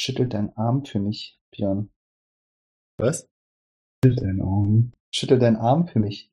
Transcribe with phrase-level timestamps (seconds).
[0.00, 1.90] Schüttel deinen Arm für mich, Björn.
[2.98, 3.28] Was?
[4.04, 4.92] Schüttel deinen Arm.
[5.12, 6.30] Schüttel deinen Arm für mich,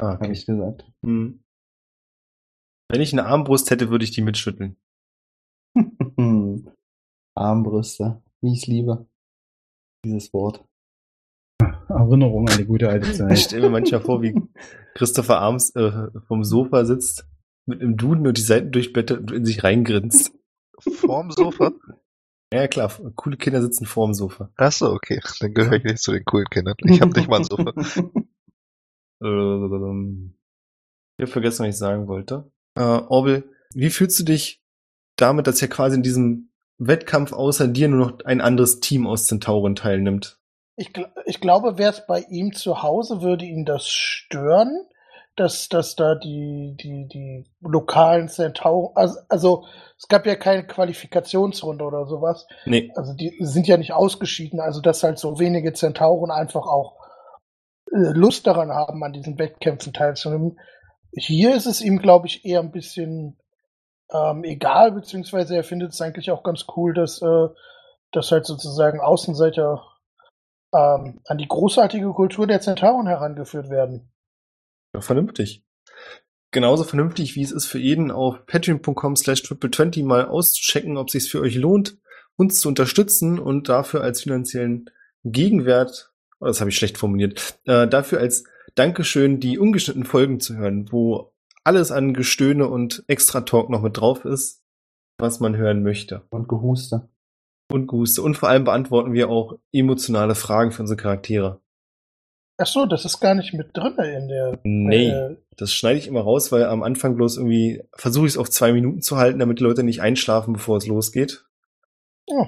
[0.00, 0.32] Ah, habe okay.
[0.32, 0.90] ich gesagt.
[1.04, 1.44] Hm.
[2.90, 4.78] Wenn ich eine Armbrust hätte, würde ich die mitschütteln.
[7.36, 9.06] Armbrüste, wie ich es liebe.
[10.02, 10.64] Dieses Wort.
[11.90, 13.38] Erinnerung an die gute alte Ich Zeit.
[13.38, 14.34] stelle mir manchmal vor, wie
[14.94, 17.28] Christopher Arms äh, vom Sofa sitzt,
[17.66, 20.32] mit einem Duden und die Seiten durchblättert und in sich reingrinst.
[20.78, 21.72] Vorm Sofa?
[22.52, 24.50] Ja, klar, coole Kinder sitzen vorm Sofa.
[24.56, 25.20] Achso, okay.
[25.40, 26.74] Dann gehöre ich nicht zu den coolen Kindern.
[26.84, 27.72] Ich habe nicht mal ein Sofa.
[29.20, 30.34] Ähm,
[31.18, 32.50] Ich habe vergessen, was ich sagen wollte.
[32.76, 34.62] Äh, Orwell, wie fühlst du dich
[35.16, 39.26] damit, dass ja quasi in diesem Wettkampf außer dir nur noch ein anderes Team aus
[39.26, 40.38] Zentauren teilnimmt?
[40.76, 44.86] Ich, gl- ich glaube, wäre es bei ihm zu Hause, würde ihn das stören,
[45.38, 49.64] dass, dass da die, die, die lokalen Centauren, also, also
[49.96, 52.46] es gab ja keine Qualifikationsrunde oder sowas.
[52.66, 56.96] Nee, Also die sind ja nicht ausgeschieden, also dass halt so wenige Zentauren einfach auch
[57.92, 60.58] äh, Lust daran haben, an diesen Wettkämpfen teilzunehmen.
[61.12, 63.38] Hier ist es ihm, glaube ich, eher ein bisschen
[64.12, 67.48] ähm, egal, beziehungsweise er findet es eigentlich auch ganz cool, dass, äh,
[68.12, 69.82] dass halt sozusagen Außenseiter
[70.74, 74.12] ähm, an die großartige Kultur der Zentauren herangeführt werden.
[74.94, 75.62] Ja, vernünftig.
[76.50, 81.12] Genauso vernünftig, wie es ist für jeden auf patreon.com slash triple20 mal auszuchecken, ob es
[81.12, 81.98] sich für euch lohnt,
[82.36, 84.90] uns zu unterstützen und dafür als finanziellen
[85.24, 86.10] Gegenwert,
[86.40, 88.44] oh, das habe ich schlecht formuliert, äh, dafür als
[88.74, 91.32] Dankeschön die ungeschnittenen Folgen zu hören, wo
[91.64, 94.62] alles an Gestöhne und extra Talk noch mit drauf ist,
[95.18, 96.22] was man hören möchte.
[96.30, 97.08] Und Gehuste.
[97.70, 98.22] Und Guste.
[98.22, 101.60] Und vor allem beantworten wir auch emotionale Fragen für unsere Charaktere.
[102.60, 104.58] Ach so, das ist gar nicht mit drin in der.
[104.64, 105.10] Nee.
[105.10, 108.50] Äh, Das schneide ich immer raus, weil am Anfang bloß irgendwie versuche ich es auf
[108.50, 111.44] zwei Minuten zu halten, damit die Leute nicht einschlafen, bevor es losgeht.
[112.26, 112.46] oh.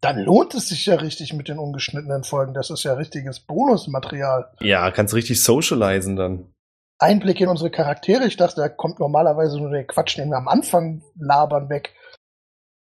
[0.00, 2.54] Dann lohnt es sich ja richtig mit den ungeschnittenen Folgen.
[2.54, 4.50] Das ist ja richtiges Bonusmaterial.
[4.58, 6.52] Ja, kannst richtig socialisen dann.
[6.98, 8.26] Einblick in unsere Charaktere.
[8.26, 11.94] Ich dachte, da kommt normalerweise nur der Quatsch, den wir am Anfang labern, weg.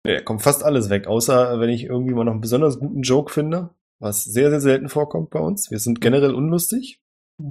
[0.07, 3.33] Ja, kommt fast alles weg, außer wenn ich irgendwie mal noch einen besonders guten Joke
[3.33, 5.71] finde, was sehr, sehr selten vorkommt bei uns.
[5.71, 7.01] Wir sind generell unlustig.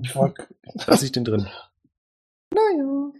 [0.03, 0.35] Ich wollt-
[0.87, 1.47] Lass ich den drin.
[2.53, 3.11] naja.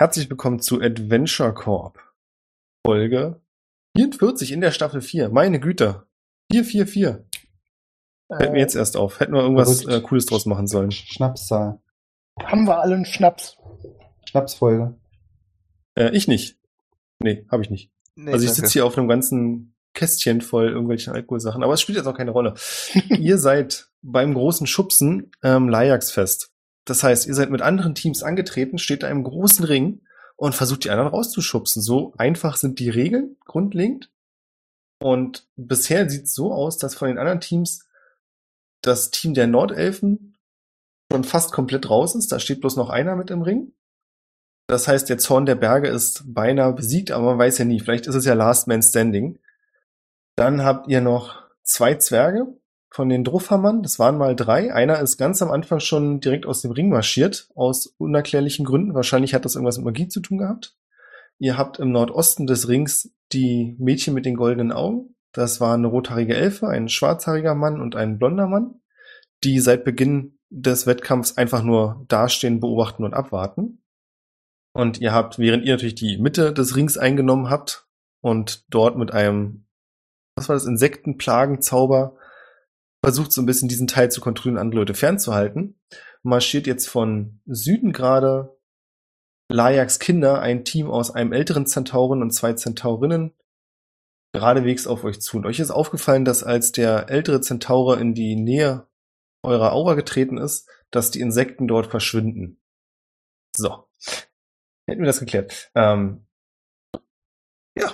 [0.00, 1.98] Herzlich willkommen zu Adventure Corp.
[2.86, 3.40] Folge
[3.96, 5.30] 44 in der Staffel 4.
[5.30, 6.06] Meine Güte.
[6.52, 7.26] 444.
[8.28, 9.18] Fällt mir Äh, jetzt erst auf.
[9.18, 10.92] Hätten wir irgendwas äh, Cooles draus machen sollen.
[10.92, 11.80] Schnapszahl.
[12.40, 13.56] haben wir alle einen Schnaps.
[14.24, 14.94] Schnapsfolge.
[15.96, 16.60] Äh, ich nicht.
[17.18, 17.90] Nee, habe ich nicht.
[18.14, 21.98] Nee, also ich sitze hier auf einem ganzen Kästchen voll irgendwelchen Alkoholsachen, aber es spielt
[21.98, 22.54] jetzt auch keine Rolle.
[23.08, 26.52] ihr seid beim großen Schubsen ähm, Lajax-Fest.
[26.88, 30.00] Das heißt, ihr seid mit anderen Teams angetreten, steht da im großen Ring
[30.36, 31.82] und versucht die anderen rauszuschubsen.
[31.82, 34.10] So einfach sind die Regeln grundlegend.
[34.98, 37.86] Und bisher sieht es so aus, dass von den anderen Teams
[38.80, 40.38] das Team der Nordelfen
[41.12, 42.32] schon fast komplett raus ist.
[42.32, 43.72] Da steht bloß noch einer mit im Ring.
[44.66, 47.80] Das heißt, der Zorn der Berge ist beinahe besiegt, aber man weiß ja nie.
[47.80, 49.38] Vielleicht ist es ja Last Man Standing.
[50.36, 52.57] Dann habt ihr noch zwei Zwerge
[52.90, 53.82] von den Druffhammern.
[53.82, 54.72] Das waren mal drei.
[54.72, 58.94] Einer ist ganz am Anfang schon direkt aus dem Ring marschiert, aus unerklärlichen Gründen.
[58.94, 60.76] Wahrscheinlich hat das irgendwas mit Magie zu tun gehabt.
[61.38, 65.14] Ihr habt im Nordosten des Rings die Mädchen mit den goldenen Augen.
[65.32, 68.80] Das waren eine rothaarige Elfe, ein schwarzhaariger Mann und ein blonder Mann,
[69.44, 73.82] die seit Beginn des Wettkampfs einfach nur dastehen, beobachten und abwarten.
[74.72, 77.86] Und ihr habt, während ihr natürlich die Mitte des Rings eingenommen habt
[78.20, 79.66] und dort mit einem,
[80.36, 82.16] was war das, Insektenplagenzauber
[83.04, 85.80] versucht so ein bisschen diesen Teil zu kontrollieren, andere Leute fernzuhalten,
[86.22, 88.58] marschiert jetzt von Süden gerade
[89.50, 93.34] Lajaks Kinder, ein Team aus einem älteren Zentauren und zwei Zentaurinnen,
[94.34, 95.38] geradewegs auf euch zu.
[95.38, 98.86] Und euch ist aufgefallen, dass als der ältere Zentaure in die Nähe
[99.42, 102.60] eurer Aura getreten ist, dass die Insekten dort verschwinden.
[103.56, 103.88] So.
[104.86, 105.70] Hätten wir das geklärt.
[105.74, 106.26] Ähm,
[107.78, 107.92] ja.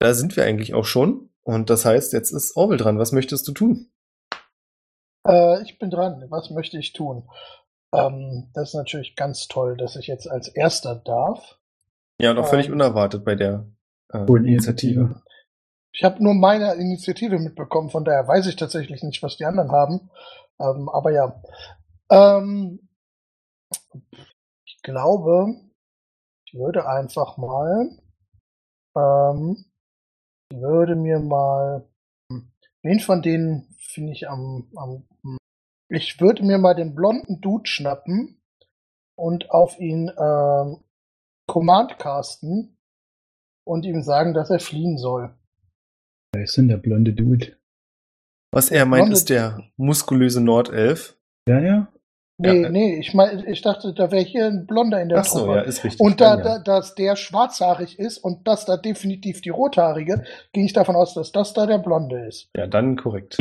[0.00, 1.29] Da sind wir eigentlich auch schon.
[1.50, 3.00] Und das heißt, jetzt ist Orwell dran.
[3.00, 3.90] Was möchtest du tun?
[5.26, 6.24] Äh, ich bin dran.
[6.28, 7.28] Was möchte ich tun?
[7.92, 11.58] Ähm, das ist natürlich ganz toll, dass ich jetzt als Erster darf.
[12.20, 13.66] Ja, und auch völlig Ähm, unerwartet bei der
[14.12, 15.22] äh, Initiative.
[15.92, 19.72] Ich habe nur meine Initiative mitbekommen, von daher weiß ich tatsächlich nicht, was die anderen
[19.72, 20.08] haben.
[20.60, 21.42] Ähm, aber ja.
[22.12, 22.88] Ähm,
[24.64, 25.48] ich glaube,
[26.44, 27.90] ich würde einfach mal,
[28.96, 29.64] ähm,
[30.54, 31.88] würde mir mal,
[32.30, 32.50] hm,
[32.82, 35.38] wen von denen finde ich am, am, hm,
[35.88, 38.40] ich würde mir mal den blonden Dude schnappen
[39.16, 40.78] und auf ihn ähm,
[41.48, 42.76] Command casten
[43.66, 45.34] und ihm sagen, dass er fliehen soll.
[46.32, 47.56] Wer ist denn der blonde Dude?
[48.52, 51.16] Was er meint, Blonde- ist der muskulöse Nordelf.
[51.48, 51.92] Ja, ja.
[52.40, 55.24] Nee, Ja, nee, ich meine, ich dachte, da wäre hier ein Blonder in der Ach
[55.24, 55.56] so, Truppe.
[55.56, 56.00] ja, ist richtig.
[56.00, 60.64] Und da, Dann da, dass der schwarzhaarig ist und das da definitiv die rothaarige, gehe
[60.64, 62.48] ich davon aus, dass das da der Blonde ist.
[62.56, 63.36] ja, dann korrekt.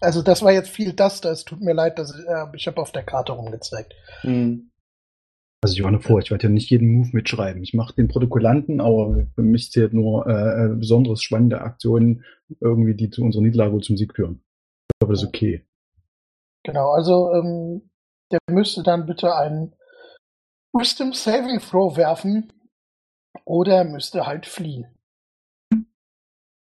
[0.00, 1.30] Also das war jetzt viel das da.
[1.30, 3.94] Es tut mir leid, dass ich, äh, ich habe auf der Karte rumgezeigt.
[4.20, 4.70] Hm.
[5.60, 7.62] Also ich warne vor, ich werde ja nicht jeden Move mitschreiben.
[7.64, 12.24] Ich mache den Protokollanten, aber für mich zählt nur äh, äh, besonders spannende Aktionen,
[12.60, 14.40] irgendwie, die zu unserer Niederlage oder zum Sieg führen.
[14.92, 15.64] Ich glaube, das ist okay.
[16.64, 17.90] Genau, also ähm,
[18.30, 19.74] der müsste dann bitte einen
[20.72, 22.52] Wisdom Saving Throw werfen
[23.44, 24.86] oder er müsste halt fliehen.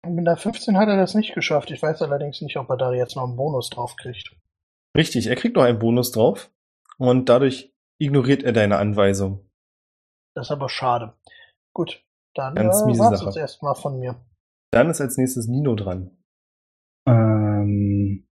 [0.04, 1.70] Und mit der 15 hat er das nicht geschafft.
[1.70, 4.36] Ich weiß allerdings nicht, ob er da jetzt noch einen Bonus drauf kriegt.
[4.96, 6.50] Richtig, er kriegt noch einen Bonus drauf
[6.98, 9.48] und dadurch ignoriert er deine Anweisung.
[10.34, 11.14] Das ist aber schade.
[11.74, 12.04] Gut,
[12.34, 13.26] dann Ganz äh, miese war's Sache.
[13.30, 14.16] jetzt erstmal von mir.
[14.70, 16.16] Dann ist als nächstes Nino dran.
[17.06, 18.27] Ähm,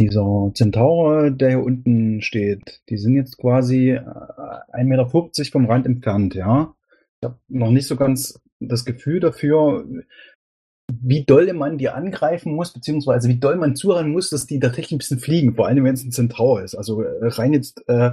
[0.00, 5.06] dieser Zentaur, der hier unten steht, die sind jetzt quasi äh, 1,50 Meter
[5.52, 6.74] vom Rand entfernt, ja.
[7.20, 9.86] Ich habe noch nicht so ganz das Gefühl dafür,
[10.92, 14.92] wie doll man die angreifen muss, beziehungsweise wie doll man zurennen muss, dass die tatsächlich
[14.92, 16.74] ein bisschen fliegen, vor allem wenn es ein Zentaur ist.
[16.74, 18.12] Also äh, rein jetzt äh,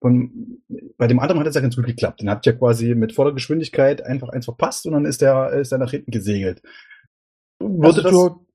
[0.00, 0.62] von,
[0.96, 2.20] bei dem anderen hat es ja ganz gut geklappt.
[2.20, 5.72] Den hat ja quasi mit voller Geschwindigkeit einfach eins verpasst und dann ist der, ist
[5.72, 6.62] der nach hinten gesegelt.
[7.60, 8.46] Würde Also das, du,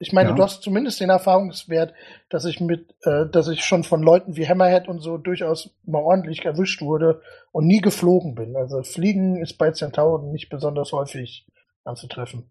[0.00, 0.34] ich meine, Ja.
[0.36, 1.92] du hast zumindest den Erfahrungswert,
[2.30, 5.98] dass ich mit, äh, dass ich schon von Leuten wie Hammerhead und so durchaus mal
[6.02, 7.20] ordentlich erwischt wurde
[7.52, 8.56] und nie geflogen bin.
[8.56, 11.46] Also Fliegen ist bei Centauren nicht besonders häufig
[11.84, 12.48] anzutreffen.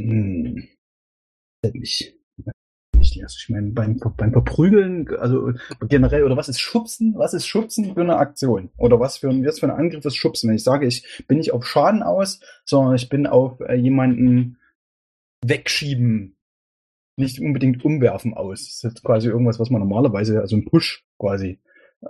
[0.00, 0.68] Hm.
[1.72, 2.14] Nicht.
[2.96, 5.52] Nicht, also ich meine, beim, beim Verprügeln, also
[5.88, 7.14] generell, oder was ist Schubsen?
[7.16, 8.70] Was ist Schubsen für eine Aktion?
[8.78, 10.48] Oder was für ein, was für ein Angriff ist Schubsen?
[10.48, 14.58] Wenn ich sage, ich bin nicht auf Schaden aus, sondern ich bin auf äh, jemanden
[15.44, 16.33] wegschieben,
[17.16, 18.60] nicht unbedingt umwerfen aus.
[18.64, 21.60] Das ist jetzt quasi irgendwas, was man normalerweise, also ein Push quasi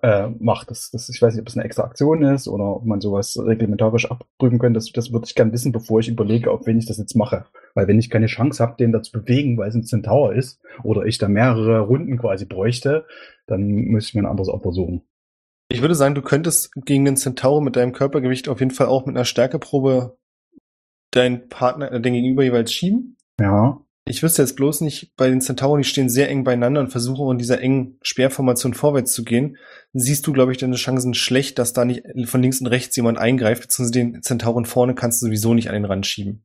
[0.03, 0.71] äh, macht.
[0.71, 3.39] Das, das, ich weiß nicht, ob es eine extra Aktion ist oder ob man sowas
[3.39, 4.79] reglementarisch abprüfen könnte.
[4.79, 7.47] Das, das würde ich gern wissen, bevor ich überlege, auf wen ich das jetzt mache.
[7.75, 10.61] Weil wenn ich keine Chance habe, den da zu bewegen, weil es ein Centaur ist,
[10.83, 13.07] oder ich da mehrere Runden quasi bräuchte,
[13.47, 15.03] dann müsste ich mir ein anderes Opfer suchen.
[15.69, 19.07] Ich würde sagen, du könntest gegen den Centaur mit deinem Körpergewicht auf jeden Fall auch
[19.07, 20.17] mit einer Stärkeprobe
[21.11, 23.17] deinen Partner, äh, den Gegenüber jeweils schieben.
[23.41, 23.81] Ja.
[24.07, 27.33] Ich wüsste jetzt bloß nicht, bei den Centauren, die stehen sehr eng beieinander und versuchen
[27.33, 29.57] in dieser engen Speerformation vorwärts zu gehen.
[29.95, 33.17] Siehst du, glaube ich, deine Chancen schlecht, dass da nicht von links und rechts jemand
[33.17, 36.45] eingreift, beziehungsweise den Centauren vorne kannst du sowieso nicht an den Rand schieben.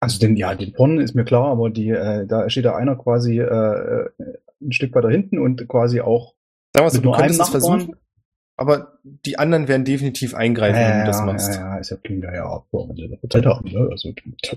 [0.00, 2.96] Also den, ja, den vorne ist mir klar, aber die, äh, da steht da einer
[2.96, 4.08] quasi äh,
[4.60, 6.34] ein Stück weiter hinten und quasi auch
[6.74, 7.96] Sagen wir so, du könntest es versuchen,
[8.56, 11.54] aber die anderen werden definitiv eingreifen, wenn du das machst.
[11.56, 13.88] Ja, ja, ist ja klar, ja, ja, dafür Zeit haben, ne?
[13.90, 14.12] Also,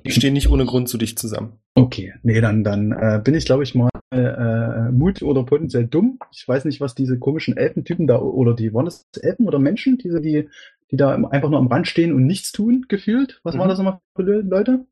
[0.06, 1.53] Die stehen nicht ohne Grund zu dich zusammen.
[1.75, 6.20] Okay, nee, dann, dann äh, bin ich, glaube ich, mal äh, Mut oder potenziell dumm.
[6.32, 9.98] Ich weiß nicht, was diese komischen Elfentypen da, oder die, waren das Elfen oder Menschen,
[9.98, 10.50] diese, die,
[10.91, 13.39] die da einfach nur am Rand stehen und nichts tun, gefühlt?
[13.44, 13.60] Was Mhm.
[13.60, 14.86] waren das nochmal für Le- Leute?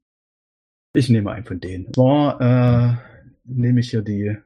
[0.93, 1.93] Ich nehme einen von denen.
[1.93, 2.93] Zwar äh,
[3.45, 4.37] nehme ich hier die,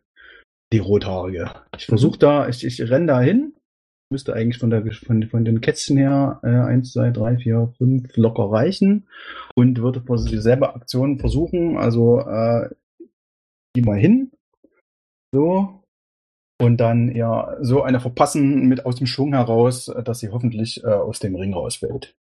[0.74, 1.52] die Rothaarige.
[1.78, 3.54] Ich versuche da, ich, ich renne da hin.
[4.12, 8.18] Müsste eigentlich von, der, von, von den Kätzchen her äh, 1, 2, 3, 4, 5
[8.18, 9.08] locker reichen
[9.56, 12.70] und würde dieselbe Aktion versuchen, also äh,
[13.76, 14.32] die mal hin,
[15.34, 15.82] so,
[16.62, 20.88] und dann ja so eine verpassen mit aus dem Schwung heraus, dass sie hoffentlich äh,
[20.88, 22.16] aus dem Ring rausfällt.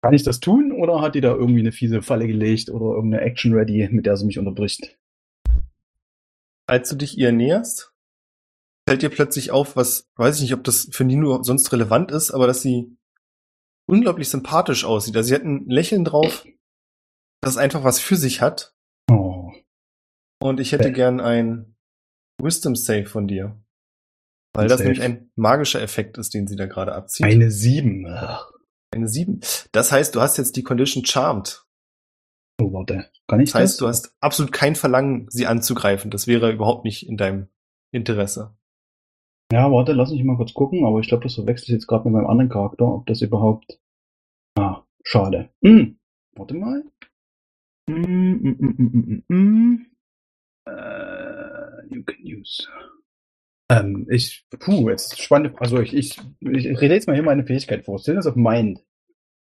[0.00, 3.24] Kann ich das tun oder hat die da irgendwie eine fiese Falle gelegt oder irgendeine
[3.24, 4.96] Action ready, mit der sie mich unterbricht?
[6.68, 7.92] Als du dich ihr näherst,
[8.88, 12.30] fällt dir plötzlich auf, was, weiß ich nicht, ob das für Nino sonst relevant ist,
[12.30, 12.96] aber dass sie
[13.88, 15.16] unglaublich sympathisch aussieht.
[15.16, 16.46] Also sie hat ein Lächeln drauf,
[17.40, 18.74] das einfach was für sich hat.
[19.10, 19.52] Oh,
[20.42, 21.76] Und ich hätte gern ein
[22.40, 23.60] Wisdom Save von dir.
[24.54, 24.90] Weil das Save.
[24.90, 27.26] nämlich ein magischer Effekt ist, den sie da gerade abzieht.
[27.26, 28.06] eine 7.
[28.08, 28.50] Ach,
[28.94, 29.40] Eine 7.
[29.72, 31.64] Das heißt, du hast jetzt die Condition Charmed.
[32.60, 33.10] Oh, warte.
[33.28, 33.78] Kann ich Das heißt, das?
[33.78, 36.10] du hast absolut kein Verlangen, sie anzugreifen.
[36.10, 37.48] Das wäre überhaupt nicht in deinem
[37.92, 38.56] Interesse.
[39.50, 42.12] Ja, warte, lass mich mal kurz gucken, aber ich glaube, das verwechselt jetzt gerade mit
[42.12, 43.80] meinem anderen Charakter, ob das überhaupt.
[44.58, 45.48] Ah, schade.
[45.62, 45.98] Hm.
[46.36, 46.84] Warte mal.
[47.88, 49.86] Hm, hm, hm, hm, hm, hm, hm.
[50.66, 52.68] Äh, you can use.
[53.70, 57.44] Ähm, ich, puh, jetzt spannend, also ich, ich, ich, ich rede jetzt mal hier meine
[57.44, 57.98] Fähigkeit vor.
[57.98, 58.84] Stillness of Mind.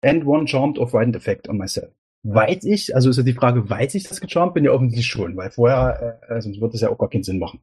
[0.03, 1.93] And one charmed of Widened Effect on myself.
[2.24, 4.63] Weiß ich, also ist ja die Frage, weiß ich das gecharmt bin?
[4.65, 7.62] Ja, offensichtlich schon, weil vorher, äh, sonst würde das ja auch gar keinen Sinn machen.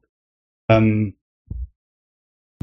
[0.69, 1.15] Ähm,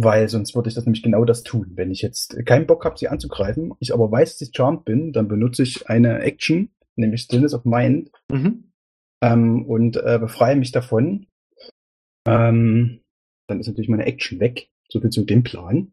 [0.00, 1.73] weil sonst würde ich das nämlich genau das tun.
[1.75, 5.12] Wenn ich jetzt keinen Bock habe, sie anzugreifen, ich aber weiß, dass ich charmed bin,
[5.12, 8.73] dann benutze ich eine Action, nämlich Stillness of Mind, Mhm.
[9.23, 11.26] ähm, und äh, befreie mich davon.
[12.26, 13.00] Ähm,
[13.49, 14.69] dann ist natürlich meine Action weg.
[14.88, 15.93] So viel zu dem Plan.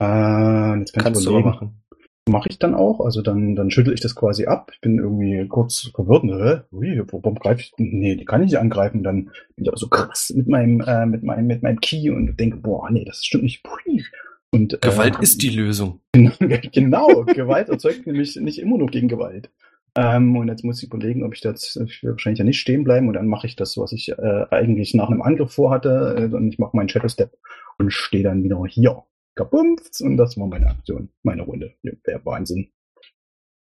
[0.00, 1.82] Äh, jetzt kann Kannst ich du aber überlegen, machen.
[2.28, 3.00] Mache ich dann auch.
[3.00, 4.70] Also dann, dann schüttel ich das quasi ab.
[4.74, 6.24] Ich bin irgendwie kurz verwirrt.
[6.24, 6.64] Ne?
[6.72, 7.72] Ui, warum greife ich?
[7.76, 9.02] Nee, die kann ich nicht angreifen.
[9.02, 12.38] Dann bin ich aber so krass mit meinem, äh, mit meinem, mit meinem Key und
[12.38, 13.62] denke, boah, nee, das stimmt nicht.
[13.62, 14.04] Pui.
[14.50, 16.00] Und, Gewalt äh, ist die Lösung.
[16.72, 19.50] genau, Gewalt erzeugt nämlich nicht immer nur gegen Gewalt.
[19.96, 22.84] Ähm, und jetzt muss ich überlegen, ob ich das, ich will wahrscheinlich ja nicht stehen
[22.84, 26.16] bleiben und dann mache ich das, was ich äh, eigentlich nach einem Angriff vorhatte.
[26.18, 27.36] Äh, und ich mache meinen Shadow Step
[27.78, 29.02] und stehe dann wieder hier.
[29.36, 30.00] Kabumpft!
[30.00, 31.74] Und das war meine Aktion, meine Runde.
[31.82, 32.72] Ja, Wäre Wahnsinn.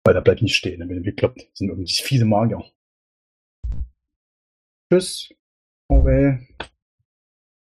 [0.05, 1.39] Weil da bleibt nicht stehen, dann bin ich geklappt.
[1.51, 2.63] Das sind irgendwie fiese Magier.
[4.93, 5.31] Tschüss.
[5.89, 6.47] Okay.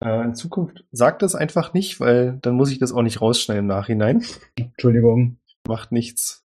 [0.03, 3.61] Äh, in Zukunft sagt das einfach nicht, weil dann muss ich das auch nicht rausschneiden
[3.65, 4.25] im Nachhinein.
[4.55, 5.37] Entschuldigung.
[5.67, 6.43] Macht nichts.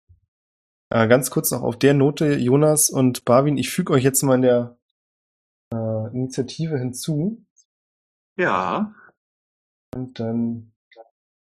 [0.90, 4.34] Äh, ganz kurz noch auf der Note, Jonas und Barwin, ich füge euch jetzt mal
[4.36, 4.76] in der
[5.72, 7.44] äh, Initiative hinzu
[8.36, 8.92] Ja.
[9.94, 10.72] und dann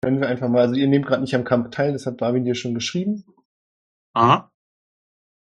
[0.04, 2.44] können wir einfach mal, also ihr nehmt gerade nicht am Kampf teil, das hat Barwin
[2.44, 3.24] dir schon geschrieben,
[4.14, 4.52] Aha.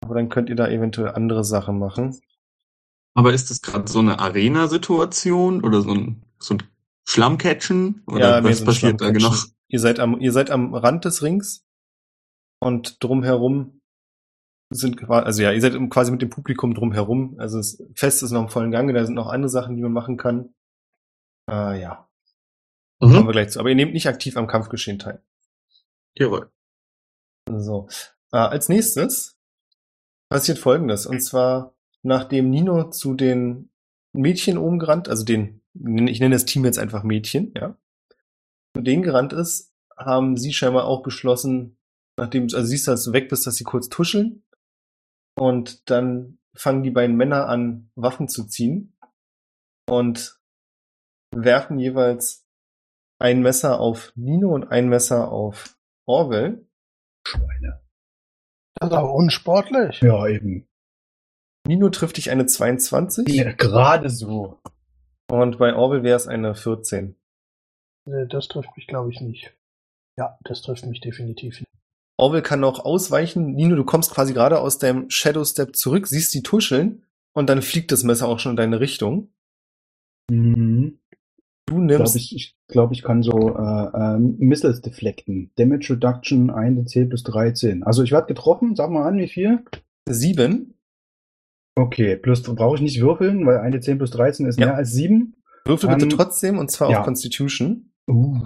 [0.03, 2.19] aber dann könnt ihr da eventuell andere Sachen machen.
[3.15, 6.63] Aber ist das gerade so eine Arena-Situation oder so ein, so ein
[7.07, 8.03] Schlammcatchen?
[8.05, 9.33] Oder mehr was passiert da genau?
[9.69, 11.65] Ihr seid am, ihr seid am Rand des Rings
[12.61, 13.79] und drumherum
[14.71, 17.35] sind qua- also ja, ihr seid quasi mit dem Publikum drumherum.
[17.39, 19.93] Also das Fest ist noch im vollen Gange, da sind noch andere Sachen, die man
[19.93, 20.53] machen kann.
[21.49, 22.08] Äh, ja,
[22.99, 23.31] kommen wir Mhm.
[23.31, 23.59] gleich zu.
[23.59, 25.23] Aber ihr nehmt nicht aktiv am Kampfgeschehen teil.
[26.15, 26.51] Jawohl.
[27.49, 27.87] So.
[28.31, 29.37] Äh, als nächstes
[30.29, 31.05] passiert folgendes.
[31.05, 33.71] Und zwar, nachdem Nino zu den
[34.13, 37.77] Mädchen oben gerannt, also den, ich nenne das Team jetzt einfach Mädchen, ja,
[38.75, 41.77] zu denen gerannt ist, haben sie scheinbar auch beschlossen,
[42.17, 44.43] nachdem, also siehst du, dass du weg bist, dass sie kurz tuscheln.
[45.37, 48.97] Und dann fangen die beiden Männer an, Waffen zu ziehen
[49.89, 50.39] und
[51.31, 52.45] werfen jeweils
[53.19, 56.65] ein Messer auf Nino und ein Messer auf Orwell.
[57.27, 57.81] Schweine.
[58.75, 60.01] Das ist aber unsportlich.
[60.01, 60.67] Ja, eben.
[61.67, 64.61] Nino trifft dich eine 22 Ja, gerade so.
[65.29, 67.15] und bei Orwell wäre es eine 14.
[68.05, 69.55] Nee, Das trifft mich, glaube ich, nicht.
[70.17, 71.69] Ja, das trifft mich definitiv nicht.
[72.17, 73.53] Orwell kann noch ausweichen.
[73.53, 77.61] Nino, du kommst quasi gerade aus deinem Shadow Step zurück, siehst die tuscheln und dann
[77.61, 79.33] fliegt das Messer auch schon in deine Richtung.
[80.29, 80.98] Mhm.
[81.69, 85.51] Du Ich nimmst glaube, ich, ich, glaub, ich kann so äh, ähm, Missiles deflecten.
[85.55, 87.83] Damage Reduction 1 10 plus 13.
[87.83, 89.63] Also ich werde getroffen, sag mal an, wie viel?
[90.09, 90.73] sieben.
[91.75, 94.65] Okay, plus brauche ich nicht würfeln, weil 1 10 plus 13 ist Ja.
[94.67, 95.35] mehr als 7.
[95.65, 96.99] Würfel bitte Ähm, trotzdem und zwar ja.
[96.99, 97.91] auf Constitution.
[98.09, 98.39] Uh.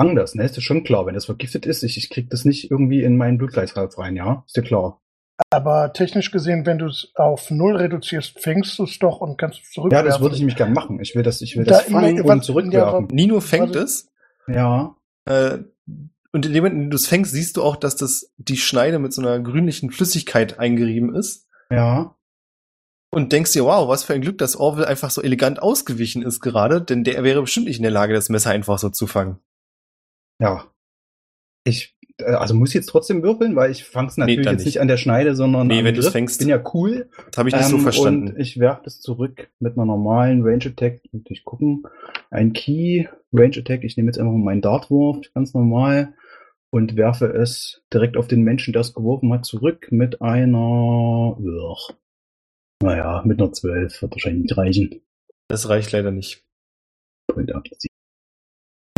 [0.00, 0.44] Fang das, ne?
[0.44, 3.16] Ist dir schon klar, wenn das vergiftet ist, ich, ich krieg das nicht irgendwie in
[3.16, 4.44] meinen Blutkreislauf rein, ja?
[4.46, 5.02] Ist dir klar.
[5.48, 9.60] Aber technisch gesehen, wenn du es auf null reduzierst, fängst du es doch und kannst
[9.60, 10.08] es Ja, zurückwerfen.
[10.10, 11.00] das würde ich nämlich gern machen.
[11.00, 13.08] Ich will das, ich will Da- das fangen ne, und was- zurückwerfen.
[13.10, 14.08] Nino fängt es.
[14.46, 14.96] Ja.
[15.26, 15.58] Äh,
[16.32, 18.56] und in dem Moment, in dem du es fängst, siehst du auch, dass das die
[18.56, 21.48] Schneide mit so einer grünlichen Flüssigkeit eingerieben ist.
[21.70, 22.14] Ja.
[23.12, 26.40] Und denkst dir, wow, was für ein Glück, dass Orwell einfach so elegant ausgewichen ist
[26.40, 29.40] gerade, denn der wäre bestimmt nicht in der Lage, das Messer einfach so zu fangen.
[30.40, 30.64] Ja.
[31.64, 34.74] Ich, also muss ich jetzt trotzdem würfeln, weil ich fang's natürlich dann jetzt nicht.
[34.74, 36.10] nicht an der Schneide, sondern Nee, wenn Griff.
[36.12, 36.38] fängst.
[36.38, 37.08] Bin ja cool.
[37.30, 38.28] Das habe ich nicht so Ähm, verstanden.
[38.28, 41.00] Und ich werfe das zurück mit einer normalen Range Attack.
[41.12, 41.82] Muss ich gucken.
[42.30, 43.84] Ein Key, Range Attack.
[43.84, 46.14] Ich nehme jetzt einfach meinen Dartwurf, ganz normal,
[46.70, 51.94] und werfe es direkt auf den Menschen, der es geworfen hat, zurück mit einer, ugh.
[52.82, 54.02] naja, mit einer 12.
[54.02, 55.00] Wird wahrscheinlich nicht reichen.
[55.48, 56.44] Das reicht leider nicht.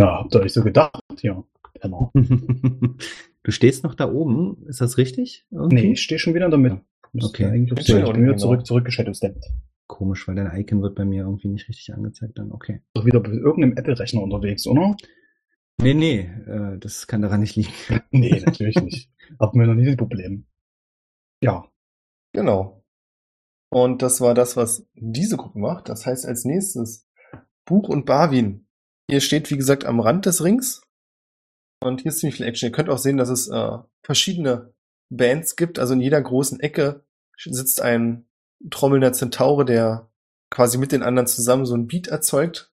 [0.00, 1.00] Ja, habt ihr euch so gedacht?
[1.20, 1.44] Ja.
[1.82, 2.10] Penner.
[3.44, 5.46] Du stehst noch da oben, ist das richtig?
[5.50, 5.74] Irgendwie?
[5.74, 6.80] Nee, ich stehe schon wieder in der Mitte.
[7.12, 7.46] Müsste Okay.
[7.46, 8.36] Eigentlich Ich bin wieder genau.
[8.36, 9.46] zurück, zurückgeshadowsteppt.
[9.88, 12.52] Komisch, weil dein Icon wird bei mir irgendwie nicht richtig angezeigt dann.
[12.52, 12.82] Okay.
[12.94, 14.96] Doch wieder bei irgendeinem Apple-Rechner unterwegs, oder?
[15.80, 17.72] Nee, nee, äh, das kann daran nicht liegen.
[18.12, 19.10] Nee, natürlich nicht.
[19.40, 20.46] Hatten wir noch nie das Problem.
[21.42, 21.66] Ja.
[22.32, 22.84] Genau.
[23.70, 25.88] Und das war das, was diese Gruppe macht.
[25.88, 27.08] Das heißt als nächstes
[27.64, 28.68] Buch und Barwin.
[29.10, 30.82] Ihr steht, wie gesagt, am Rand des Rings.
[31.82, 32.68] Und hier ist ziemlich viel Action.
[32.68, 34.72] Ihr könnt auch sehen, dass es äh, verschiedene
[35.10, 35.78] Bands gibt.
[35.78, 37.04] Also in jeder großen Ecke
[37.36, 38.26] sitzt ein
[38.70, 40.08] trommelnder Zentaure, der
[40.50, 42.72] quasi mit den anderen zusammen so ein Beat erzeugt,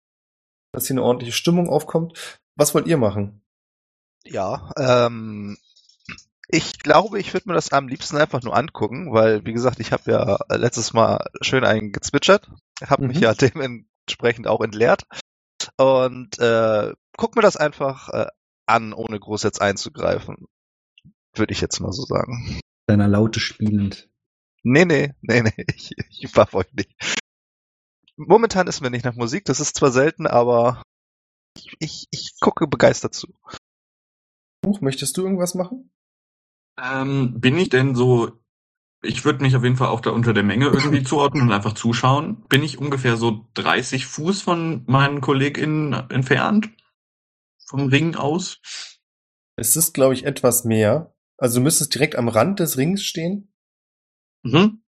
[0.74, 2.38] dass hier eine ordentliche Stimmung aufkommt.
[2.56, 3.42] Was wollt ihr machen?
[4.26, 5.58] Ja, ähm,
[6.48, 9.92] ich glaube, ich würde mir das am liebsten einfach nur angucken, weil, wie gesagt, ich
[9.92, 12.50] habe ja letztes Mal schön einen gezwitschert,
[12.86, 13.24] habe mich Mhm.
[13.24, 15.04] ja dementsprechend auch entleert
[15.78, 18.28] und äh, guck mir das einfach äh,
[18.70, 20.46] an, ohne groß jetzt einzugreifen.
[21.36, 22.60] Würde ich jetzt mal so sagen.
[22.88, 24.10] Deiner Laute spielend.
[24.64, 26.92] Nee, nee, nee, nee, ich, ich war euch nicht.
[28.18, 30.84] Momentan ist mir nicht nach Musik, das ist zwar selten, aber
[31.56, 33.28] ich, ich, ich gucke begeistert zu.
[34.62, 35.92] Buch, möchtest du irgendwas machen?
[36.82, 38.40] Ähm, bin ich denn so,
[39.02, 41.74] ich würde mich auf jeden Fall auch da unter der Menge irgendwie zuordnen und einfach
[41.74, 42.44] zuschauen.
[42.50, 46.70] Bin ich ungefähr so 30 Fuß von meinen KollegInnen entfernt?
[47.70, 48.60] Vom Ring aus?
[49.56, 51.14] Es ist, glaube ich, etwas mehr.
[51.38, 53.54] Also du müsstest direkt am Rand des Rings stehen.
[54.44, 54.82] Mhm.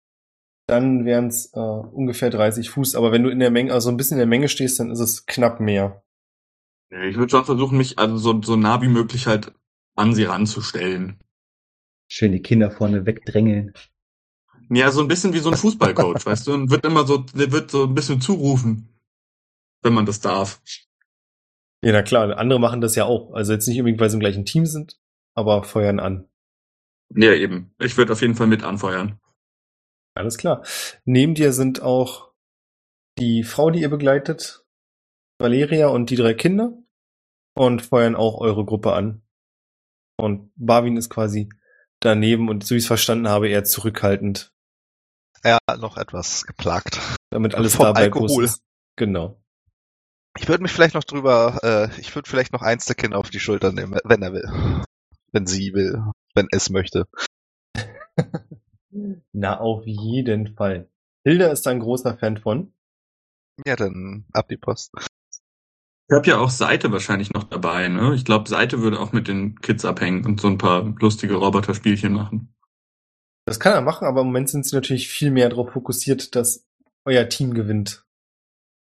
[0.67, 2.95] Dann wären es äh, ungefähr 30 Fuß.
[2.95, 4.99] Aber wenn du in der Menge, also ein bisschen in der Menge stehst, dann ist
[4.99, 6.03] es knapp mehr.
[6.89, 9.53] Ich würde schon versuchen, mich also so, so nah wie möglich halt
[9.95, 11.19] an sie ranzustellen.
[12.07, 13.73] Schön die Kinder vorne wegdrängeln.
[14.69, 16.53] Ja, so ein bisschen wie so ein Fußballcoach, weißt du?
[16.53, 18.87] Und wird immer so, der wird so ein bisschen zurufen,
[19.81, 20.61] wenn man das darf.
[21.83, 23.31] Ja, na klar, andere machen das ja auch.
[23.33, 24.99] Also jetzt nicht unbedingt, weil sie im gleichen Team sind,
[25.35, 26.27] aber feuern an.
[27.15, 27.73] Ja, eben.
[27.79, 29.19] Ich würde auf jeden Fall mit anfeuern.
[30.15, 30.63] Alles klar.
[31.05, 32.31] Neben dir sind auch
[33.17, 34.65] die Frau, die ihr begleitet,
[35.39, 36.77] Valeria und die drei Kinder
[37.55, 39.21] und feuern auch eure Gruppe an.
[40.17, 41.49] Und Barwin ist quasi
[42.01, 44.53] daneben und so wie ich es verstanden habe, eher zurückhaltend,
[45.45, 46.99] Ja, noch etwas geplagt.
[47.29, 48.43] damit alles Vom dabei Alkohol.
[48.43, 48.61] ist.
[48.97, 49.41] Genau.
[50.39, 53.29] Ich würde mich vielleicht noch drüber, äh, ich würde vielleicht noch eins der Kinder auf
[53.29, 54.49] die Schulter nehmen, wenn er will.
[55.33, 56.01] Wenn sie will.
[56.33, 57.07] Wenn es möchte.
[59.33, 60.89] Na, auf jeden Fall.
[61.25, 62.73] Hilda ist da ein großer Fan von.
[63.65, 64.93] Ja, dann ab die Post.
[64.95, 68.15] Ich habe ja auch Seite wahrscheinlich noch dabei, ne?
[68.15, 72.13] Ich glaube, Seite würde auch mit den Kids abhängen und so ein paar lustige Roboterspielchen
[72.13, 72.55] machen.
[73.45, 76.65] Das kann er machen, aber im Moment sind sie natürlich viel mehr darauf fokussiert, dass
[77.05, 78.05] euer Team gewinnt.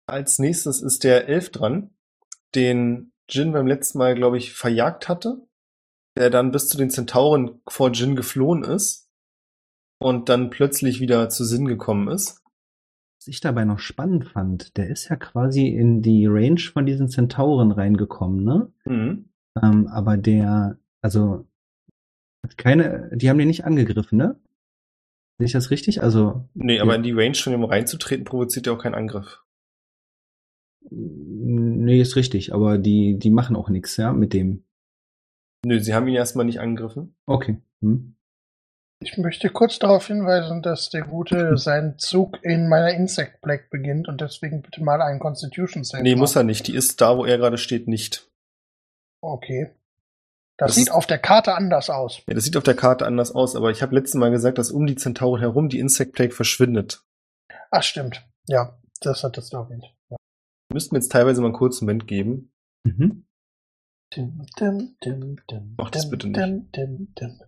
[0.08, 1.92] Als nächstes ist der Elf dran,
[2.56, 5.46] den Jin beim letzten Mal, glaube ich, verjagt hatte,
[6.18, 9.10] der dann bis zu den Zentauren vor Jin geflohen ist
[10.00, 12.42] und dann plötzlich wieder zu Sinn gekommen ist.
[13.20, 17.10] Was ich dabei noch spannend fand, der ist ja quasi in die Range von diesen
[17.10, 18.72] Zentauren reingekommen, ne?
[18.86, 19.30] Mhm.
[19.62, 21.48] Ähm, aber der, also,
[22.46, 24.40] hat keine, die haben den nicht angegriffen, ne?
[25.38, 26.02] Sehe ich das richtig?
[26.02, 29.44] Also, Nee, aber in die Range von ihm reinzutreten provoziert ja auch keinen Angriff.
[30.90, 34.64] Nee, ist richtig, aber die, die machen auch nichts, ja, mit dem.
[35.66, 37.16] Nö, sie haben ihn erstmal nicht angegriffen.
[37.26, 37.62] Okay.
[37.82, 38.16] Hm.
[39.00, 44.08] Ich möchte kurz darauf hinweisen, dass der Gute seinen Zug in meiner Insect Plague beginnt
[44.08, 46.02] und deswegen bitte mal einen Constitution Save.
[46.04, 46.20] Nee, machen.
[46.20, 46.68] muss er nicht.
[46.68, 48.30] Die ist da, wo er gerade steht, nicht.
[49.22, 49.72] Okay.
[50.58, 52.24] Das, Das sieht ist- auf der Karte anders aus.
[52.28, 54.72] Ja, das sieht auf der Karte anders aus, aber ich habe letztes Mal gesagt, dass
[54.72, 57.04] um die Zentauren herum die Insect Plague verschwindet.
[57.70, 58.26] Ach, stimmt.
[58.48, 59.86] Ja, das hat das erwähnt.
[60.74, 62.52] Müssten wir jetzt teilweise mal einen kurzen Moment geben.
[62.84, 63.26] Mhm.
[64.16, 66.40] Dim, dim, dim, dim, Mach das dim, bitte nicht.
[66.40, 67.40] Dim, dim, dim.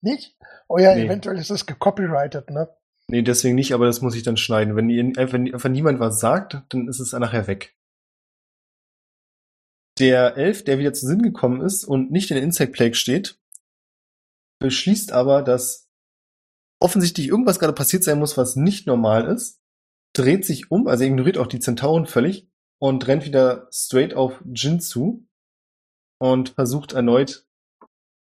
[0.00, 0.36] nicht?
[0.68, 1.04] Oh ja, Nee.
[1.04, 2.74] eventuell ist es gecopyrighted, ne?
[3.08, 4.74] Nee, deswegen nicht, aber das muss ich dann schneiden.
[4.76, 7.76] Wenn, ihr, äh, wenn einfach niemand was sagt, dann ist es nachher weg.
[9.98, 13.38] Der Elf, der wieder zu Sinn gekommen ist und nicht in der Insect Plague steht,
[14.60, 15.90] beschließt aber, dass
[16.80, 19.61] offensichtlich irgendwas gerade passiert sein muss, was nicht normal ist,
[20.12, 22.48] dreht sich um, also er ignoriert auch die Zentauren völlig
[22.78, 25.26] und rennt wieder straight auf Jin zu
[26.18, 27.46] und versucht erneut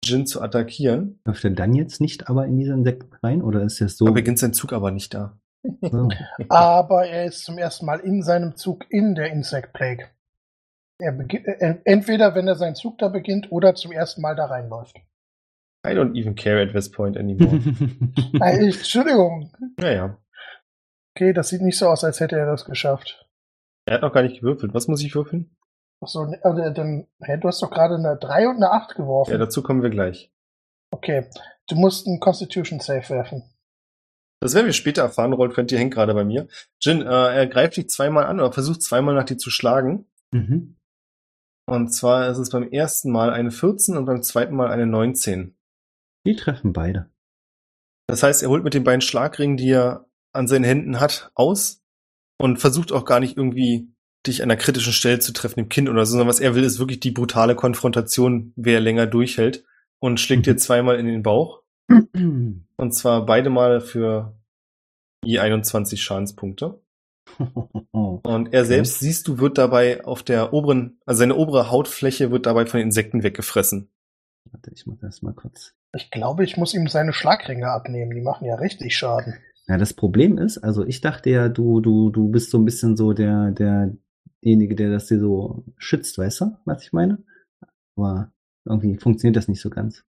[0.04, 1.20] Jin zu attackieren.
[1.24, 4.04] Läuft er dann jetzt nicht aber in diesen Sekt rein oder ist das so?
[4.04, 5.38] Da beginnt sein Zug aber nicht da.
[5.80, 6.08] so.
[6.50, 10.10] Aber er ist zum ersten Mal in seinem Zug in der Insect Plague.
[10.98, 14.44] Er beginnt, äh, entweder wenn er seinen Zug da beginnt oder zum ersten Mal da
[14.44, 14.96] reinläuft.
[15.86, 17.60] I don't even care at this point anymore.
[18.40, 19.50] Äh, Entschuldigung.
[19.78, 20.18] naja.
[21.16, 23.28] Okay, das sieht nicht so aus, als hätte er das geschafft.
[23.86, 24.74] Er hat noch gar nicht gewürfelt.
[24.74, 25.56] Was muss ich würfeln?
[26.02, 29.30] Achso, also, dann, hä, du hast doch gerade eine 3 und eine 8 geworfen.
[29.30, 30.32] Ja, dazu kommen wir gleich.
[30.90, 31.28] okay,
[31.68, 33.44] du musst einen Constitution Save werfen.
[34.40, 35.32] Das werden wir später erfahren.
[35.32, 36.48] Rolf Fenty hängt gerade bei mir.
[36.80, 40.06] Jin, äh, er greift dich zweimal an oder versucht zweimal nach dir zu schlagen.
[40.32, 40.76] mhm.
[41.66, 45.56] Und zwar ist es beim ersten Mal eine 14 und beim zweiten Mal eine 19.
[46.26, 47.08] Die treffen beide.
[48.06, 51.82] Das heißt, er holt mit den beiden Schlagringen, die er an seinen Händen hat, aus
[52.38, 53.88] und versucht auch gar nicht irgendwie
[54.26, 56.64] dich an einer kritischen Stelle zu treffen, im Kinn oder so, sondern was er will,
[56.64, 59.64] ist wirklich die brutale Konfrontation, wer länger durchhält
[59.98, 61.62] und schlägt dir zweimal in den Bauch.
[61.88, 64.36] Und zwar beide Mal für
[65.24, 66.80] je 21 Schadenspunkte.
[67.92, 72.46] Und er selbst, siehst du, wird dabei auf der oberen, also seine obere Hautfläche wird
[72.46, 73.90] dabei von Insekten weggefressen.
[74.50, 75.74] Warte, ich mach das mal kurz.
[75.94, 78.14] Ich glaube, ich muss ihm seine Schlagringe abnehmen.
[78.14, 79.34] Die machen ja richtig Schaden.
[79.66, 82.96] Ja, das Problem ist, also ich dachte ja, du, du, du bist so ein bisschen
[82.96, 83.92] so der, der,
[84.42, 87.24] derjenige, der das dir so schützt, weißt du, was ich meine?
[87.96, 88.30] Aber
[88.64, 90.04] irgendwie funktioniert das nicht so ganz.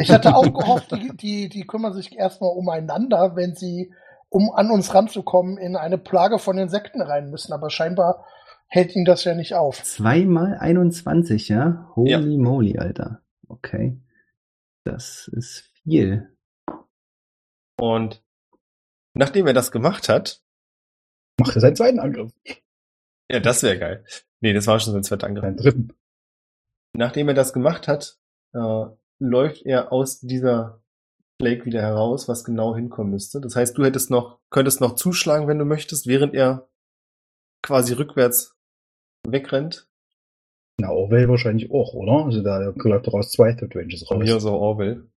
[0.00, 3.92] Ich hatte auch gehofft, die, die, die kümmern sich erstmal umeinander, wenn sie,
[4.28, 7.52] um an uns ranzukommen, in eine Plage von Insekten rein müssen.
[7.52, 8.24] Aber scheinbar
[8.68, 9.82] hält ihn das ja nicht auf.
[9.82, 11.90] Zweimal 21, ja?
[11.96, 12.20] Holy Ja.
[12.20, 13.22] moly, Alter.
[13.48, 14.00] Okay.
[14.84, 16.34] Das ist viel.
[17.78, 18.22] Und
[19.14, 20.42] nachdem er das gemacht hat,
[21.40, 22.32] Macht er seinen zweiten Angriff.
[23.30, 24.04] ja, das wäre geil.
[24.40, 25.42] Nee, das war schon sein zweiter Angriff.
[25.44, 25.92] Seinen dritten.
[26.94, 28.18] Nachdem er das gemacht hat,
[28.52, 28.84] äh,
[29.18, 30.82] läuft er aus dieser
[31.40, 33.40] Flake wieder heraus, was genau hinkommen müsste.
[33.40, 36.68] Das heißt, du hättest noch, könntest noch zuschlagen, wenn du möchtest, während er
[37.62, 38.58] quasi rückwärts
[39.26, 39.88] wegrennt.
[40.78, 42.24] Na, Orwell wahrscheinlich auch, oder?
[42.26, 44.22] Also da läuft daraus zwei Third Ranges raus.
[44.24, 45.09] hier so Orwell.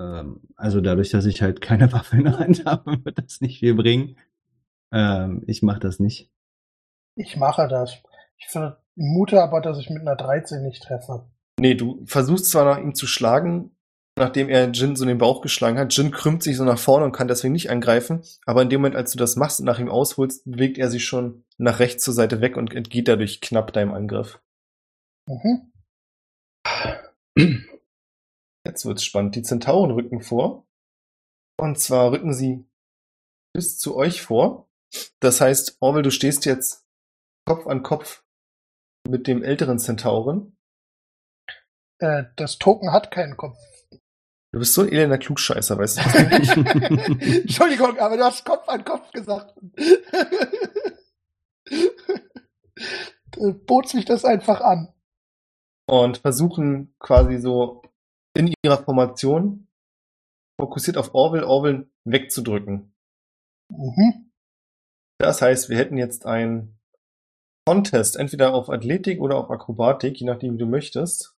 [0.00, 3.60] Ähm, also dadurch, dass ich halt keine Waffe in der Hand habe, wird das nicht
[3.60, 4.16] viel bringen.
[4.92, 6.30] Ähm, ich mach das nicht.
[7.16, 7.96] Ich mache das.
[8.38, 11.26] Ich vermute aber, dass ich mit einer 13 nicht treffe.
[11.58, 13.74] Nee, du versuchst zwar nach ihm zu schlagen,
[14.18, 15.96] nachdem er Jin so in den Bauch geschlagen hat.
[15.96, 18.22] Jin krümmt sich so nach vorne und kann deswegen nicht angreifen.
[18.44, 21.06] Aber in dem Moment, als du das machst und nach ihm ausholst, bewegt er sich
[21.06, 24.40] schon nach rechts zur Seite weg und entgeht dadurch knapp deinem Angriff.
[25.26, 25.72] Mhm.
[28.66, 29.36] Jetzt wird's spannend.
[29.36, 30.66] Die Zentauren rücken vor.
[31.56, 32.66] Und zwar rücken sie
[33.54, 34.68] bis zu euch vor.
[35.20, 36.84] Das heißt, Orwell, du stehst jetzt
[37.46, 38.24] Kopf an Kopf
[39.08, 40.56] mit dem älteren Zentauren.
[42.00, 43.56] Äh, das Token hat keinen Kopf.
[44.52, 46.02] Du bist so ein elender Klugscheißer, weißt du?
[47.42, 49.54] Entschuldigung, aber du hast Kopf an Kopf gesagt.
[53.36, 54.92] Äh, Bot sich das einfach an.
[55.88, 57.82] und versuchen quasi so
[58.36, 59.66] in ihrer Formation
[60.60, 62.94] fokussiert auf Orwell, Orwell wegzudrücken.
[63.70, 64.30] Mhm.
[65.18, 66.78] Das heißt, wir hätten jetzt ein
[67.66, 71.34] Contest, entweder auf Athletik oder auf Akrobatik, je nachdem, wie du möchtest.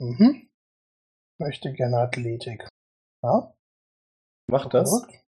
[0.00, 0.48] Mhm.
[1.38, 2.68] Möchte gerne Athletik.
[3.24, 3.54] Ja,
[4.50, 4.90] Mach das.
[4.90, 5.24] verrückt.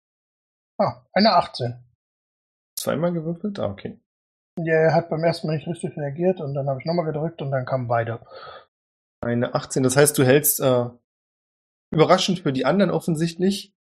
[0.81, 1.83] Ah, eine 18.
[2.79, 3.59] Zweimal gewürfelt?
[3.59, 3.99] Ah, okay.
[4.59, 7.41] Ja, er hat beim ersten Mal nicht richtig reagiert und dann habe ich nochmal gedrückt
[7.43, 8.21] und dann kamen beide.
[9.21, 9.83] Eine 18.
[9.83, 10.87] Das heißt, du hältst, äh,
[11.91, 13.75] überraschend für die anderen offensichtlich,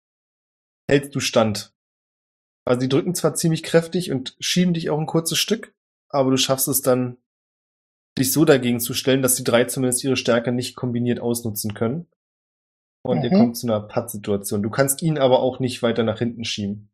[0.90, 1.74] hältst du Stand.
[2.64, 5.74] Also die drücken zwar ziemlich kräftig und schieben dich auch ein kurzes Stück,
[6.08, 7.18] aber du schaffst es dann,
[8.18, 12.08] dich so dagegen zu stellen, dass die drei zumindest ihre Stärke nicht kombiniert ausnutzen können.
[13.04, 13.36] Und ihr Mhm.
[13.38, 14.62] kommt zu einer Pattsituation.
[14.62, 16.90] Du kannst ihn aber auch nicht weiter nach hinten schieben.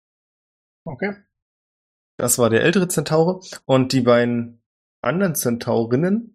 [0.85, 1.17] Okay.
[2.19, 3.41] Das war der ältere Zentaure.
[3.65, 4.63] Und die beiden
[5.03, 6.34] anderen Zentaurinnen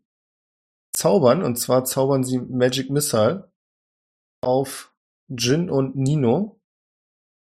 [0.99, 3.51] zaubern, und zwar zaubern sie Magic Missile
[4.41, 4.93] auf
[5.29, 6.59] Jin und Nino.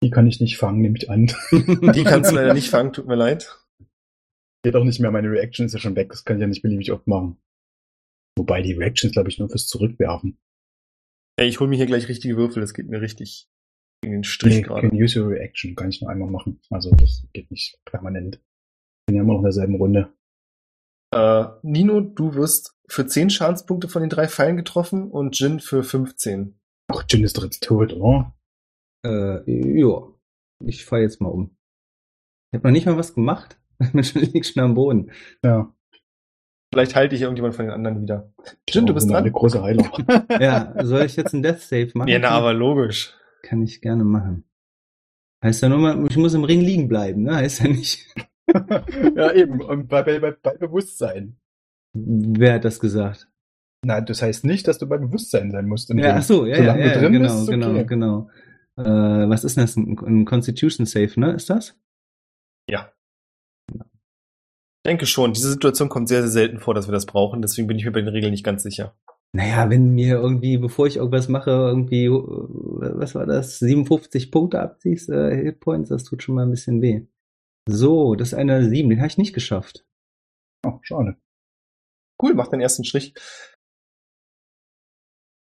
[0.02, 1.26] Die kann ich nicht fangen, nehme ich an.
[1.50, 3.58] Die kannst du leider nicht fangen, tut mir leid.
[4.62, 6.62] Geht auch nicht mehr, meine Reaction ist ja schon weg, das kann ich ja nicht
[6.62, 7.38] beliebig oft machen.
[8.36, 10.38] Wobei die Reaction ist, glaube ich, nur fürs Zurückwerfen.
[11.36, 13.48] Ey, ich hol mir hier gleich richtige Würfel, das geht mir richtig
[14.04, 14.88] in den Strich Nee, gerade.
[14.92, 16.60] use your reaction, kann ich nur einmal machen.
[16.70, 18.40] Also das geht nicht permanent.
[19.06, 20.12] Bin ja immer noch in derselben Runde.
[21.12, 25.82] Äh, Nino, du wirst für 10 Schadenspunkte von den drei Pfeilen getroffen und Jin für
[25.82, 26.58] 15.
[26.88, 28.34] Ach, Jin ist doch jetzt tot, oder?
[29.04, 30.08] Äh, ja.
[30.64, 31.56] Ich fall jetzt mal um.
[32.50, 33.58] Ich habe noch nicht mal was gemacht.
[33.80, 35.12] Ich bin schon, lieg schon am Boden.
[35.44, 35.72] Ja.
[36.74, 38.32] Vielleicht halte ich irgendjemand von den anderen wieder.
[38.68, 39.32] Jin, du Oh, bist eine dran.
[39.32, 39.88] große Heiler.
[40.40, 42.08] Ja, soll ich jetzt einen Death Save machen?
[42.08, 43.14] Ja, na, aber logisch.
[43.42, 44.44] Kann ich gerne machen.
[45.44, 47.36] Heißt ja nur mal, ich muss im Ring liegen bleiben, ne?
[47.36, 48.04] Heißt ja nicht.
[49.14, 49.60] ja, eben.
[49.62, 51.38] Und bei, bei, bei Bewusstsein.
[51.94, 53.28] Wer hat das gesagt?
[53.84, 55.88] Na, das heißt nicht, dass du bei Bewusstsein sein musst.
[55.90, 57.86] Ja, ach so, ja, ja, Solange ja, drin genau, bist, ist genau, okay.
[57.86, 58.30] genau.
[58.76, 59.76] Äh, was ist denn das?
[59.76, 61.32] Ein, ein Constitution Save, ne?
[61.32, 61.78] Ist das?
[62.68, 62.92] Ja.
[63.72, 67.68] Ich denke schon, diese Situation kommt sehr, sehr selten vor, dass wir das brauchen, deswegen
[67.68, 68.96] bin ich mir bei den Regeln nicht ganz sicher.
[69.34, 74.60] Naja, wenn mir irgendwie, bevor ich irgendwas mache, irgendwie, äh, was war das, 57 Punkte
[74.60, 77.06] abziehst, äh, Hitpoints, das tut schon mal ein bisschen weh.
[77.68, 79.84] So, das ist eine 7, den habe ich nicht geschafft.
[80.66, 81.16] Oh, schade.
[82.20, 83.14] Cool, mach den ersten Strich.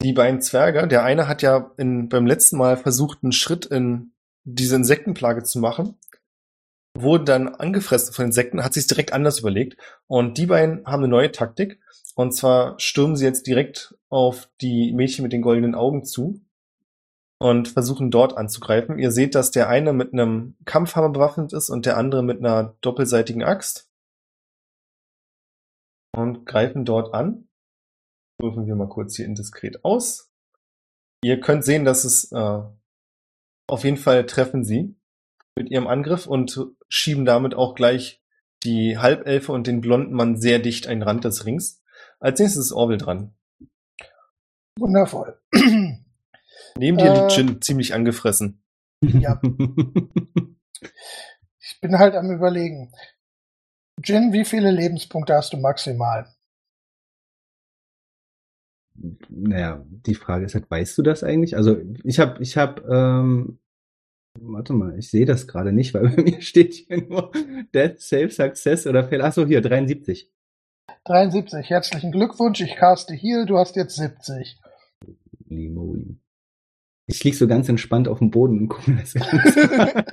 [0.03, 4.13] Die beiden Zwerge, der eine hat ja in, beim letzten Mal versucht, einen Schritt in
[4.43, 5.97] diese Insektenplage zu machen.
[6.99, 9.77] wurde dann angefressen von Insekten, hat sich direkt anders überlegt.
[10.07, 11.79] Und die beiden haben eine neue Taktik.
[12.15, 16.41] Und zwar stürmen sie jetzt direkt auf die Mädchen mit den goldenen Augen zu
[17.39, 18.97] und versuchen dort anzugreifen.
[18.97, 22.75] Ihr seht, dass der eine mit einem Kampfhammer bewaffnet ist und der andere mit einer
[22.81, 23.86] doppelseitigen Axt.
[26.17, 27.47] Und greifen dort an.
[28.39, 30.31] Würfen wir mal kurz hier indiskret aus.
[31.23, 32.61] Ihr könnt sehen, dass es äh,
[33.67, 34.95] auf jeden Fall treffen sie
[35.55, 38.23] mit ihrem Angriff und schieben damit auch gleich
[38.63, 41.83] die Halbelfe und den blonden Mann sehr dicht an den Rand des Rings.
[42.19, 43.35] Als nächstes ist Orwell dran.
[44.79, 45.39] Wundervoll.
[45.53, 47.19] Neben dir Äh.
[47.19, 48.63] liegt Jin ziemlich angefressen.
[49.01, 49.39] Ja.
[51.69, 52.93] Ich bin halt am überlegen.
[54.03, 56.27] Jin, wie viele Lebenspunkte hast du maximal?
[59.29, 61.55] Naja, die Frage ist halt, weißt du das eigentlich?
[61.55, 63.59] Also ich habe, ich habe, ähm,
[64.39, 67.31] warte mal, ich sehe das gerade nicht, weil bei mir steht hier nur
[67.73, 69.21] Death, Save, Success oder Fail.
[69.21, 70.31] Achso, hier, 73.
[71.05, 71.69] 73.
[71.69, 72.61] Herzlichen Glückwunsch.
[72.61, 73.45] Ich caste Heal.
[73.45, 74.57] Du hast jetzt 70.
[75.47, 76.17] Limoli.
[77.07, 80.03] Ich lieg so ganz entspannt auf dem Boden und gucke mir das Ganze an.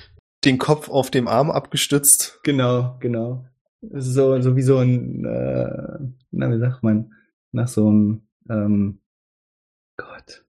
[0.44, 2.40] Den Kopf auf dem Arm abgestützt.
[2.42, 3.44] Genau, genau.
[3.92, 5.98] So, so wie so ein, äh,
[6.30, 7.14] na, wie sagt man,
[7.52, 9.00] nach so einem, ähm,
[9.96, 10.44] Gott.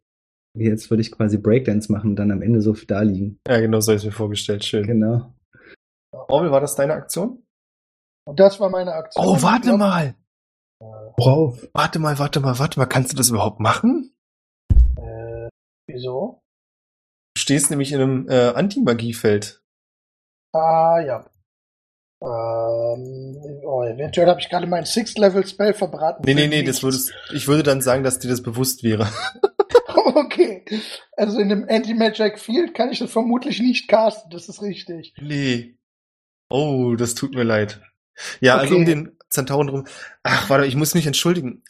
[0.57, 3.39] Jetzt würde ich quasi Breakdance machen und dann am Ende so da liegen.
[3.47, 4.63] Ja, genau so habe ich mir vorgestellt.
[4.63, 4.87] Schön.
[4.87, 5.33] Genau.
[6.11, 7.43] Orwell, war das deine Aktion?
[8.25, 9.25] Und das war meine Aktion.
[9.25, 10.15] Oh, warte glaub, mal.
[11.17, 11.67] Worauf?
[11.73, 12.85] Warte mal, warte mal, warte mal.
[12.85, 14.13] Kannst du das überhaupt machen?
[14.97, 15.49] Äh,
[15.87, 16.41] wieso?
[17.35, 19.61] Du stehst nämlich in einem äh, Anti-Magie-Feld.
[20.55, 21.25] Ah, ja.
[22.21, 26.23] Ähm, oh, eventuell habe ich gerade meinen Sixth-Level-Spell verbraten.
[26.25, 29.07] Nee, nee, nee, das würdest, ich würde dann sagen, dass dir das bewusst wäre.
[30.15, 30.63] Okay.
[31.17, 34.29] Also in dem Anti-Magic Field kann ich das vermutlich nicht casten.
[34.31, 35.13] Das ist richtig.
[35.21, 35.77] Nee.
[36.49, 37.81] Oh, das tut mir leid.
[38.39, 38.81] Ja, also Okay.
[38.81, 39.87] um den Zentauren rum.
[40.23, 41.63] Ach, warte, ich muss mich entschuldigen.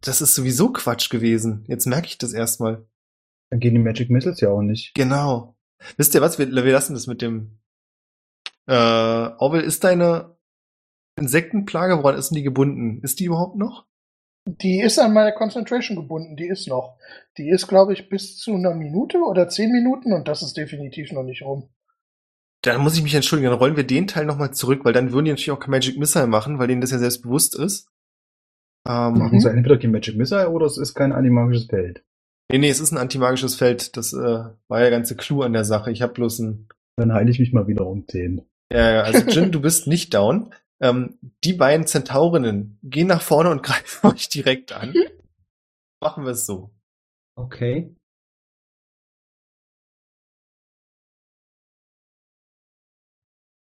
[0.00, 1.64] Das ist sowieso Quatsch gewesen.
[1.68, 2.86] Jetzt merke ich das erstmal.
[3.50, 4.94] Dann gehen die Magic Missiles ja auch nicht.
[4.94, 5.56] Genau.
[5.96, 6.38] Wisst ihr was?
[6.38, 7.58] Wir, wir lassen das mit dem.
[8.66, 10.36] Äh, Orwell, ist deine
[11.18, 13.00] Insektenplage, woran ist denn die gebunden?
[13.02, 13.86] Ist die überhaupt noch?
[14.46, 16.36] Die ist an meine Concentration gebunden.
[16.36, 16.96] Die ist noch.
[17.36, 21.12] Die ist, glaube ich, bis zu einer Minute oder zehn Minuten und das ist definitiv
[21.12, 21.68] noch nicht rum.
[22.62, 25.26] Dann muss ich mich entschuldigen, dann rollen wir den Teil nochmal zurück, weil dann würden
[25.26, 27.88] die natürlich auch kein Magic Missile machen, weil denen das ja selbst bewusst ist.
[28.88, 29.18] Ähm, Mhm.
[29.18, 32.04] Machen sie entweder kein Magic Missile oder es ist kein animagisches Feld.
[32.50, 33.96] Nee, nee, es ist ein antimagisches Feld.
[33.96, 35.92] Das äh, war ja der ganze Clou an der Sache.
[35.92, 36.68] Ich habe bloß ein.
[36.96, 38.42] Dann heile ich mich mal wieder um 10.
[38.72, 40.54] Ja, also Jin, du bist nicht down.
[40.80, 44.94] Ähm, die beiden Zentaurinnen gehen nach vorne und greifen euch direkt an.
[46.00, 46.70] Machen wir es so.
[47.36, 47.94] Okay.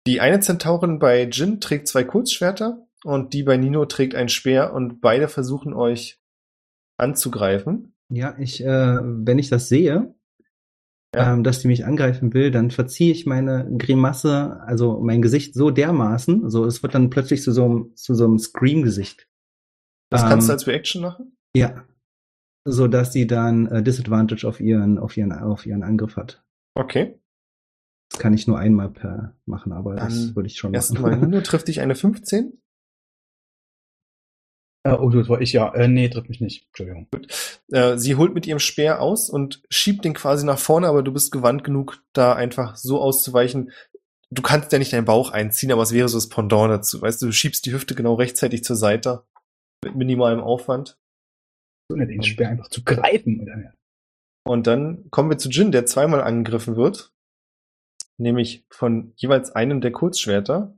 [0.07, 4.73] Die eine Zentaurin bei Jin trägt zwei Kurzschwerter und die bei Nino trägt ein Speer
[4.73, 6.21] und beide versuchen euch
[6.97, 7.93] anzugreifen.
[8.09, 10.15] Ja, ich, äh, wenn ich das sehe,
[11.15, 11.33] Ja.
[11.33, 15.71] ähm, dass die mich angreifen will, dann verziehe ich meine Grimasse, also mein Gesicht so
[15.71, 19.27] dermaßen, so es wird dann plötzlich zu so einem, zu so einem Scream-Gesicht.
[20.09, 21.37] Das kannst du Ähm, als Reaction machen?
[21.55, 21.85] Ja.
[22.65, 26.43] So dass sie dann äh, Disadvantage auf ihren, auf ihren, auf ihren Angriff hat.
[26.75, 27.17] Okay.
[28.09, 31.21] Das kann ich nur einmal per machen, aber das Dann würde ich schon Erstmal machen.
[31.29, 32.61] Nino trifft dich eine 15.
[34.83, 35.73] Äh, oh, das war ich ja.
[35.73, 36.67] Äh, nee, trifft mich nicht.
[36.67, 37.07] Entschuldigung.
[37.71, 41.11] Äh, sie holt mit ihrem Speer aus und schiebt den quasi nach vorne, aber du
[41.11, 43.71] bist gewandt genug, da einfach so auszuweichen.
[44.29, 47.01] Du kannst ja nicht deinen Bauch einziehen, aber es wäre so das Pendant dazu.
[47.01, 49.23] Weißt du, du schiebst die Hüfte genau rechtzeitig zur Seite.
[49.83, 50.99] Mit minimalem Aufwand.
[51.93, 53.41] Nicht den Speer einfach zu greifen.
[53.41, 53.73] Oder?
[54.45, 57.13] Und dann kommen wir zu Jin, der zweimal angegriffen wird.
[58.17, 60.77] Nämlich von jeweils einem der Kurzschwerter.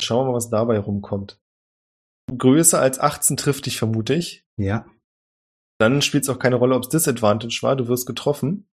[0.00, 1.40] Schauen wir mal, was dabei rumkommt.
[2.26, 4.44] Größer als 18 trifft dich, vermute ich.
[4.56, 4.86] Ja.
[5.78, 7.76] Dann spielt es auch keine Rolle, ob es Disadvantage war.
[7.76, 8.68] Du wirst getroffen.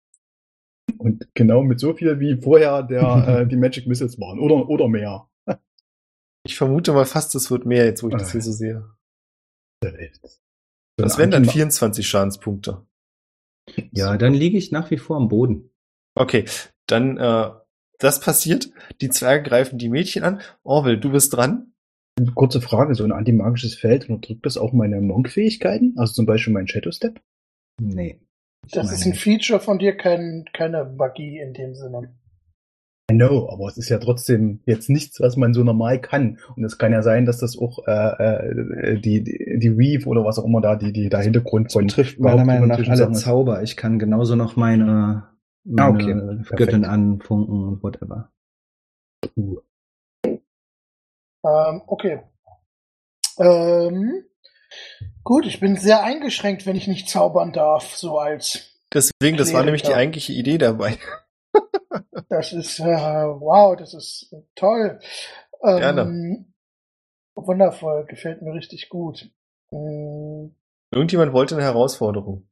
[0.97, 4.39] Und genau mit so viel wie vorher der, äh, die Magic Missiles waren.
[4.39, 5.29] Oder, oder mehr.
[6.47, 8.89] Ich vermute mal fast, es wird mehr, jetzt wo ich das hier so sehe.
[10.97, 12.87] Das wären dann 24 Schadenspunkte.
[13.93, 15.71] Ja, dann liege ich nach wie vor am Boden.
[16.15, 16.47] Okay,
[16.87, 17.51] dann äh,
[17.99, 18.71] das passiert.
[19.01, 20.41] Die Zwerge greifen die Mädchen an.
[20.63, 21.75] Orwell, du bist dran.
[22.35, 25.95] Kurze Frage, so ein antimagisches Feld unterdrückt das auch meine Monk-Fähigkeiten?
[25.97, 27.21] Also zum Beispiel mein Shadow Step?
[27.81, 28.21] Nee.
[28.67, 29.15] Ich Das meine ist ein.
[29.15, 32.15] Feature von dir, kein, keine Magie in dem Sinne.
[33.11, 36.39] I know, aber es ist ja trotzdem jetzt nichts, was man so normal kann.
[36.57, 40.25] Und es kann ja sein, dass das auch äh, äh, die, die, die Weave oder
[40.25, 43.13] was auch immer da, die, die der Hintergrund von trifft meiner Meinung nach alle.
[43.13, 43.63] Zauber.
[43.63, 45.29] Ich kann genauso noch meine
[45.77, 46.15] Ah, okay.
[46.15, 46.45] meine.
[46.57, 48.31] Göttin anfunken und whatever.
[51.49, 52.23] Ähm, okay.
[53.39, 54.25] Ähm,
[55.25, 58.75] gut, ich bin sehr eingeschränkt, wenn ich nicht zaubern darf, so als.
[58.93, 60.99] Deswegen, das war nämlich die eigentliche Idee dabei.
[62.29, 65.01] Das ist, äh, wow, das ist toll.
[65.63, 66.45] Ähm, Gerne.
[67.35, 69.31] Wundervoll, gefällt mir richtig gut.
[69.71, 70.55] Hm,
[70.91, 72.49] Irgendjemand wollte eine Herausforderung.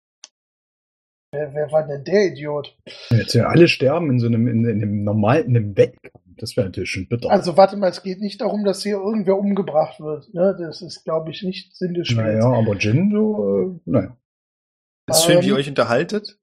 [1.36, 2.76] Wer, wer war denn der Idiot?
[3.10, 6.24] Jetzt ja alle sterben in so einem, in, in einem normalen, in einem Wettkampf.
[6.38, 7.30] Das wäre natürlich schon bitter.
[7.30, 10.32] Also warte mal, es geht nicht darum, dass hier irgendwer umgebracht wird.
[10.34, 10.54] Ne?
[10.58, 12.26] Das ist, glaube ich, nicht Sinn des Spiels.
[12.26, 14.16] naja, aber Jin so, äh, naja.
[15.08, 15.58] Ist schön, wie ihr Ähm.
[15.58, 16.38] euch unterhaltet.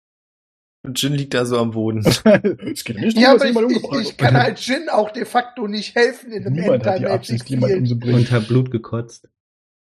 [0.86, 2.00] Und Jin liegt da so am Boden.
[2.06, 4.18] es geht nicht Ja, darum, dass aber ich, jemand ich, umgebracht ich wird.
[4.18, 7.80] kann halt Jin auch de facto nicht helfen in einem Niemand hat die Absicht, jemanden
[7.80, 8.16] umzubringen.
[8.20, 9.30] Unter Blut gekotzt.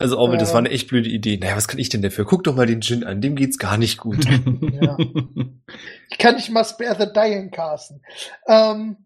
[0.02, 0.54] Also Orwell, das Ja.
[0.54, 1.38] war eine echt blöde Idee.
[1.38, 2.24] Naja, was kann ich denn dafür?
[2.26, 4.26] Guck doch mal den Jin an, dem geht's gar nicht gut.
[4.26, 4.98] Ja.
[6.10, 8.02] Ich kann nicht mal Spare the Dying casten.
[8.48, 8.98] Ähm,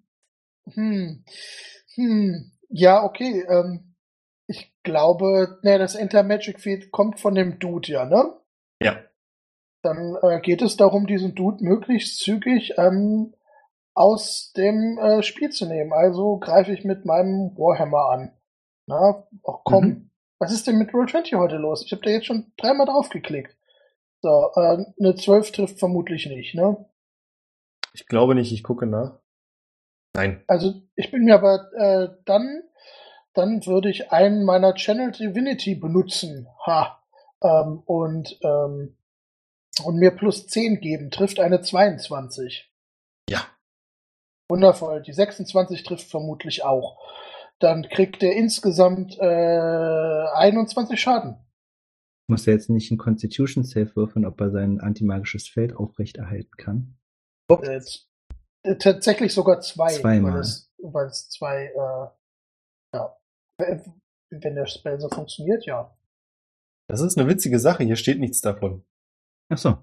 [0.71, 1.25] hm,
[1.95, 3.43] hm, ja, okay.
[3.49, 3.95] Ähm,
[4.47, 8.33] ich glaube, ne, das Enter-Magic Field kommt von dem Dude, ja, ne?
[8.81, 8.97] ja.
[9.81, 13.33] Dann äh, geht es darum, diesen Dude möglichst zügig ähm,
[13.93, 15.91] aus dem äh, Spiel zu nehmen.
[15.91, 18.31] Also greife ich mit meinem Warhammer an.
[18.87, 19.85] Na, ach komm.
[19.85, 20.09] Mhm.
[20.43, 21.85] Was ist denn mit Roll20 heute los?
[21.85, 23.55] Ich habe da jetzt schon dreimal drauf geklickt.
[24.21, 26.85] So, äh, eine 12 trifft vermutlich nicht, ne?
[27.93, 29.19] Ich glaube nicht, ich gucke nach.
[30.13, 30.43] Nein.
[30.47, 32.61] Also ich bin mir aber äh, dann,
[33.33, 36.49] dann würde ich einen meiner Channel Divinity benutzen.
[36.65, 37.01] Ha.
[37.41, 38.97] Ähm, und, ähm,
[39.85, 41.09] und mir plus 10 geben.
[41.09, 42.69] Trifft eine 22.
[43.29, 43.45] Ja.
[44.49, 45.03] Wundervoll.
[45.03, 46.99] Die 26 trifft vermutlich auch.
[47.63, 51.37] Dann kriegt er insgesamt äh, 21 Schaden.
[52.29, 56.97] Muss er jetzt nicht einen Constitution Save würfeln, ob er sein antimagisches Feld aufrechterhalten kann?
[57.49, 57.79] Äh,
[58.63, 59.93] äh, tatsächlich sogar zwei.
[59.93, 60.33] Zweimal.
[60.33, 63.17] Weil es, weil es zwei, äh, ja.
[63.59, 63.79] Äh,
[64.29, 65.95] Wenn der Spell so funktioniert, ja.
[66.89, 68.83] Das ist eine witzige Sache, hier steht nichts davon.
[69.47, 69.77] Ach so.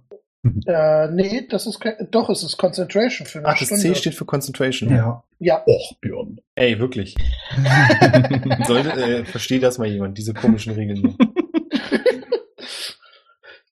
[0.66, 1.79] Äh, nee, das ist
[2.11, 3.83] doch, es ist Concentration für eine Ach, das Stunde.
[3.83, 4.88] C steht für Concentration.
[4.90, 5.22] Ja.
[5.38, 6.40] Ja, Och, Björn.
[6.55, 7.14] Ey, wirklich.
[8.66, 11.16] Sollte, äh, versteht das mal jemand, diese komischen Regeln.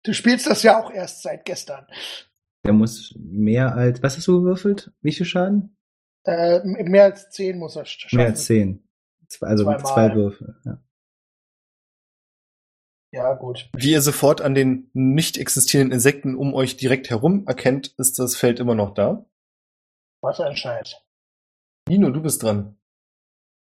[0.02, 1.86] du spielst das ja auch erst seit gestern.
[2.64, 4.92] Der muss mehr als, was hast du gewürfelt?
[5.00, 5.76] Wie viel Schaden?
[6.24, 8.16] Äh, mehr als 10 muss er sch- schaffen.
[8.16, 8.82] Mehr als zehn.
[9.28, 9.84] Zwei, also Zweimal.
[9.84, 10.56] zwei Würfe.
[10.64, 10.78] Ja.
[13.12, 13.70] Ja, gut.
[13.74, 18.36] Wie ihr sofort an den nicht existierenden Insekten um euch direkt herum erkennt, ist das
[18.36, 19.24] Feld immer noch da.
[20.20, 20.96] Was ein Scheiß.
[21.88, 22.76] Nino, du bist dran.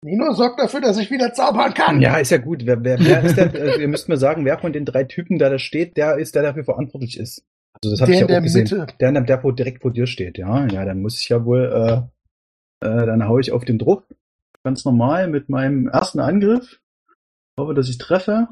[0.03, 2.01] Nino sorgt dafür, dass ich wieder zaubern kann.
[2.01, 2.65] Ja, ist ja gut.
[2.67, 5.39] Wer, wer, wer ist der, also ihr müsst mir sagen, wer von den drei Typen,
[5.39, 7.45] der da steht, der ist, der dafür verantwortlich ist.
[7.75, 8.63] Also das habe Der ich in ja der auch gesehen.
[8.63, 8.87] Mitte.
[9.01, 10.67] Der, der vor, direkt vor dir steht, ja.
[10.67, 12.09] Ja, dann muss ich ja wohl,
[12.83, 14.07] äh, äh, dann hau ich auf den Druck.
[14.63, 16.81] Ganz normal mit meinem ersten Angriff.
[17.59, 18.49] Hoffe, dass ich treffe.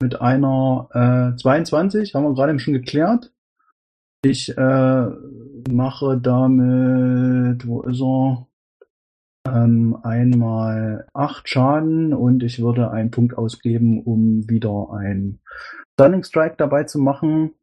[0.00, 3.32] Mit einer äh, 22, haben wir gerade eben schon geklärt.
[4.22, 5.06] Ich äh,
[5.70, 8.46] mache damit, wo ist er?
[9.46, 15.40] Ähm, einmal acht Schaden und ich würde einen Punkt ausgeben, um wieder ein
[15.94, 17.54] Stunning Strike dabei zu machen.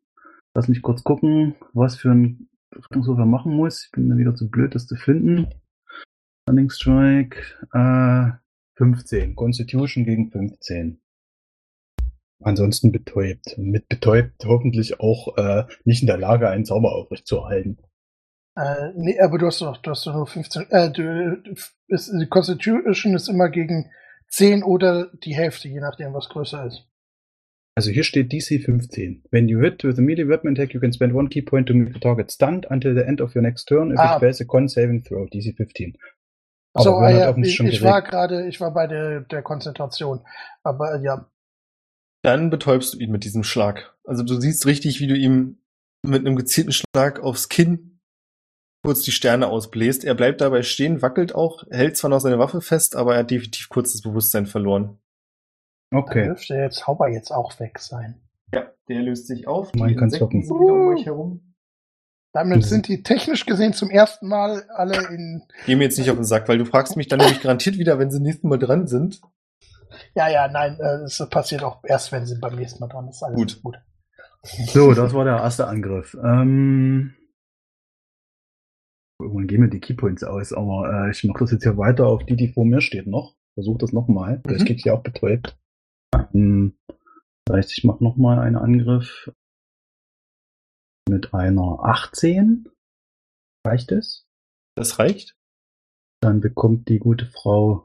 [0.55, 3.85] Lass mich kurz gucken, was für ein Rettungswurf er machen muss.
[3.85, 5.47] Ich bin mir wieder zu blöd, das zu finden.
[6.43, 7.39] Stunning Strike,
[7.73, 8.31] äh,
[8.77, 9.35] 15.
[9.35, 10.99] Constitution gegen 15.
[12.43, 13.55] Ansonsten betäubt.
[13.57, 17.77] Und mit betäubt hoffentlich auch äh, nicht in der Lage, einen Zauber aufrechtzuerhalten.
[18.57, 20.67] Äh, nee, aber du hast doch, du hast doch nur 15.
[20.69, 21.41] Äh, du,
[21.87, 23.91] ist, die Constitution ist immer gegen
[24.29, 26.87] 10 oder die Hälfte, je nachdem, was größer ist.
[27.77, 29.23] Also hier steht DC 15.
[29.31, 31.73] When you hit with a melee weapon attack, you can spend one key point to
[31.73, 34.15] make the target stunned until the end of your next turn if Ah.
[34.15, 35.25] it fails a con saving throw.
[35.27, 35.97] DC 15.
[36.77, 40.21] So, Björn ah, hat ja, ich, ich war gerade, ich war bei der, der Konzentration.
[40.63, 41.29] Aber äh, ja,
[42.25, 43.93] Dann betäubst du ihn mit diesem Schlag.
[44.03, 45.59] Also du siehst richtig, wie du ihm
[46.01, 47.99] mit einem gezielten Schlag aufs Kinn
[48.83, 50.03] kurz die Sterne ausbläst.
[50.03, 53.31] Er bleibt dabei stehen, wackelt auch, hält zwar noch seine Waffe fest, aber er hat
[53.31, 54.99] definitiv kurz das Bewusstsein verloren.
[55.91, 56.25] dann Okay.
[56.25, 58.19] dürfte der Zauber jetzt auch weg sein.
[58.53, 59.73] Ja, der löst sich auf.
[59.75, 60.47] Man die kann's Insekten hoffen.
[60.47, 61.53] sind wieder um euch herum.
[62.33, 62.61] Damit Mhm.
[62.63, 65.43] sind die technisch gesehen zum ersten Mal alle in.
[65.65, 67.97] Geh mir jetzt nicht auf den Sack, weil du fragst mich dann nämlich garantiert wieder,
[67.97, 69.21] wenn sie nächsten Mal dran sind.
[70.15, 73.21] Ja, ja, nein, äh, es passiert auch erst, wenn sie beim nächsten Mal dran ist.
[73.21, 73.63] Alles Gut.
[73.63, 73.79] gut.
[74.67, 76.15] So, das war der erste Angriff.
[76.23, 77.15] Ähm,
[79.19, 82.25] irgendwann gehen mir die Keypoints aus, aber äh, ich mache das jetzt hier weiter auf
[82.25, 83.35] die, die vor mir steht noch.
[83.55, 84.41] Versuch das nochmal.
[84.45, 84.65] Mhm.
[84.67, 85.57] ich ja auch betäubt.
[86.33, 86.77] Ähm,
[87.45, 89.31] das heißt, ich mache nochmal einen Angriff
[91.09, 92.69] mit einer 18.
[93.65, 94.27] Reicht es?
[94.75, 95.35] Das reicht.
[96.21, 97.84] Dann bekommt die gute Frau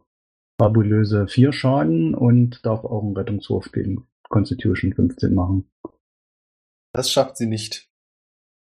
[0.61, 5.71] fabulöse vier Schaden und darf auch einen Rettungswurf gegen Constitution 15 machen.
[6.95, 7.89] Das schafft sie nicht.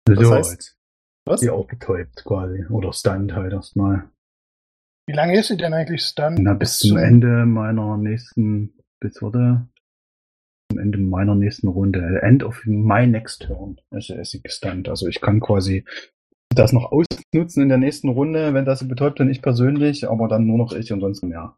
[0.08, 0.78] So, Das heißt- jetzt
[1.26, 1.42] Was?
[1.42, 2.66] sie auch betäubt quasi.
[2.70, 4.10] Oder stunned halt erstmal.
[5.08, 6.40] Wie lange ist sie denn eigentlich stunned?
[6.42, 9.68] Na, bis zum Ende meiner nächsten, bis wurde,
[10.72, 14.88] zum Ende meiner nächsten Runde, end of my next turn, ist, ist sie gestunt.
[14.88, 15.84] Also ich kann quasi
[16.56, 20.30] das noch ausnutzen in der nächsten Runde, wenn das sie betäubt, dann ich persönlich, aber
[20.30, 21.58] dann nur noch ich und sonst mehr.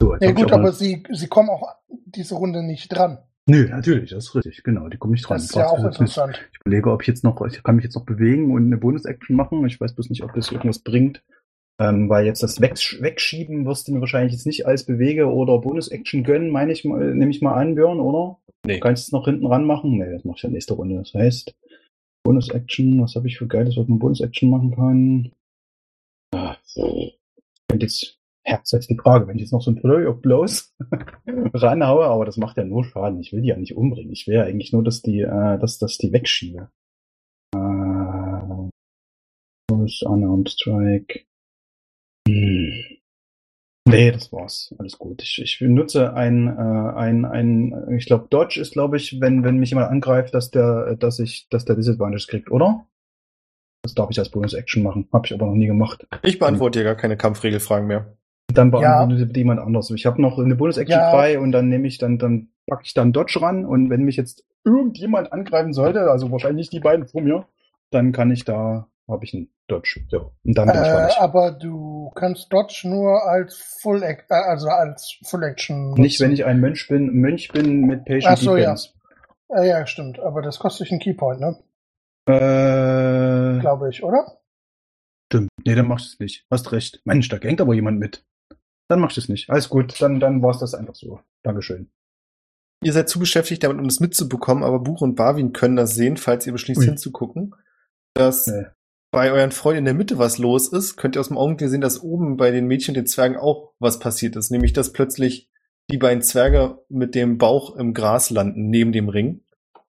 [0.00, 3.18] So, Ja ich gut, aber sie, sie kommen auch diese Runde nicht dran.
[3.46, 5.38] Nö, natürlich, das ist richtig, genau, die komme ich dran.
[5.38, 6.38] Das ist ja auch interessant.
[6.52, 9.34] Ich überlege, ob ich jetzt noch, ich kann mich jetzt noch bewegen und eine Bonus-Action
[9.34, 9.66] machen.
[9.66, 11.22] Ich weiß bloß nicht, ob das irgendwas bringt.
[11.80, 15.58] Ähm, weil jetzt das Wegsch Wegschieben wirst du mir wahrscheinlich jetzt nicht als Bewege oder
[15.60, 18.38] Bonus-Action gönnen, meine ich mal, nehme ich mal an, Björn, oder?
[18.66, 18.74] Nee.
[18.74, 19.96] Du kannst es noch hinten ran machen?
[19.96, 20.96] Nee, das mache ich ja nächste Runde.
[20.96, 21.54] Das heißt,
[22.24, 25.32] Bonus-Action, was habe ich für Geiles, was man Bonus-Action machen kann?
[26.34, 26.56] Ah,
[27.70, 28.17] Und jetzt,
[28.48, 30.74] ja, ist jetzt die Frage, wenn ich jetzt noch so ein Flurry of Blows
[31.54, 33.20] ranhaue, aber das macht ja nur Schaden.
[33.20, 34.12] Ich will die ja nicht umbringen.
[34.12, 36.70] Ich will ja eigentlich nur, dass die, äh, dass, dass die wegschiebe.
[37.54, 38.68] Äh,
[39.68, 41.20] Bonus, Unarmed Strike.
[42.26, 42.84] Hm.
[43.86, 44.74] Nee, das war's.
[44.78, 45.22] Alles gut.
[45.22, 49.58] Ich, ich nutze ein, äh, ein, ein, ich glaube, Dodge ist, glaube ich, wenn, wenn
[49.58, 52.86] mich jemand angreift, dass der, dass ich, dass der Disadvantage kriegt, oder?
[53.82, 55.08] Das darf ich als Bonus-Action machen.
[55.12, 56.06] Habe ich aber noch nie gemacht.
[56.22, 58.17] Ich beantworte dir gar keine Kampfregelfragen mehr.
[58.52, 59.04] Dann Ja.
[59.04, 59.90] beantwortet jemand anders.
[59.90, 61.10] Ich habe noch eine Bonus-Action Ja.
[61.10, 64.16] frei und dann nehme ich dann, dann packe ich dann Dodge ran und wenn mich
[64.16, 67.46] jetzt irgendjemand angreifen sollte, also wahrscheinlich die beiden vor mir,
[67.90, 70.00] dann kann ich da, habe ich einen Dodge.
[70.10, 70.32] So.
[70.44, 71.16] Und dann bin ich Äh, fertig.
[71.18, 75.92] aber du kannst Dodge nur als Full Ac äh, also als Full Action.
[75.92, 76.40] Nicht, wenn nutzen.
[76.40, 78.62] ich ein Mönch bin, Mönch bin mit Patient Ach so, ja.
[78.72, 78.90] Defense.
[79.54, 80.18] Äh, ja, stimmt.
[80.20, 81.56] Aber das kostet dich einen Keypoint, ne?
[82.26, 84.38] Äh, Glaube ich, oder?
[85.30, 85.48] stimmt.
[85.66, 86.46] Nee, dann machst du es nicht.
[86.50, 87.00] Hast recht.
[87.04, 88.24] Mensch, da hängt aber jemand mit.
[88.88, 89.50] Dann machst du es nicht.
[89.50, 91.20] Alles gut, dann, dann war es das einfach so.
[91.42, 91.90] Dankeschön.
[92.82, 96.16] Ihr seid zu beschäftigt damit, um das mitzubekommen, aber Buch und Barwin können das sehen,
[96.16, 96.86] falls ihr beschließt Ui.
[96.86, 97.54] hinzugucken.
[98.14, 98.66] Dass Nee.
[99.10, 101.80] bei euren Freunden in der Mitte was los ist, könnt ihr aus dem Augenblick sehen,
[101.80, 104.50] dass oben bei den Mädchen und den Zwergen auch was passiert ist.
[104.50, 105.50] Nämlich, dass plötzlich
[105.90, 109.42] die beiden Zwerge mit dem Bauch im Gras landen, neben dem Ring.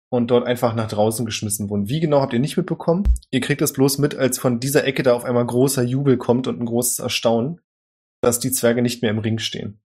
[0.09, 1.89] Und dort einfach nach draußen geschmissen wurden.
[1.89, 3.03] Wie genau habt ihr nicht mitbekommen?
[3.31, 6.45] Ihr kriegt das bloß mit, als von dieser Ecke da auf einmal großer Jubel kommt
[6.47, 7.61] und ein großes Erstaunen,
[8.23, 9.81] dass die Zwerge nicht mehr im Ring stehen.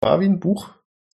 [0.00, 0.70] Barwin, Buch,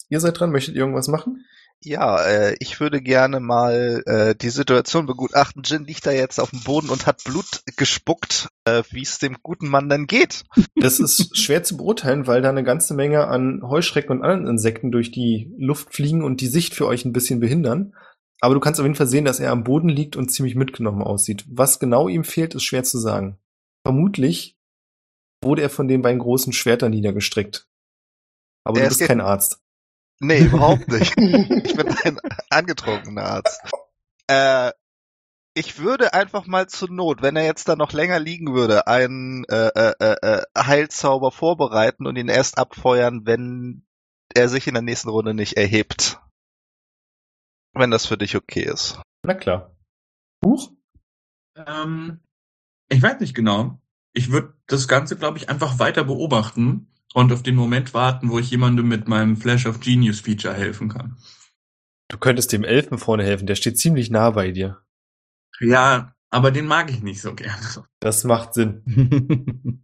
[0.09, 1.45] ihr seid dran, möchtet ihr irgendwas machen?
[1.81, 5.63] Ja, äh, ich würde gerne mal äh, die Situation begutachten.
[5.63, 9.37] Jin liegt da jetzt auf dem Boden und hat Blut gespuckt, äh, wie es dem
[9.43, 10.43] guten Mann dann geht.
[10.75, 14.91] Das ist schwer zu beurteilen, weil da eine ganze Menge an Heuschrecken und anderen Insekten
[14.91, 17.93] durch die Luft fliegen und die Sicht für euch ein bisschen behindern.
[18.41, 21.01] Aber du kannst auf jeden Fall sehen, dass er am Boden liegt und ziemlich mitgenommen
[21.01, 21.45] aussieht.
[21.47, 23.37] Was genau ihm fehlt, ist schwer zu sagen.
[23.83, 24.57] Vermutlich
[25.45, 27.67] wurde er von den beiden großen Schwertern niedergestreckt.
[28.63, 29.61] Aber Er du ist bist kein Arzt.
[30.19, 31.13] Nee, überhaupt nicht.
[31.17, 32.19] Ich bin ein
[32.49, 33.61] angetrunkener Arzt.
[34.27, 34.71] Äh,
[35.53, 39.45] ich würde einfach mal zur Not, wenn er jetzt da noch länger liegen würde, einen
[39.45, 43.85] äh, äh, äh, äh, Heilzauber vorbereiten und ihn erst abfeuern, wenn
[44.33, 46.19] er sich in der nächsten Runde nicht erhebt.
[47.73, 48.99] Wenn das für dich okay ist.
[49.23, 49.75] Na klar.
[50.41, 50.71] Buch?
[51.55, 52.19] Ähm,
[52.89, 53.79] ich weiß nicht genau.
[54.15, 58.39] Ich würde das Ganze, glaube ich, einfach weiter beobachten und auf den Moment warten, wo
[58.39, 61.17] ich jemandem mit meinem Flash of Genius Feature helfen kann.
[62.07, 64.81] Du könntest dem Elfen vorne helfen, der steht ziemlich nah bei dir.
[65.59, 67.85] Ja, aber den mag ich nicht so gerne.
[67.99, 69.83] Das macht Sinn.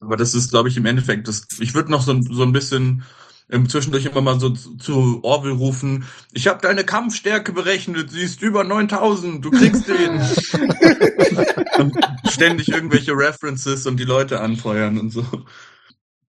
[0.00, 3.04] Aber das ist, glaube ich, im Endeffekt, das, ich würde noch so, so ein bisschen
[3.50, 8.22] ähm, zwischendurch immer mal so zu, zu Orwell rufen, ich habe deine Kampfstärke berechnet, sie
[8.22, 10.20] ist über 9000, du kriegst den.
[11.78, 11.96] und
[12.30, 15.24] ständig irgendwelche References und die Leute anfeuern und so.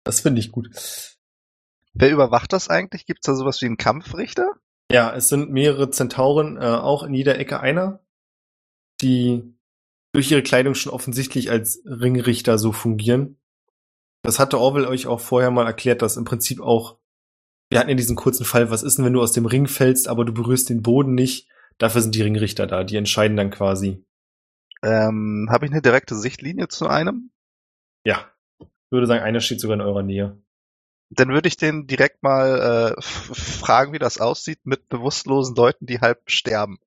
[0.03, 0.70] Das finde ich gut.
[1.93, 3.06] Wer überwacht das eigentlich?
[3.06, 4.51] Gibt's da sowas wie einen Kampfrichter?
[4.91, 8.01] Ja, es sind mehrere Zentauren, äh, auch in jeder Ecke einer,
[9.01, 9.56] die
[10.14, 13.38] durch ihre Kleidung schon offensichtlich als Ringrichter so fungieren.
[14.26, 16.97] Das hatte Orwell euch auch vorher mal erklärt, dass im Prinzip auch,
[17.69, 20.07] wir hatten ja diesen kurzen Fall, was ist denn, wenn du aus dem Ring fällst,
[20.07, 21.47] aber du berührst den Boden nicht?
[21.78, 24.03] Dafür sind die Ringrichter da, die entscheiden dann quasi.
[24.82, 27.32] Ähm, Habe ich eine direkte Sichtlinie zu einem?
[28.03, 30.41] Ja, ich würde sagen, einer steht sogar in eurer Nähe.
[31.11, 35.99] Dann würde ich den direkt mal äh, fragen, wie das aussieht mit bewusstlosen Leuten, die
[35.99, 36.80] halb sterben.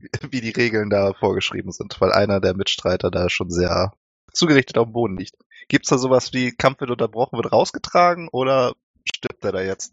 [0.30, 3.92] Wie die Regeln da vorgeschrieben sind, weil einer der Mitstreiter da schon sehr
[4.32, 5.36] zugerichtet auf dem Boden liegt.
[5.68, 9.92] Gibt's da sowas wie Kampf wird unterbrochen, wird rausgetragen oder stirbt er da jetzt?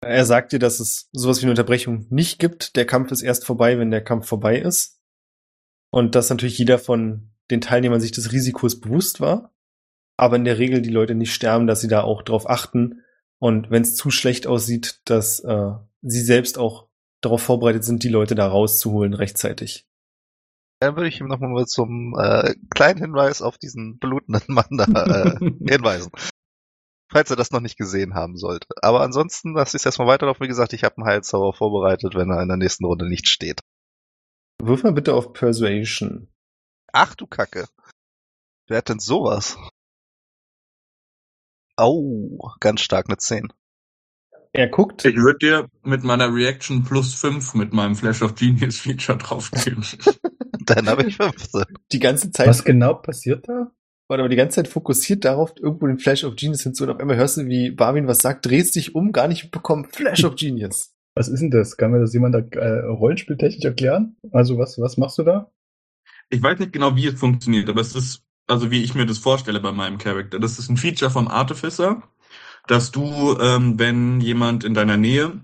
[0.00, 2.76] Er sagt dir, dass es sowas wie eine Unterbrechung nicht gibt.
[2.76, 5.00] Der Kampf ist erst vorbei, wenn der Kampf vorbei ist.
[5.90, 9.54] Und dass natürlich jeder von den Teilnehmern sich des Risikos bewusst war.
[10.16, 13.02] Aber in der Regel die Leute nicht sterben, dass sie da auch drauf achten.
[13.38, 16.88] Und wenn es zu schlecht aussieht, dass äh, sie selbst auch
[17.20, 19.86] darauf vorbereitet sind, die Leute da rauszuholen rechtzeitig.
[20.84, 25.38] Dann würde ich ihm nochmal zum äh, kleinen Hinweis auf diesen blutenden Mann da äh,
[25.66, 26.12] hinweisen.
[27.10, 28.66] Falls er das noch nicht gesehen haben sollte.
[28.82, 30.44] Aber ansonsten lasse ich es erstmal weiterlaufen.
[30.44, 33.60] Wie gesagt, ich habe einen Heilzauber vorbereitet, wenn er in der nächsten Runde nicht steht.
[34.60, 36.28] Wirf mal bitte auf Persuasion.
[36.92, 37.66] Ach du Kacke.
[38.68, 39.56] Wer hat denn sowas?
[41.76, 43.54] Au, ganz stark eine 10.
[44.52, 48.78] Er guckt, Ich würde dir mit meiner Reaction plus 5 mit meinem Flash of Genius
[48.78, 49.82] Feature draufgeben.
[50.66, 51.62] Dann habe ich 15.
[51.92, 53.70] die ganze Zeit, Was genau passiert da?
[54.08, 57.00] war aber die ganze Zeit fokussiert darauf, irgendwo den Flash of Genius hinzu und auf
[57.00, 60.36] einmal hörst du, wie Barwin was sagt, drehst dich um, gar nicht bekommen, Flash of
[60.36, 60.92] Genius.
[61.14, 61.76] Was ist denn das?
[61.76, 64.16] Kann mir das jemand da, äh, rollenspieltechnisch erklären?
[64.32, 65.50] Also was, was machst du da?
[66.28, 69.18] Ich weiß nicht genau, wie es funktioniert, aber es ist, also wie ich mir das
[69.18, 70.38] vorstelle bei meinem Charakter.
[70.38, 72.02] Das ist ein Feature vom Artificer,
[72.66, 75.40] dass du, ähm, wenn jemand in deiner Nähe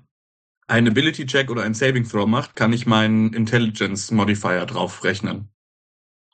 [0.70, 5.50] einen Ability Check oder einen Saving Throw macht, kann ich meinen Intelligence Modifier drauf rechnen.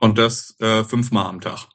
[0.00, 1.68] Und das äh, fünfmal am Tag.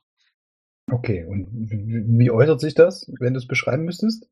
[0.92, 4.28] Okay, und wie, äußert sich das, wenn du es beschreiben müsstest?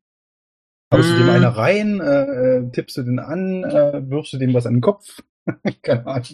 [0.92, 1.30] Haust du dem Mm.
[1.30, 2.24] einer rein, äh,
[2.58, 5.22] äh, tippst du den an, äh, wirfst du dem was an den Kopf?
[5.82, 6.26] Keine Ahnung.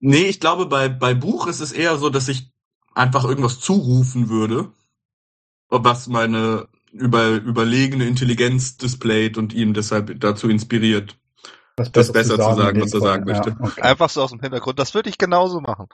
[0.00, 2.52] Nee, ich glaube, bei, bei Buch ist es eher so, dass ich
[2.94, 4.72] einfach irgendwas zurufen würde,
[5.70, 11.16] was meine über, überlegene Intelligenz displayt und ihn deshalb dazu inspiriert.
[11.76, 13.50] Das besser zu sagen, in dem was er sagen möchte.
[13.50, 13.80] Ja, okay.
[13.82, 14.78] Einfach so aus dem Hintergrund.
[14.78, 15.86] Das würde ich genauso machen.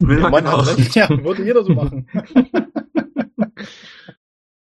[0.00, 0.62] Ja, Mann genau.
[0.94, 2.08] ja, würde jeder so machen.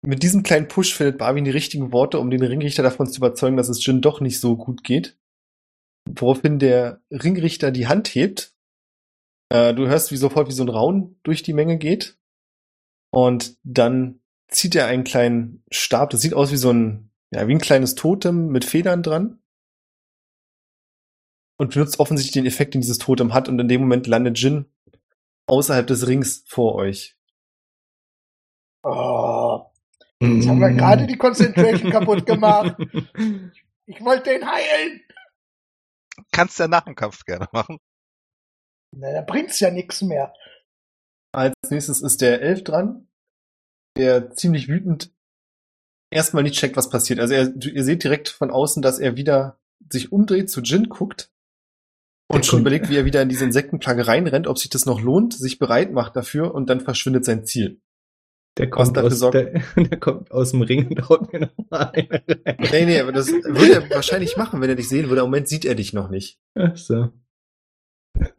[0.03, 3.57] Mit diesem kleinen Push findet Barwin die richtigen Worte, um den Ringrichter davon zu überzeugen,
[3.57, 5.17] dass es Jin doch nicht so gut geht.
[6.09, 8.53] Woraufhin der Ringrichter die Hand hebt.
[9.49, 12.19] Äh, du hörst wie sofort, wie so ein Raun durch die Menge geht.
[13.11, 16.11] Und dann zieht er einen kleinen Stab.
[16.11, 19.41] Das sieht aus wie so ein, ja, wie ein kleines Totem mit Federn dran.
[21.57, 23.49] Und benutzt offensichtlich den Effekt, den dieses Totem hat.
[23.49, 24.67] Und in dem Moment landet Jin
[25.47, 27.17] außerhalb des Rings vor euch.
[28.83, 29.65] Oh,
[30.21, 32.77] jetzt haben wir gerade die Concentration kaputt gemacht.
[33.87, 35.03] Ich wollte ihn heilen.
[36.33, 37.79] Kannst ja nach dem Kampf gerne machen.
[38.97, 40.33] Na, da bringt's ja nichts mehr.
[41.33, 43.09] Als nächstes ist der Elf dran,
[43.97, 45.13] der ziemlich wütend
[46.11, 47.21] erstmal nicht checkt, was passiert.
[47.21, 49.59] Also er, ihr seht direkt von außen, dass er wieder
[49.91, 51.31] sich umdreht, zu Jin guckt
[52.29, 55.01] und schon kommt- überlegt, wie er wieder in diese Insektenplage reinrennt, ob sich das noch
[55.01, 57.81] lohnt, sich bereit macht dafür und dann verschwindet sein Ziel.
[58.57, 62.59] Der kommt, aus, der, der kommt aus dem Ring und haut mir nochmal eine rein.
[62.71, 65.23] Nee, nee, aber das würde er wahrscheinlich machen, wenn er dich sehen würde.
[65.23, 66.39] Im Moment sieht er dich noch nicht.
[66.55, 67.11] Ach so.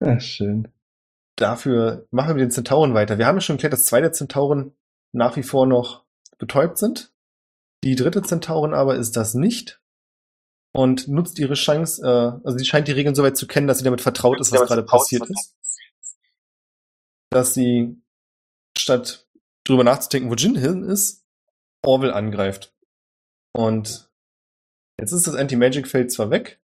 [0.00, 0.68] Ach, schön.
[1.36, 3.18] Dafür machen wir mit den Zentauren weiter.
[3.18, 4.72] Wir haben ja schon geklärt, dass zwei der Zentauren
[5.12, 6.04] nach wie vor noch
[6.38, 7.12] betäubt sind.
[7.82, 9.80] Die dritte Zentaurin aber ist das nicht
[10.72, 13.84] und nutzt ihre Chance, äh, also sie scheint die Regeln soweit zu kennen, dass sie
[13.84, 15.54] damit vertraut ist, was gerade passiert ist.
[17.30, 18.02] Dass sie
[18.76, 19.28] statt
[19.64, 21.24] drüber nachzudenken, wo Jin hin ist,
[21.82, 22.74] Orwell angreift.
[23.52, 24.10] Und
[24.98, 26.60] jetzt ist das Anti-Magic-Feld zwar weg,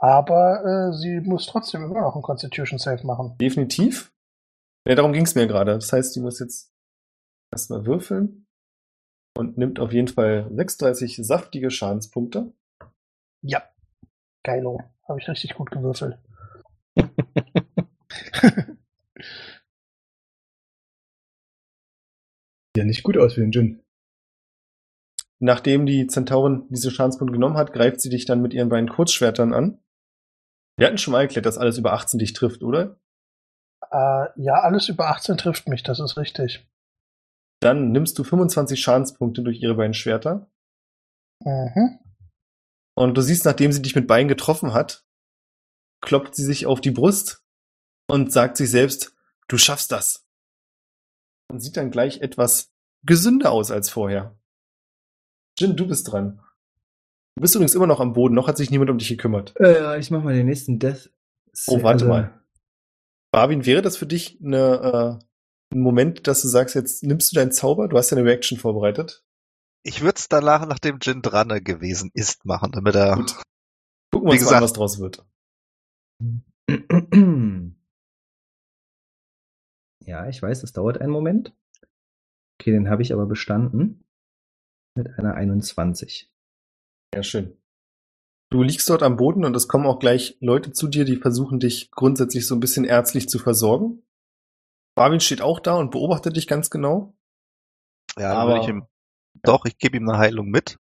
[0.00, 3.36] Aber äh, sie muss trotzdem immer noch einen Constitution Save machen.
[3.38, 4.12] Definitiv.
[4.88, 5.74] Ja, darum ging es mir gerade.
[5.74, 6.72] Das heißt, die muss jetzt
[7.52, 8.46] erstmal würfeln
[9.36, 12.52] und nimmt auf jeden Fall 36 saftige Schadenspunkte.
[13.42, 13.62] Ja.
[14.42, 14.80] Geilo.
[15.06, 16.18] Habe ich richtig gut gewürfelt.
[22.76, 23.82] Ja, nicht gut aus für den Jin.
[25.40, 29.52] Nachdem die Zentaurin diese Schadenspunkte genommen hat, greift sie dich dann mit ihren beiden Kurzschwertern
[29.52, 29.78] an.
[30.80, 32.98] Wir hatten schon mal erklärt, dass alles über 18 dich trifft, oder?
[33.90, 36.66] Äh, ja, alles über 18 trifft mich, das ist richtig.
[37.60, 40.50] Dann nimmst du 25 Schadenspunkte durch ihre beiden Schwerter.
[41.44, 41.98] Mhm.
[42.94, 45.04] Und du siehst, nachdem sie dich mit Beinen getroffen hat,
[46.00, 47.44] klopft sie sich auf die Brust
[48.08, 49.14] und sagt sich selbst,
[49.48, 50.26] du schaffst das.
[51.52, 52.72] Und sieht dann gleich etwas
[53.02, 54.34] gesünder aus als vorher.
[55.58, 56.40] Jin, du bist dran.
[57.36, 59.54] Du bist übrigens immer noch am Boden, noch hat sich niemand um dich gekümmert.
[59.58, 61.10] Äh, ich mach mal den nächsten Death.
[61.66, 62.44] Oh, warte Also, mal.
[63.32, 67.36] Barwin, wäre das für dich eine, äh, ein Moment, dass du sagst, jetzt nimmst du
[67.36, 69.24] deinen Zauber, du hast deine Reaction vorbereitet.
[69.82, 73.16] Ich würde es danach, nachdem Jin dran gewesen ist, machen, damit er.
[73.16, 73.36] Gut.
[74.12, 75.24] Gucken wir uns mal an, was draus wird.
[80.06, 81.54] Ja, ich weiß, es dauert einen Moment.
[82.58, 84.04] Okay, den habe ich aber bestanden.
[84.96, 86.32] Mit einer 21.
[87.14, 87.56] Ja, schön.
[88.50, 91.60] Du liegst dort am Boden und es kommen auch gleich Leute zu dir, die versuchen
[91.60, 94.02] dich grundsätzlich so ein bisschen ärztlich zu versorgen.
[94.96, 97.14] Barwin steht auch da und beobachtet dich ganz genau.
[98.18, 98.86] Ja, Aber- ich ihm,
[99.42, 100.78] doch, ich gebe ihm eine Heilung mit.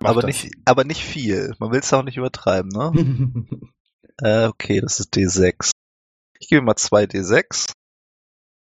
[0.00, 0.26] Aber das.
[0.42, 1.54] nicht, aber nicht viel.
[1.60, 2.90] Man will es auch nicht übertreiben, ne?
[4.20, 5.70] Äh, okay, das ist D6.
[6.38, 7.72] Ich gebe mal zwei D6.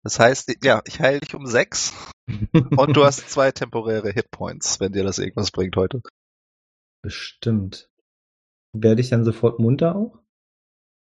[0.03, 1.95] Das heißt, ja, ich heile dich um sechs
[2.53, 6.03] und du hast zwei temporäre Hitpoints, wenn dir das irgendwas bringt heute.
[7.03, 7.91] Bestimmt.
[8.73, 10.19] Werde ich dann sofort munter auch?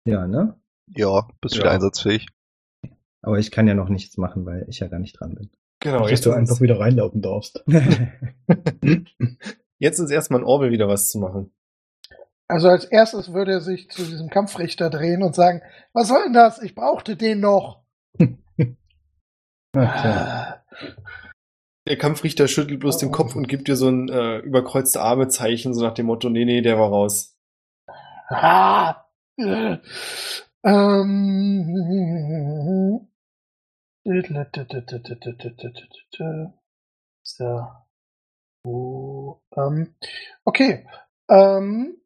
[0.07, 0.59] Ja, ne?
[0.88, 1.62] Ja, bist Ja.
[1.62, 2.26] wieder einsatzfähig.
[3.22, 5.51] Aber ich kann ja noch nichts machen, weil ich ja gar nicht dran bin.
[5.80, 7.62] Genau, Dass jetzt du einfach wieder reinlaufen darfst.
[9.78, 11.53] jetzt ist erstmal ein Orwell wieder was zu machen.
[12.49, 15.62] Also als erstes würde er sich zu diesem Kampfrichter drehen und sagen,
[15.93, 16.61] was soll denn das?
[16.61, 17.84] Ich brauchte den noch.
[19.72, 20.64] Tja.
[21.89, 25.83] Der Kampfrichter schüttelt bloß den Kopf und gibt dir so ein äh, überkreuzte Arme-Zeichen, so
[25.83, 27.37] nach dem Motto, nee, nee, der war raus.
[28.28, 29.05] Ah,
[29.39, 29.78] äh,
[30.62, 31.76] ähm,
[37.22, 37.66] so.
[38.62, 39.95] Oh, ähm,
[40.45, 40.87] okay.
[41.28, 41.97] Ähm,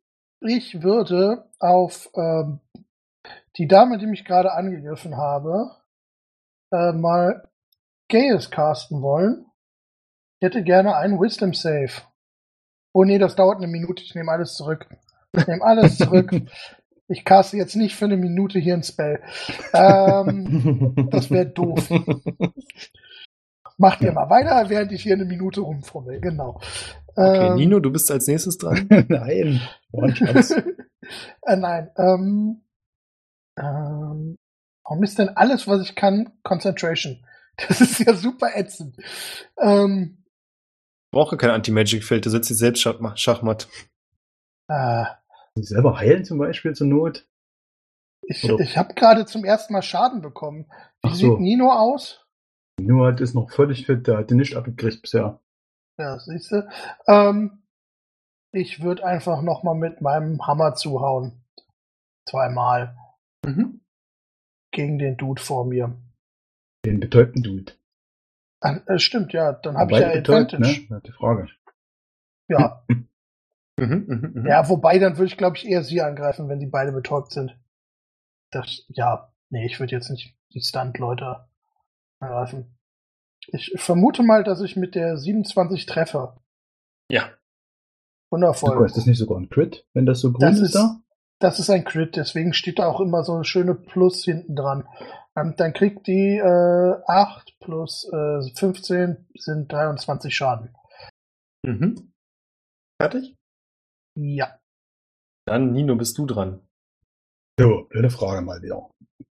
[0.41, 2.61] ich würde auf ähm,
[3.57, 5.71] die Dame, die mich gerade angegriffen habe,
[6.73, 7.49] äh, mal
[8.09, 9.47] Gales casten wollen.
[10.45, 11.89] Ich hätte gerne einen Wisdom Save.
[12.93, 14.03] Oh nee, das dauert eine Minute.
[14.03, 14.87] Ich nehme alles zurück.
[15.33, 16.31] Ich nehme alles zurück.
[17.09, 19.23] Ich caste jetzt nicht für eine Minute hier ein Spell.
[19.73, 21.89] Ähm, das wäre doof.
[23.79, 26.21] Macht ihr mal weiter, während ich hier eine Minute rumfummel.
[26.21, 26.61] Genau.
[27.17, 28.87] Okay, Ähm, Nino, du bist als nächstes dran.
[29.09, 29.63] Nein.
[30.13, 30.51] Scherz.
[30.51, 31.91] äh, nein.
[31.97, 32.61] Ähm,
[33.59, 34.37] ähm,
[34.83, 37.25] warum ist denn alles, was ich kann, Concentration?
[37.67, 38.99] Das ist ja super ätzend.
[39.59, 40.19] Ähm,
[41.15, 43.69] Brauche kein Anti-Magic-Feld, du setzt dich selbst Schach Schachmatt.
[44.69, 45.05] äh,
[45.55, 47.25] Sich selber heilen zum Beispiel zur Not.
[48.23, 50.65] ich Oder- ich habe gerade zum ersten Mal Schaden bekommen.
[51.03, 51.31] Wie Ach so.
[51.37, 52.27] sieht Nino aus?
[52.81, 55.41] Nur hat ist noch völlig fit, der hat den nicht abgekriegt bisher.
[56.01, 56.69] Ja, siehst du.
[57.07, 57.63] Ähm,
[58.53, 61.45] ich würde einfach noch mal mit meinem Hammer zuhauen.
[62.29, 62.97] Zweimal
[63.47, 63.83] Mhm.
[64.73, 65.97] gegen den Dude vor mir.
[66.85, 67.75] Den betäubten Dude.
[68.65, 69.53] Ah, stimmt, ja.
[69.53, 70.81] Dann habe ich ja betäubt, Advantage.
[70.81, 70.87] Ne?
[70.89, 71.49] Ja, die Frage.
[72.49, 72.85] Ja.
[73.77, 74.47] Mhm, mhm, mhm.
[74.47, 77.59] ja, wobei dann würde ich, glaube ich, eher sie angreifen, wenn die beide betäubt sind.
[78.53, 81.49] Das, ja, nee, ich würde jetzt nicht die Stunt-Leute
[82.21, 82.79] angreifen.
[83.49, 86.37] Ich vermute mal, dass ich mit der 27 treffe.
[87.11, 87.31] Ja.
[88.31, 88.87] Wundervoll.
[88.87, 91.01] Ist das nicht sogar ein Crit, wenn das so grün Das ist, ist, da?
[91.41, 94.87] das ist ein Crit, deswegen steht da auch immer so eine schöne Plus hinten dran.
[95.37, 100.75] Ähm, dann kriegt die äh, 8 plus äh, 15 sind 23 Schaden.
[101.65, 102.13] Mhm.
[103.01, 103.35] Fertig?
[104.17, 104.59] Ja.
[105.47, 106.61] Dann, Nino, bist du dran.
[107.59, 108.91] So, blöde Frage mal wieder.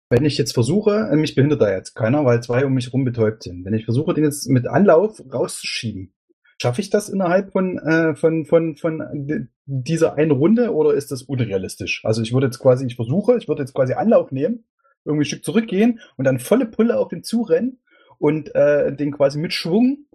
[0.10, 3.04] Wenn ich jetzt versuche, äh, mich behindert da jetzt keiner, weil zwei um mich rum
[3.04, 3.66] betäubt sind.
[3.66, 6.14] Wenn ich versuche, den jetzt mit Anlauf rauszuschieben,
[6.62, 11.24] schaffe ich das innerhalb von, äh, von, von, von dieser einen Runde oder ist das
[11.24, 12.04] unrealistisch?
[12.06, 14.66] Also ich würde jetzt quasi, ich versuche, ich würde jetzt quasi Anlauf nehmen,
[15.10, 17.80] irgendwie ein Stück zurückgehen und dann volle Pulle auf den zurennen
[18.18, 20.06] und äh, den quasi mit Schwung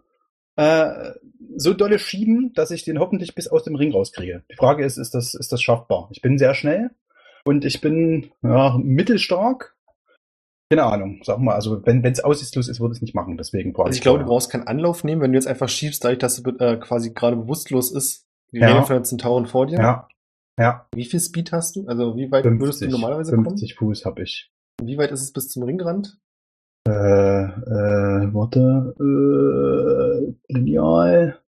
[0.57, 1.13] äh,
[1.57, 4.45] so dolle schieben, dass ich den hoffentlich bis aus dem Ring rauskriege.
[4.51, 6.09] Die Frage ist, ist das, ist das schaffbar?
[6.13, 6.91] Ich bin sehr schnell
[7.45, 9.77] und ich bin ja, mittelstark.
[10.71, 13.37] Keine Ahnung, sag mal, also wenn es aussichtslos ist, würde ich es nicht machen.
[13.37, 16.19] Deswegen Also ich glaube, du brauchst keinen Anlauf nehmen, wenn du jetzt einfach schiebst, dadurch,
[16.19, 18.27] dass du äh, quasi gerade bewusstlos ist.
[18.53, 18.69] Die Ja.
[18.69, 19.79] Rede von der Zentauren vor dir.
[19.79, 20.09] Ja,
[20.59, 20.87] ja.
[20.95, 21.87] Wie viel Speed hast du?
[21.87, 24.53] Also wie weit würdest du 50, normalerweise 50 Fuß habe ich.
[24.83, 26.19] Wie weit ist es bis zum Ringrand?
[26.87, 31.41] Äh, äh, warte, äh, lineal.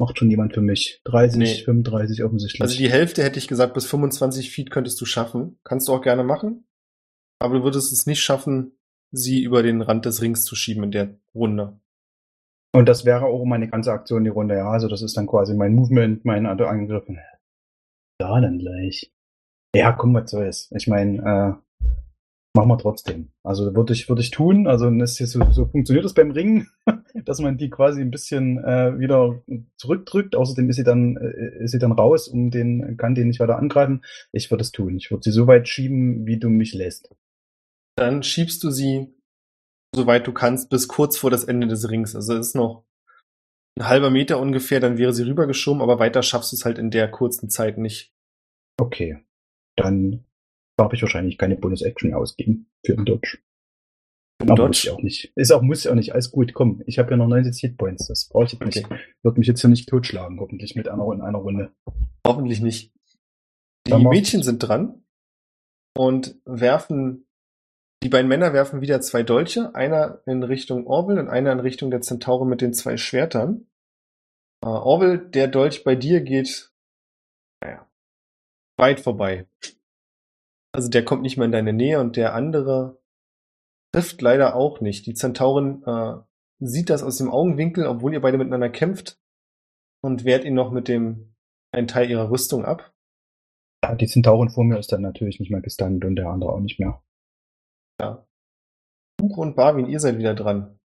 [0.00, 1.00] Macht schon jemand für mich.
[1.04, 1.54] 30, Nee.
[1.64, 2.60] 35 offensichtlich.
[2.62, 5.58] Also die Hälfte hätte ich gesagt, bis 25 Feet könntest du schaffen.
[5.64, 6.66] Kannst du auch gerne machen.
[7.40, 8.78] Aber du würdest es nicht schaffen,
[9.12, 11.80] sie über den Rand des Rings zu schieben in der Runde.
[12.74, 14.70] Und das wäre auch meine ganze Aktion die Runde, ja.
[14.70, 17.04] Also das ist dann quasi mein Movement, mein Angriff.
[18.20, 19.12] Ja, dann gleich.
[19.74, 20.70] Ja, komm, was soll's.
[20.76, 21.18] Ich meine,
[21.58, 21.67] äh,
[22.58, 23.30] machen wir trotzdem.
[23.44, 24.66] Also würde ich, würde ich tun.
[24.66, 26.68] Also das so, so funktioniert das beim Ringen,
[27.24, 29.42] dass man die quasi ein bisschen äh, wieder
[29.76, 30.34] zurückdrückt.
[30.34, 33.58] Außerdem ist sie dann, äh, ist sie dann raus und den kann den nicht weiter
[33.58, 34.04] angreifen.
[34.32, 34.96] Ich würde es tun.
[34.96, 37.14] Ich würde sie so weit schieben, wie du mich lässt.
[37.96, 39.14] Dann schiebst du sie,
[39.94, 42.16] soweit du kannst, bis kurz vor das Ende des Rings.
[42.16, 42.84] Also es ist noch
[43.78, 46.90] ein halber Meter ungefähr, dann wäre sie rübergeschoben, aber weiter schaffst du es halt in
[46.90, 48.12] der kurzen Zeit nicht.
[48.76, 49.24] Okay.
[49.76, 50.24] Dann
[50.78, 53.38] darf ich wahrscheinlich keine Bonus-Action ausgeben für den Dodge.
[54.40, 54.88] Im Aber muss Dodge.
[54.88, 55.32] ich auch nicht.
[55.34, 56.12] Ist auch, muss ich auch nicht.
[56.12, 56.82] Alles gut, komm.
[56.86, 58.06] Ich habe ja noch 90 Hitpoints.
[58.06, 58.84] Das brauche ich jetzt nicht.
[58.84, 59.00] Okay.
[59.22, 61.72] Wird mich jetzt hier nicht totschlagen, hoffentlich mit einer in einer Runde.
[62.24, 62.92] Hoffentlich nicht.
[63.86, 65.02] Die Dann Mädchen sind dran
[65.96, 67.26] und werfen,
[68.04, 71.90] die beiden Männer werfen wieder zwei Dolche, einer in Richtung Orwell und einer in Richtung
[71.90, 73.66] der Zentaure mit den zwei Schwertern.
[74.62, 76.72] Äh, Orwell, der Dolch bei dir geht,
[77.60, 77.90] naja,
[78.76, 79.46] weit vorbei.
[80.72, 83.00] Also der kommt nicht mehr in deine Nähe und der andere
[83.92, 85.06] trifft leider auch nicht.
[85.06, 86.16] Die Zentaurin äh,
[86.60, 89.18] sieht das aus dem Augenwinkel, obwohl ihr beide miteinander kämpft
[90.02, 91.34] und wehrt ihn noch mit dem
[91.72, 92.92] einen Teil ihrer Rüstung ab.
[93.84, 96.60] Ja, die Zentaurin vor mir ist dann natürlich nicht mehr gestunt und der andere auch
[96.60, 97.02] nicht mehr.
[98.00, 98.26] Ja.
[99.16, 100.78] Buch und Barwin, ihr seid wieder dran.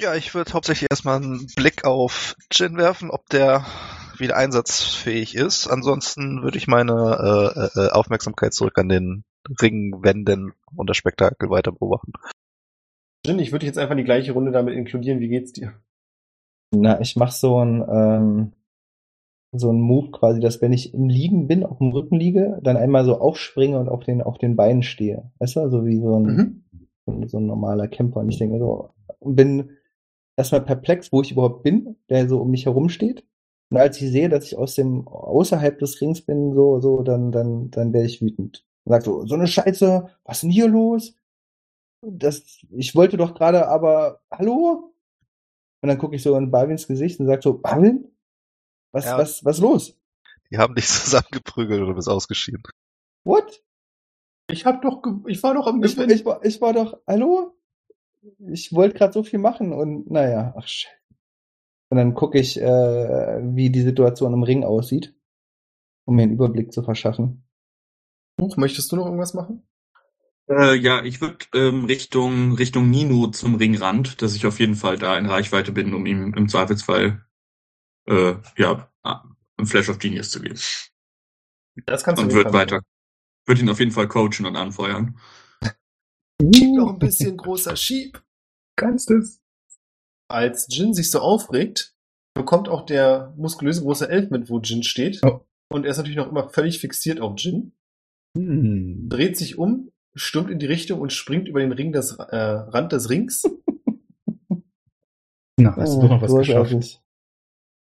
[0.00, 3.66] Ja, ich würde hauptsächlich erstmal einen Blick auf Jin werfen, ob der
[4.20, 5.66] wieder einsatzfähig ist.
[5.68, 9.24] Ansonsten würde ich meine äh, äh, Aufmerksamkeit zurück an den
[9.60, 12.12] Ring wenden und das Spektakel weiter beobachten.
[13.26, 15.20] Jin, ich würde jetzt einfach die gleiche Runde damit inkludieren.
[15.20, 15.74] Wie geht's dir?
[16.74, 18.52] Na, ich mach so ein, ähm,
[19.52, 22.76] so ein Move quasi, dass wenn ich im Liegen bin, auf dem Rücken liege, dann
[22.76, 25.30] einmal so aufspringe und auf den, auf den Beinen stehe.
[25.38, 26.64] Weißt du, so wie so ein, Mhm.
[27.06, 28.20] so ein- so ein normaler Camper.
[28.20, 28.90] Und ich denke so,
[29.20, 29.70] bin
[30.36, 33.24] erstmal perplex, wo ich überhaupt bin, der so um mich herum steht.
[33.70, 37.30] Und als ich sehe, dass ich aus dem, außerhalb des Rings bin, so, so, dann,
[37.32, 38.64] dann, dann werde ich wütend.
[38.84, 41.14] Und sag so, so eine Scheiße, was ist denn hier los?
[42.00, 44.94] Das, ich wollte doch gerade, aber, hallo?
[45.82, 48.08] Und dann gucke ich so in Barwins Gesicht und sag so, Barwin?
[48.92, 49.18] Was, Ja.
[49.18, 49.94] was, was los?
[50.50, 52.62] Die haben dich zusammengeprügelt und du bist ausgeschieden.
[53.24, 53.62] What?
[54.50, 56.08] Ich hab doch, ge- ich war doch am Ich, Gewinn.
[56.10, 57.54] ich, war, ich war doch, hallo?
[58.50, 60.90] Ich wollte gerade so viel machen und naja, ach shit.
[61.90, 65.14] Und dann gucke ich, äh, wie die Situation im Ring aussieht,
[66.04, 67.48] um mir einen Überblick zu verschaffen.
[68.36, 69.66] Buch, möchtest du noch irgendwas machen?
[70.48, 74.96] Äh, ja, ich würde ähm, Richtung Richtung Nino zum Ringrand, dass ich auf jeden Fall
[74.96, 77.24] da in Reichweite bin, um ihm im Zweifelsfall
[78.06, 80.58] äh, ja ein Flash of Genius zu geben.
[81.86, 82.80] Das kannst Und auf jeden wird weiter,
[83.46, 85.18] wird ihn auf jeden Fall coachen und anfeuern.
[86.42, 88.22] Noch ein bisschen großer Schieb.
[88.76, 89.40] Kannst es?
[90.28, 91.94] Als Jin sich so aufregt,
[92.34, 95.20] bekommt auch der muskulöse große Elf mit, wo Jin steht.
[95.24, 95.40] Oh.
[95.70, 97.72] Und er ist natürlich noch immer völlig fixiert auf Jin.
[98.36, 99.08] Hm.
[99.08, 102.92] dreht sich um, stürmt in die Richtung und springt über den Ring des, äh, Rand
[102.92, 103.42] des Rings.
[105.60, 106.70] Na, hast du doch noch was geschafft.
[106.70, 107.00] Großartig.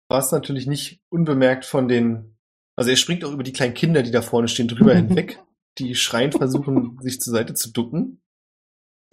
[0.10, 2.38] Was natürlich nicht unbemerkt von den,
[2.76, 5.40] also er springt auch über die kleinen Kinder, die da vorne stehen, drüber hinweg,
[5.78, 8.22] die schreiend versuchen, sich zur Seite zu ducken.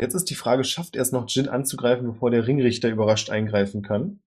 [0.01, 3.83] Jetzt ist die Frage, schafft er es noch, Jin anzugreifen, bevor der Ringrichter überrascht eingreifen
[3.83, 4.21] kann?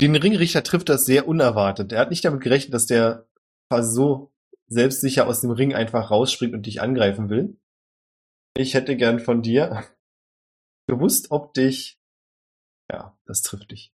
[0.00, 1.92] Den Ringrichter trifft das sehr unerwartet.
[1.92, 3.28] Er hat nicht damit gerechnet, dass der
[3.70, 4.32] quasi so
[4.68, 7.58] selbstsicher aus dem Ring einfach rausspringt und dich angreifen will.
[8.56, 9.84] Ich hätte gern von dir
[10.88, 12.00] gewusst, ob dich,
[12.90, 13.92] ja, das trifft dich.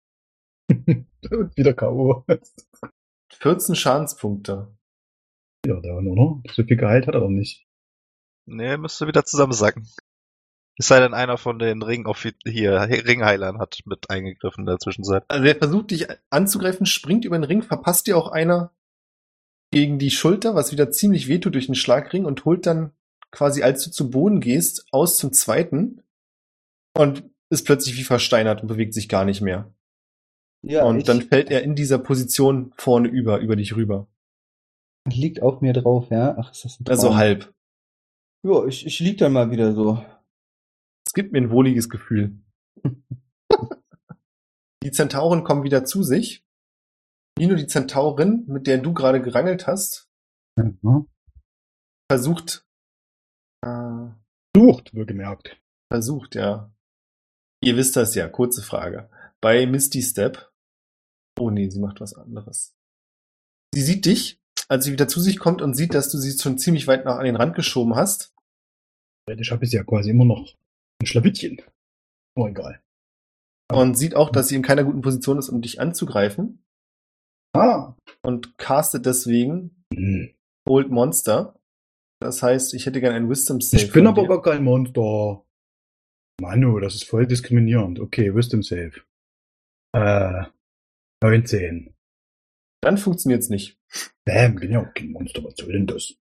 [0.69, 1.07] Und
[1.57, 2.25] wieder K.O.
[3.33, 4.77] 14 Schadenspunkte.
[5.67, 6.43] Ja, da nur noch.
[6.53, 7.66] So viel Gehalt hat er doch nicht.
[8.47, 9.89] Nee, müsste wieder zusammensacken.
[10.79, 12.07] Es sei denn, einer von den Ring
[12.45, 15.25] hier Ringheilern hat mit eingegriffen in der Zwischenzeit.
[15.29, 18.73] Also er versucht dich anzugreifen, springt über den Ring, verpasst dir auch einer
[19.71, 22.93] gegen die Schulter, was wieder ziemlich wehtut durch den Schlagring und holt dann
[23.31, 26.03] quasi, als du zu Boden gehst, aus zum zweiten
[26.95, 29.73] und ist plötzlich wie versteinert und bewegt sich gar nicht mehr.
[30.63, 34.09] Ja, und dann fällt er in dieser Position vorne über, über dich rüber.
[35.07, 36.37] liegt auf mir drauf, ja.
[36.39, 36.93] Ach, ist das ein Traum.
[36.93, 37.55] Also halb.
[38.47, 40.05] Ja, ich, ich lieg dann mal wieder so.
[41.05, 42.39] Es gibt mir ein wohliges Gefühl.
[44.85, 46.45] die Zentauren kommen wieder zu sich.
[47.37, 50.09] Nino, die Zentaurin, mit der du gerade gerangelt hast,
[50.59, 51.09] Mhm.
[52.11, 52.65] versucht,
[53.63, 54.07] äh,
[54.57, 54.93] Sucht,
[55.93, 56.73] versucht, ja.
[57.63, 59.11] Ihr wisst das ja, kurze Frage.
[59.43, 60.51] Bei Misty Step,
[61.39, 62.75] oh nee, sie macht was anderes.
[63.75, 66.59] Sie sieht dich, als sie wieder zu sich kommt und sieht, dass du sie schon
[66.59, 68.36] ziemlich weit nach an den Rand geschoben hast.
[69.29, 70.55] Ich habe es ja quasi immer noch
[71.01, 71.63] ein Schlawittchen.
[72.37, 72.81] Oh, egal.
[73.73, 76.65] Und sieht auch, dass sie in keiner guten Position ist, um dich anzugreifen.
[77.55, 77.95] Ah.
[78.23, 80.35] Und castet deswegen Hm.
[80.69, 81.59] Old Monster.
[82.21, 83.83] Das heißt, ich hätte gerne ein Wisdom Save.
[83.83, 85.45] Ich bin aber gar kein Monster.
[86.41, 88.01] Manu, das ist voll diskriminierend.
[88.01, 88.93] Okay, Wisdom Save.
[89.95, 90.45] Äh,
[91.23, 91.95] 19.
[92.83, 93.79] Dann funktioniert's nicht.
[94.25, 95.45] Bäm, bin ja auch kein Monster.
[95.45, 96.15] Was soll denn das?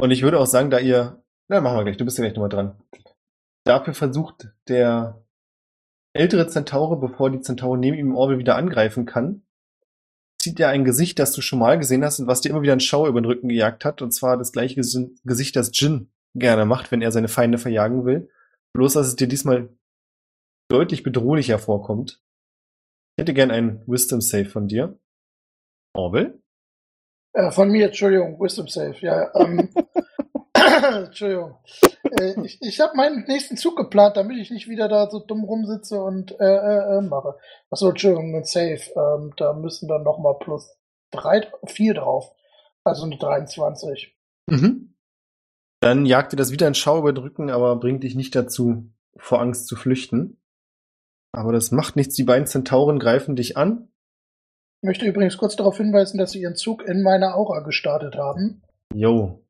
[0.00, 1.21] Und ich würde auch sagen, da ihr,
[1.52, 2.82] na, machen wir gleich, du bist ja gleich nochmal dran.
[3.64, 5.22] Dafür versucht der
[6.14, 9.42] ältere Zentaure, bevor die Zentaure neben ihm im Orbel wieder angreifen kann,
[10.40, 12.72] zieht er ein Gesicht, das du schon mal gesehen hast und was dir immer wieder
[12.72, 16.10] einen Schauer über den Rücken gejagt hat, und zwar das gleiche Ges- Gesicht, das Jin
[16.34, 18.30] gerne macht, wenn er seine Feinde verjagen will.
[18.74, 19.68] Bloß, dass es dir diesmal
[20.70, 22.22] deutlich bedrohlicher vorkommt.
[23.16, 24.98] Ich hätte gern einen Wisdom Save von dir.
[25.94, 26.42] Orbel?
[27.34, 29.30] Äh, von mir, Entschuldigung, Wisdom Save, ja.
[29.34, 29.68] Ähm,
[31.06, 31.56] Entschuldigung.
[32.18, 35.44] Äh, ich ich habe meinen nächsten Zug geplant, damit ich nicht wieder da so dumm
[35.44, 37.36] rumsitze und äh, äh, äh, mache.
[37.70, 38.80] Achso, Entschuldigung, ein Save.
[38.96, 40.76] Ähm, da müssen dann nochmal plus
[41.10, 42.32] drei, vier drauf.
[42.84, 44.16] Also eine 23.
[44.48, 44.94] Mhm.
[45.80, 48.90] Dann jagt dir das wieder ein Schau über den Rücken, aber bringt dich nicht dazu,
[49.16, 50.40] vor Angst zu flüchten.
[51.32, 52.14] Aber das macht nichts.
[52.14, 53.88] Die beiden Zentauren greifen dich an.
[54.80, 58.62] Ich möchte übrigens kurz darauf hinweisen, dass sie ihren Zug in meiner Aura gestartet haben
[58.94, 59.41] Jo.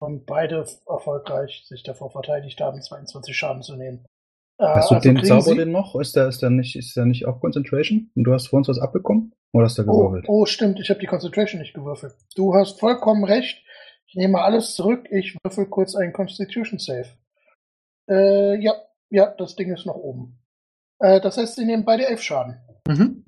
[0.00, 4.04] Und beide erfolgreich sich davor verteidigt haben, 22 Schaden zu nehmen.
[4.58, 5.94] Äh, Hast du also den Zauber sie- denn noch?
[5.98, 8.10] Ist der, ist der nicht, ist der nicht auch Concentration?
[8.14, 9.32] Und du hast vor uns was abbekommen?
[9.52, 10.24] Oder hast du Oh, gewürfelt?
[10.28, 12.14] oh, stimmt, ich habe die Concentration nicht gewürfelt.
[12.34, 13.62] Du hast vollkommen recht.
[14.06, 15.06] Ich nehme alles zurück.
[15.10, 17.06] Ich würfel kurz einen Constitution Save.
[18.08, 18.74] Äh, ja,
[19.10, 20.38] ja, das Ding ist noch oben.
[20.98, 22.60] Äh, das heißt, sie nehmen beide elf Schaden.
[22.88, 23.24] Mhm.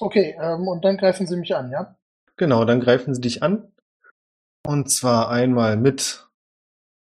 [0.00, 1.96] Okay, ähm, und dann greifen sie mich an, ja?
[2.36, 3.72] Genau, dann greifen sie dich an.
[4.66, 6.28] Und zwar einmal mit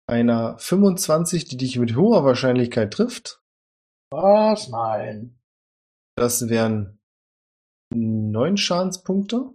[0.06, 3.40] einer 25, die dich mit hoher Wahrscheinlichkeit trifft.
[4.10, 4.68] Was?
[4.68, 5.38] Nein.
[6.16, 6.98] Das wären
[7.92, 9.54] neun Schadenspunkte.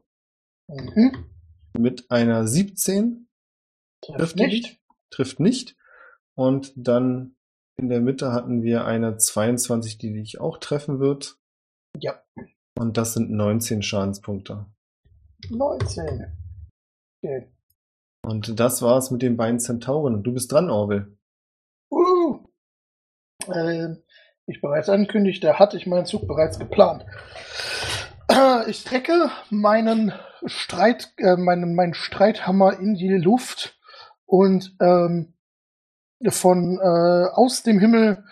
[0.67, 1.29] Mhm.
[1.77, 3.27] Mit einer 17
[4.01, 4.79] Trifft die nicht.
[5.11, 5.75] trifft nicht.
[6.37, 7.35] Und dann
[7.77, 11.37] in der Mitte hatten wir eine 22, die dich auch treffen wird.
[11.99, 12.23] Ja,
[12.77, 14.65] Und das sind 19 Schadenspunkte.
[15.49, 16.37] 19.
[17.21, 17.51] Okay.
[18.29, 20.21] Und das war's mit den beiden Zentauren.
[20.21, 21.17] Du bist dran, Orwell.
[21.89, 22.45] Uh.
[23.51, 23.95] Äh,
[24.45, 27.05] ich bereits ankündigte, hatte ich meinen Zug bereits geplant.
[28.27, 30.13] Äh, Ich strecke meinen
[30.45, 33.79] Streit, äh, meinen, meinen Streithammer in die Luft
[34.25, 35.33] und ähm,
[36.27, 38.23] von äh, aus dem Himmel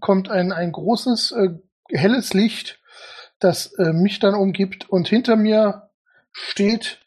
[0.00, 1.50] kommt ein, ein großes äh,
[1.90, 2.80] helles Licht,
[3.38, 5.90] das äh, mich dann umgibt und hinter mir
[6.32, 7.03] steht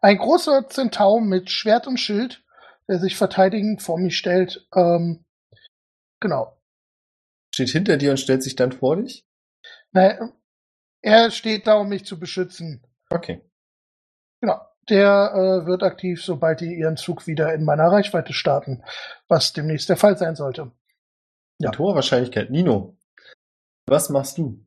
[0.00, 2.44] ein großer Zentaur mit Schwert und Schild,
[2.88, 4.66] der sich verteidigend vor mich stellt.
[4.74, 5.24] Ähm,
[6.20, 6.56] genau.
[7.54, 9.26] Steht hinter dir und stellt sich dann vor dich.
[9.92, 10.32] Naja,
[11.02, 12.86] er steht da, um mich zu beschützen.
[13.10, 13.42] Okay.
[14.40, 14.60] Genau.
[14.88, 18.82] Der äh, wird aktiv, sobald die ihren Zug wieder in meiner Reichweite starten,
[19.28, 20.72] was demnächst der Fall sein sollte.
[21.58, 21.70] Ja.
[21.70, 22.50] Mit hoher Wahrscheinlichkeit.
[22.50, 22.96] Nino,
[23.86, 24.64] was machst du?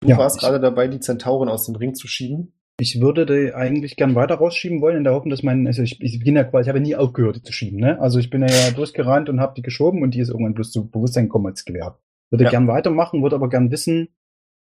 [0.00, 2.53] Du Ja, warst gerade dabei, die Zentauren aus dem Ring zu schieben.
[2.80, 6.00] Ich würde die eigentlich gern weiter rausschieben wollen, in der Hoffnung, dass mein, also ich,
[6.00, 8.00] ich bin ja quasi, ich habe ja nie aufgehört, die zu schieben, ne?
[8.00, 10.90] Also ich bin ja, durchgerannt und habe die geschoben und die ist irgendwann bloß zu
[10.90, 11.98] Bewusstsein gekommen als Gewehr.
[12.30, 12.50] Würde Ja.
[12.50, 14.08] gern weitermachen, würde aber gern wissen,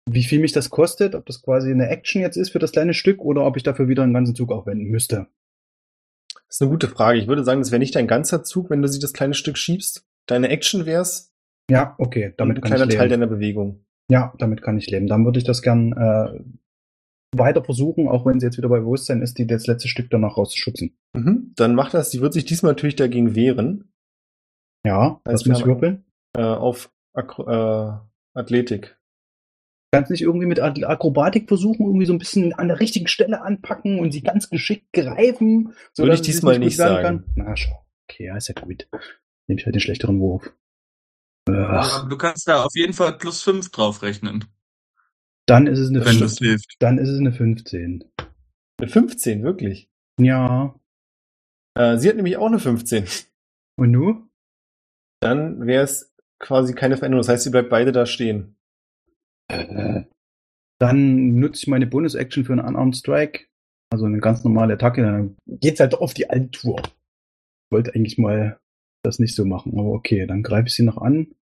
[0.08, 2.94] wie viel mich das kostet, ob das quasi eine Action jetzt ist für das kleine
[2.94, 5.26] Stück oder ob ich dafür wieder einen ganzen Zug aufwenden müsste.
[6.46, 7.18] Das ist eine gute Frage.
[7.18, 9.58] Ich würde sagen, das wäre nicht dein ganzer Zug, wenn du sie das kleine Stück
[9.58, 10.06] schiebst.
[10.26, 11.32] Deine Action wär's
[11.68, 12.98] Ja, okay, damit ein kann kleiner ich leben.
[13.00, 13.84] Teil deiner Bewegung.
[14.08, 15.08] Ja, damit kann ich leben.
[15.08, 16.38] Dann würde ich das gern äh,
[17.38, 20.36] weiter versuchen, auch wenn sie jetzt wieder bei Bewusstsein ist, die das letzte Stück danach
[20.36, 20.96] rauszuschubsen.
[21.14, 21.52] Mhm.
[21.56, 22.10] Dann macht das.
[22.10, 23.92] Sie wird sich diesmal natürlich dagegen wehren.
[24.84, 26.04] Ja, was muss ich würfeln?
[26.36, 27.98] Äh, auf Akro äh,
[28.34, 28.98] Athletik.
[29.92, 33.42] Kannst nicht irgendwie mit Ak- Akrobatik versuchen, irgendwie so ein bisschen an der richtigen Stelle
[33.42, 35.74] anpacken und sie ganz geschickt greifen?
[35.96, 37.02] Würde ich diesmal nicht sagen.
[37.02, 37.24] Kann?
[37.34, 37.86] Na, schau.
[38.08, 38.88] Okay, ja, ist ja gut.
[39.48, 40.52] Nehme ich halt den schlechteren Wurf.
[41.48, 44.44] Ach, du kannst da auf jeden Fall plus fünf draufrechnen,
[45.46, 46.20] dann ist es eine wenn 15.
[46.20, 46.76] das hilft.
[46.80, 48.04] Dann ist es eine 15.
[48.78, 49.88] Eine 15, wirklich.
[50.20, 50.78] Ja.
[51.78, 53.06] Äh, sie hat nämlich auch eine 15.
[53.78, 54.28] Und nu?
[55.20, 57.20] Dann wäre es quasi keine Veränderung.
[57.20, 58.56] Das heißt, sie bleibt beide da stehen.
[59.48, 60.04] Äh,
[60.78, 63.46] Dann nutze ich meine Bonus-Action für einen Unarmed Strike.
[63.90, 65.02] Also eine ganz normale Attacke.
[65.02, 66.80] Dann geht's halt auf die Altur.
[66.82, 68.58] Ich wollte eigentlich mal
[69.04, 71.34] das nicht so machen, aber okay, dann greife ich sie noch an.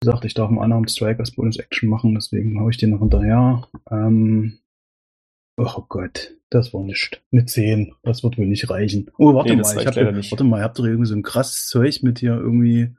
[0.00, 3.66] Gesagt, ich darf einen Unarmed Strike als Bonus-Action machen, deswegen hau ich den noch hinterher.
[3.90, 4.58] Ähm,
[5.56, 7.22] oh Gott, das war nicht.
[7.32, 7.94] Eine 10.
[8.02, 9.10] Das wird wohl nicht reichen.
[9.18, 10.30] Oh, warte Nee, mal, ich reicht hab, leider nicht.
[10.30, 12.94] warte mal, ihr habt doch irgendwie so ein krasses Zeug mit hier irgendwie.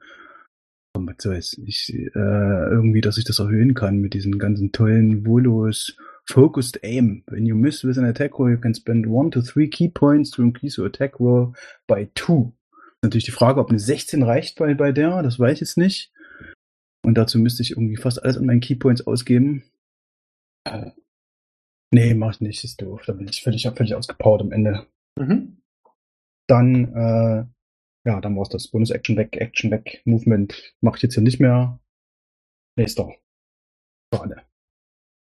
[0.94, 1.56] Oh, was soll's?
[1.64, 5.96] Ich, äh, irgendwie, dass ich das erhöhen kann mit diesen ganzen tollen Volos.
[6.26, 7.22] Focused Aim.
[7.28, 10.30] When you miss with an attack roll, you can spend one to three key points
[10.32, 11.54] to increase your attack roll
[11.86, 12.52] by two.
[13.02, 16.12] Natürlich die Frage, ob eine 16 reicht bei, bei der, das weiß ich jetzt nicht.
[17.08, 19.64] Und dazu müsste ich irgendwie fast alles an meinen Keypoints ausgeben.
[20.64, 20.90] Äh,
[21.90, 23.00] nee, mach ich nicht, ist doof.
[23.06, 24.86] Da bin ich völlig, völlig ausgepowert am Ende.
[25.18, 25.62] Mhm.
[26.46, 27.46] Dann, äh,
[28.06, 28.68] ja, dann war's das.
[28.68, 31.80] Bonus Action weg, Action weg, Movement mache ich jetzt hier nicht mehr.
[32.76, 33.10] Nächster.
[34.14, 34.42] Schade.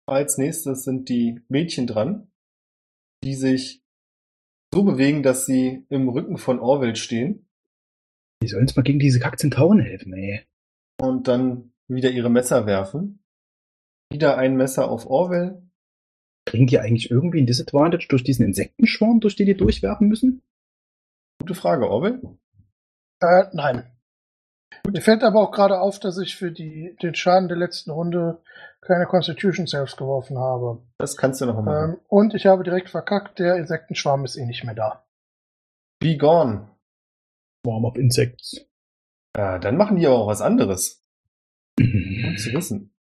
[0.05, 2.29] Als nächstes sind die Mädchen dran,
[3.23, 3.85] die sich
[4.73, 7.47] so bewegen, dass sie im Rücken von Orwell stehen
[8.43, 10.45] Die sollen uns mal gegen diese Kackzentauren helfen, ey.
[10.99, 13.23] Und dann wieder ihre Messer werfen.
[14.11, 15.63] Wieder ein Messer auf Orwell.
[16.45, 20.41] Kriegen die eigentlich irgendwie ein Disadvantage durch diesen Insektenschwarm, durch den die durchwerfen müssen?
[21.39, 22.21] Gute Frage, Orwell.
[23.21, 23.91] Äh, nein.
[24.87, 28.41] Mir fällt aber auch gerade auf, dass ich für die, den Schaden der letzten Runde
[28.81, 30.81] keine Constitution Saves geworfen habe.
[30.97, 31.93] Das kannst du noch mal machen.
[31.93, 35.05] Ähm, und ich habe direkt verkackt, der Insektenschwarm ist eh nicht mehr da.
[35.99, 36.69] Be gone.
[37.65, 38.68] Warm up Insects.
[39.35, 41.03] Ja, dann machen die aber auch was anderes.
[41.79, 42.93] Gut zu wissen.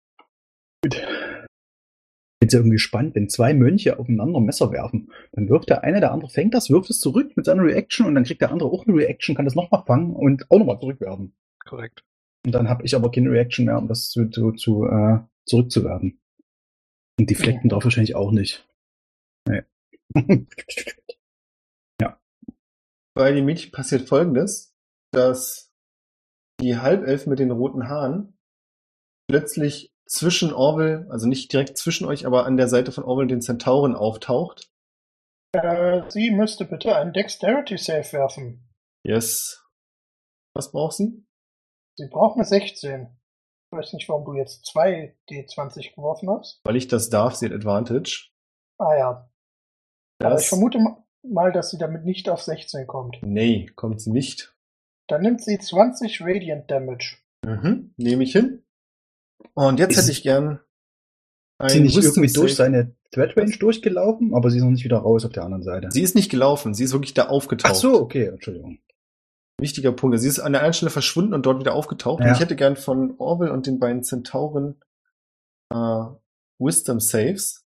[2.43, 6.31] Jetzt irgendwie spannend, wenn zwei Mönche aufeinander Messer werfen, dann wirft der eine, der andere
[6.31, 8.97] fängt das, wirft es zurück mit seiner Reaction und dann kriegt der andere auch eine
[8.97, 11.35] Reaction, kann das nochmal fangen und auch nochmal zurückwerfen.
[11.65, 12.05] Korrekt.
[12.45, 16.21] Und dann habe ich aber keine Reaction mehr, um das zu, zu, zu äh, zurückzuwerfen.
[17.19, 18.69] Und die Flecken drauf wahrscheinlich auch nicht.
[19.49, 19.63] Nee.
[23.17, 24.75] Bei den Mädchen passiert folgendes,
[25.11, 25.66] dass
[26.61, 28.39] die Halbelf mit den roten Haaren
[29.29, 33.41] plötzlich zwischen Orwell, also nicht direkt zwischen euch, aber an der Seite von Orwell den
[33.43, 34.71] Zentauren auftaucht.
[35.53, 38.69] Äh, sie müsste bitte einen Dexterity Save werfen.
[39.05, 39.65] Yes.
[40.55, 41.25] Was braucht sie?
[41.97, 43.09] Sie braucht eine 16.
[43.73, 46.61] Ich weiß nicht, warum du jetzt zwei D20 geworfen hast.
[46.65, 48.31] Weil ich das darf, sie hat Advantage.
[48.79, 49.31] Ah ja.
[50.21, 50.79] Aber Das, ich vermute
[51.23, 53.19] mal, dass sie damit nicht auf 16 kommt.
[53.23, 54.56] nee, kommt sie nicht.
[55.09, 57.17] Dann nimmt sie 20 Radiant Damage.
[57.45, 58.63] Mhm, nehme ich hin.
[59.55, 60.61] Und jetzt Ist- hätte ich gern
[61.63, 64.99] Ist sie nicht irgendwie durch seine Threat Range durchgelaufen, aber sie ist noch nicht wieder
[64.99, 65.89] raus auf der anderen Seite.
[65.91, 67.73] Sie ist nicht gelaufen, sie ist wirklich da aufgetaucht.
[67.73, 68.79] Ach so, okay, Entschuldigung.
[69.59, 70.19] Wichtiger Punkt.
[70.21, 72.21] Sie ist an der einen Stelle verschwunden und dort wieder aufgetaucht.
[72.21, 72.27] Ja.
[72.29, 74.83] Und ich hätte gern von Orwell und den beiden Zentauren
[75.73, 76.05] äh,
[76.59, 77.65] Wisdom Saves.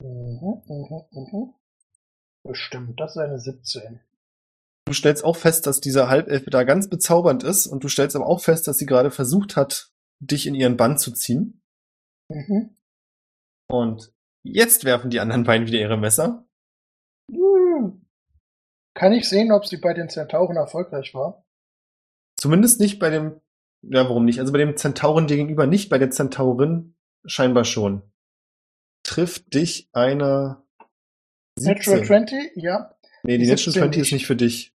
[0.00, 1.54] Mhm, mhm, mhm.
[2.44, 4.00] Bestimmt, das ist eine 17.
[4.84, 8.26] Du stellst auch fest, dass dieser Halbelfe da ganz bezaubernd ist und du stellst aber
[8.26, 11.62] auch fest, dass sie gerade versucht hat, dich in ihren Bann zu ziehen.
[12.28, 12.76] Mhm.
[13.68, 14.12] Und
[14.42, 16.46] jetzt werfen die anderen beiden wieder ihre Messer.
[17.30, 18.06] Hm.
[18.94, 21.46] Kann ich sehen, ob sie bei den Zentauren erfolgreich war?
[22.38, 23.40] Zumindest nicht bei dem,
[23.82, 24.40] ja, warum nicht?
[24.40, 28.02] Also bei dem Zentauren dir gegenüber nicht, bei der Zentaurin scheinbar schon.
[29.04, 30.62] Trifft dich eine
[31.58, 32.04] Natural 17.
[32.04, 32.52] 20?
[32.56, 32.94] Ja.
[33.24, 34.26] Nee, die Die Natural 17 20 ist nicht.
[34.26, 34.72] für dich.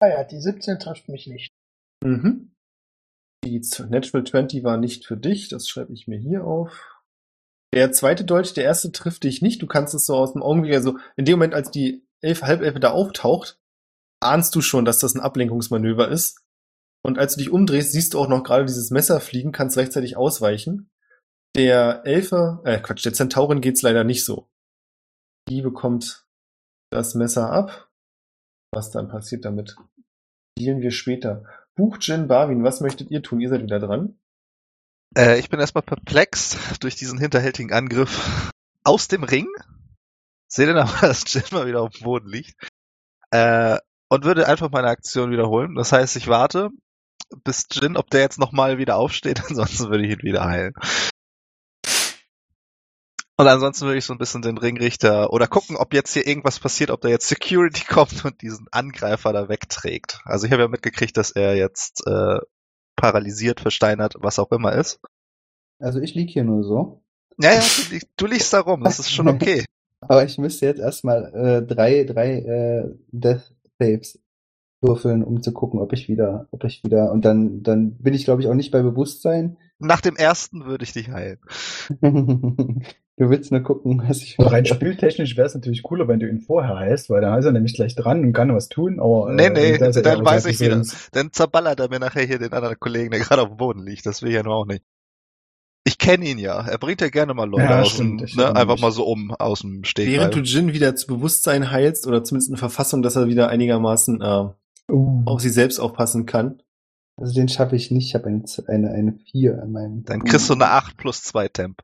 [0.00, 1.52] Ah ja, die 17 trifft mich nicht.
[2.04, 2.52] Mhm.
[3.44, 7.00] Die Natural 20 war nicht für dich, das schreibe ich mir hier auf.
[7.74, 10.74] Der zweite Dolch, der erste trifft dich nicht, du kannst es so aus dem Augenblick,
[10.74, 13.58] also in dem Moment, als die Elf, Halbelfe da auftaucht,
[14.20, 16.42] ahnst du schon, dass das ein Ablenkungsmanöver ist.
[17.02, 20.16] Und als du dich umdrehst, siehst du auch noch gerade dieses Messer fliegen, kannst rechtzeitig
[20.16, 20.90] ausweichen.
[21.54, 24.48] Der Elfe, äh Quatsch, der Zentaurin geht's leider nicht so.
[25.48, 26.25] Die bekommt
[26.90, 27.88] das Messer ab.
[28.72, 29.76] Was dann passiert damit,
[30.58, 31.44] dealen wir später.
[31.74, 33.40] Buch Jin Barwin, was möchtet ihr tun?
[33.40, 34.18] Ihr seid wieder dran.
[35.16, 38.50] Äh, ich bin erstmal perplex durch diesen hinterhältigen Angriff
[38.84, 39.48] aus dem Ring.
[40.48, 42.54] Sehe dann aber, dass Jin mal wieder auf dem Boden liegt.
[43.30, 43.78] Äh,
[44.08, 45.74] und würde einfach meine Aktion wiederholen.
[45.74, 46.70] Das heißt, ich warte,
[47.44, 50.74] bis Jin, ob der jetzt nochmal wieder aufsteht, ansonsten würde ich ihn wieder heilen.
[53.38, 56.58] Und ansonsten würde ich so ein bisschen den Ringrichter oder gucken, ob jetzt hier irgendwas
[56.58, 60.20] passiert, ob da jetzt Security kommt und diesen Angreifer da wegträgt.
[60.24, 62.38] Also ich habe ja mitgekriegt, dass er jetzt äh,
[62.96, 65.00] paralysiert, versteinert, was auch immer ist.
[65.78, 67.02] Also ich lieg hier nur so.
[67.38, 69.66] Ja, ja, du, du liegst da rum, das ist schon okay.
[70.00, 74.18] Aber ich müsste jetzt erstmal äh, drei, drei äh, Death Saves
[74.80, 78.24] würfeln, um zu gucken, ob ich wieder, ob ich wieder, und dann, dann bin ich
[78.24, 79.58] glaube ich auch nicht bei Bewusstsein.
[79.78, 81.40] Nach dem ersten würde ich dich heilen.
[83.16, 86.28] du willst nur gucken, was ich Und rein spieltechnisch wäre es natürlich cooler, wenn du
[86.28, 89.32] ihn vorher heißt, weil dann ist er nämlich gleich dran und kann was tun, aber
[89.32, 90.82] Nee, nee, er dann ja weiß ich wieder.
[91.12, 94.06] Dann zerballert er mir nachher hier den anderen Kollegen, der gerade auf dem Boden liegt.
[94.06, 94.84] Das will ich ja nur auch nicht.
[95.84, 96.66] Ich kenne ihn ja.
[96.66, 99.04] Er bringt ja gerne mal Leute Ja, aus stimmt, dem, ich ne, einfach mal so
[99.06, 100.40] um aus dem Während du.
[100.40, 104.48] Jin wieder zu Bewusstsein heilst oder zumindest in Verfassung, dass er wieder einigermaßen äh,
[104.88, 106.62] Uh, auf sich selbst aufpassen kann.
[107.16, 110.04] Also den schaffe ich nicht, ich habe eine, eine, eine 4 an meinem.
[110.04, 111.82] Dann kriegst du eine 8 plus 2 Temp.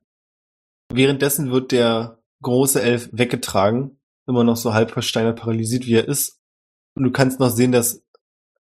[0.94, 6.40] Währenddessen wird der große Elf weggetragen, immer noch so halb versteinert, paralysiert wie er ist.
[6.94, 8.04] Und du kannst noch sehen, dass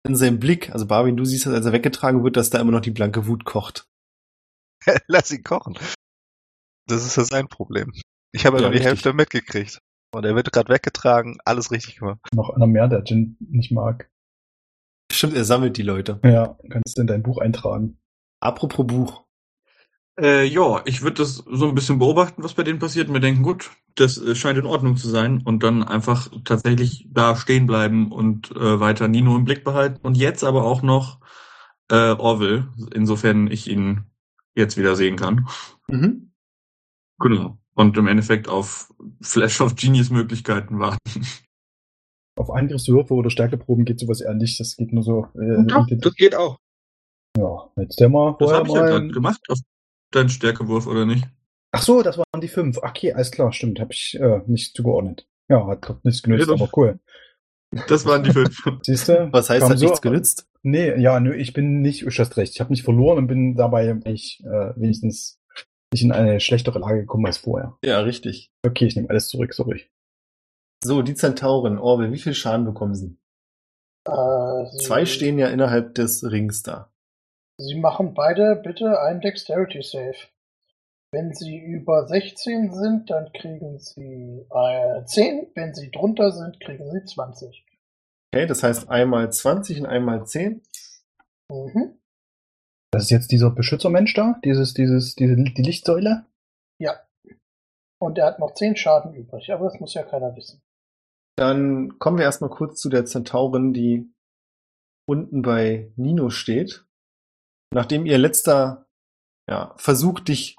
[0.04, 2.72] in seinem Blick, also Barwin, du siehst das, als er weggetragen wird, dass da immer
[2.72, 3.86] noch die blanke Wut kocht.
[5.06, 5.78] Lass ihn kochen.
[6.88, 7.92] Das ist ja sein Problem.
[8.32, 8.88] Ich habe ja Ja, nur die richtig.
[8.88, 9.78] Hälfte mitgekriegt.
[10.14, 12.18] Und er wird gerade weggetragen, alles richtig gemacht.
[12.34, 14.10] noch einer mehr, der Jin nicht mag.
[15.10, 16.20] Stimmt, er sammelt die Leute.
[16.24, 17.98] Ja, kannst du in dein Buch eintragen.
[18.40, 19.24] Apropos Buch.
[20.20, 23.20] Äh, ja, ich würde das so ein bisschen beobachten, was bei denen passiert und mir
[23.20, 27.66] denken, gut, das äh, scheint in Ordnung zu sein und dann einfach tatsächlich da stehen
[27.66, 31.20] bleiben und äh, weiter Nino im Blick behalten und jetzt aber auch noch
[31.90, 34.04] äh, Orville, insofern ich ihn
[34.54, 35.48] jetzt wieder sehen kann.
[35.88, 36.32] Mhm.
[37.18, 37.58] Genau.
[37.74, 38.92] und im Endeffekt auf
[39.22, 41.26] Flash of Genius Möglichkeiten warten.
[42.36, 44.58] Auf Angriffswürfe oder Stärkeproben geht sowas eher nicht.
[44.58, 45.26] Das geht nur so.
[45.38, 46.58] Äh, Doch, das geht auch.
[47.36, 48.88] ja, jetzt der mal Das vorher habe ich ja mal.
[48.90, 49.58] gerade gemacht auf
[50.14, 51.26] deinen Stärkewurf, oder nicht?
[51.72, 52.78] Ach so, das waren die fünf.
[52.78, 53.80] Okay, alles klar, stimmt.
[53.80, 55.26] Habe ich äh, nicht zugeordnet.
[55.48, 56.98] Ja, hat nichts genützt, Ja, aber cool.
[57.88, 58.56] Das waren die fünf.
[58.82, 59.32] Siehst du?
[59.32, 60.46] Was heißt, hat nichts genützt?
[60.62, 62.54] Nee, ja, nö, ich bin nicht, ich hast recht.
[62.54, 65.40] Ich habe nicht verloren und bin dabei ich, äh, wenigstens
[65.92, 67.78] nicht in eine schlechtere Lage gekommen als vorher.
[67.82, 68.52] Ja, richtig.
[68.64, 69.84] Okay, ich nehme alles zurück, sorry.
[70.84, 71.78] So, die Zentauren.
[71.78, 73.16] Orwell, wie viel Schaden bekommen sie?
[74.04, 76.91] Äh, sie, Zwei stehen ja innerhalb des Rings da.
[77.58, 80.16] Sie machen beide bitte einen Dexterity Save.
[81.12, 85.48] Wenn sie über 16 sind, dann kriegen sie äh, 10.
[85.54, 87.64] Wenn sie drunter sind, kriegen sie 20.
[88.34, 90.62] Okay, das heißt einmal 20 und einmal 10.
[91.50, 91.98] Mhm.
[92.92, 96.26] Das ist jetzt dieser Beschützermensch da, dieses, dieses, diese, die Lichtsäule.
[96.78, 97.00] Ja.
[98.00, 100.62] Und er hat noch 10 Schaden übrig, aber das muss ja keiner wissen.
[101.36, 104.12] Dann kommen wir erstmal kurz zu der Zentaurin, die
[105.06, 106.84] unten bei Nino steht.
[107.72, 108.86] Nachdem ihr letzter
[109.48, 110.56] ja, Versuch, dich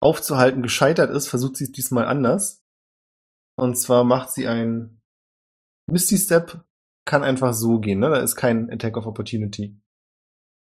[0.00, 2.62] aufzuhalten, gescheitert ist, versucht sie es diesmal anders.
[3.56, 5.00] Und zwar macht sie ein
[5.90, 6.64] Misty Step,
[7.06, 8.08] kann einfach so gehen, ne?
[8.08, 9.76] Da ist kein Attack of Opportunity.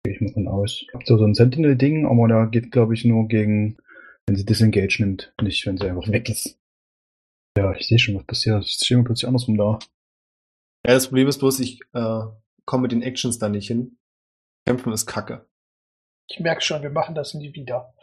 [0.06, 0.82] Ich mal von aus.
[0.82, 3.78] Ich hab so, so ein Sentinel-Ding, aber da geht, glaube ich, nur gegen,
[4.28, 6.60] wenn sie Disengage nimmt, nicht, wenn sie einfach weg ist.
[7.58, 8.64] Ja, ich sehe schon, was passiert.
[8.66, 9.80] Ich stehe mir plötzlich andersrum da.
[10.86, 12.22] Ja, das Problem ist bloß, ich äh,
[12.66, 13.98] komme mit den Actions da nicht hin.
[14.66, 15.48] Kämpfen ist kacke.
[16.28, 17.94] Ich merke schon, wir machen das nie wieder.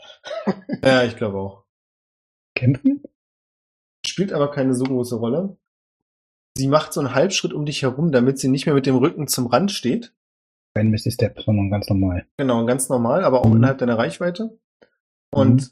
[0.85, 1.65] Ja, ich glaube auch.
[2.57, 3.03] Kämpfen?
[4.05, 5.57] Spielt aber keine so große Rolle.
[6.57, 9.29] Sie macht so einen Halbschritt um dich herum, damit sie nicht mehr mit dem Rücken
[9.29, 10.13] zum Rand steht.
[10.75, 12.27] Kein Misty Step, sondern ganz normal.
[12.37, 13.57] Genau, ganz normal, aber auch Mhm.
[13.59, 14.59] innerhalb deiner Reichweite.
[15.33, 15.71] Und Mhm.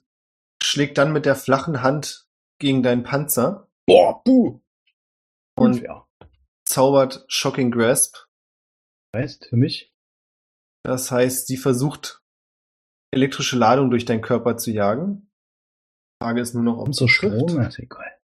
[0.62, 2.28] schlägt dann mit der flachen Hand
[2.58, 4.60] gegen deinen Panzer Boah, buh!
[5.56, 6.06] und Unfair.
[6.64, 8.16] zaubert Shocking Grasp.
[9.14, 9.92] Heißt, für mich,
[10.84, 12.22] Das heißt, sie versucht,
[13.14, 15.30] elektrische Ladung durch deinen Körper zu jagen.
[16.22, 17.08] Frage ist nur noch, ob trifft.
[17.08, 18.18] Strom, ist egal.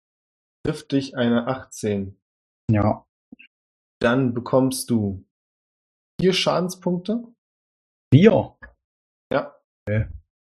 [0.66, 2.18] Trifft dich eine 18.
[2.70, 3.06] Ja.
[4.02, 5.24] Dann bekommst du
[6.20, 7.24] vier Schadenspunkte.
[8.12, 8.56] Vier.
[9.32, 9.56] Ja.
[9.88, 10.08] Okay.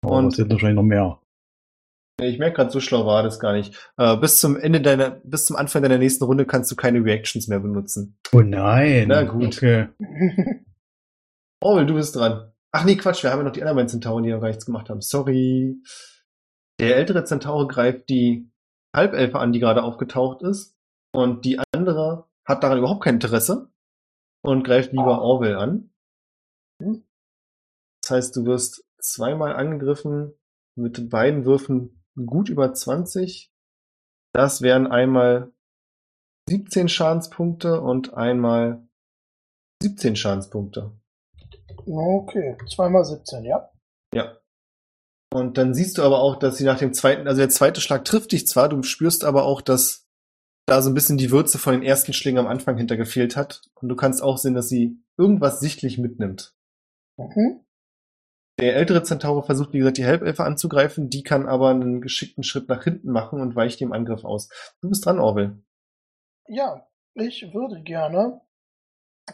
[0.03, 1.21] Aber Und- es sind wahrscheinlich noch mehr.
[2.19, 3.91] Ich merke gerade, so schlau war das gar nicht.
[3.97, 7.47] Äh, bis zum Ende deiner, bis zum Anfang deiner nächsten Runde kannst du keine Reactions
[7.47, 8.17] mehr benutzen.
[8.33, 9.07] Oh nein.
[9.07, 9.55] Na gut.
[9.57, 9.89] Okay.
[11.61, 12.51] Orwell, du bist dran.
[12.71, 14.65] Ach nee, Quatsch, wir haben ja noch die anderen beiden Zentauren, die noch gar nichts
[14.65, 15.01] gemacht haben.
[15.01, 15.81] Sorry.
[16.79, 18.51] Der ältere Zentaur greift die
[18.95, 20.75] Halbelfe an, die gerade aufgetaucht ist.
[21.13, 23.71] Und die andere hat daran überhaupt kein Interesse
[24.43, 25.21] und greift lieber Ah.
[25.21, 25.93] Orwell an.
[28.01, 30.33] Das heißt, du wirst zweimal angegriffen
[30.75, 33.51] mit beiden Würfen gut über 20.
[34.33, 35.51] Das wären einmal
[36.49, 38.87] 17 Schadenspunkte und einmal
[39.81, 40.91] 17 Schadenspunkte.
[41.85, 43.69] Okay, zweimal 17, ja.
[44.13, 44.37] Ja.
[45.33, 48.05] Und dann siehst du aber auch, dass sie nach dem zweiten, also der zweite Schlag
[48.05, 50.07] trifft dich zwar, du spürst aber auch, dass
[50.67, 53.61] da so ein bisschen die Würze von den ersten Schlägen am Anfang hinter gefehlt hat.
[53.75, 56.53] Und du kannst auch sehen, dass sie irgendwas sichtlich mitnimmt.
[57.17, 57.63] Mhm.
[58.59, 62.67] Der ältere Zentaur versucht, wie gesagt, die Halbelfe anzugreifen, die kann aber einen geschickten Schritt
[62.69, 64.49] nach hinten machen und weicht dem Angriff aus.
[64.81, 65.61] Du bist dran, Orwell.
[66.47, 68.41] Ja, ich würde gerne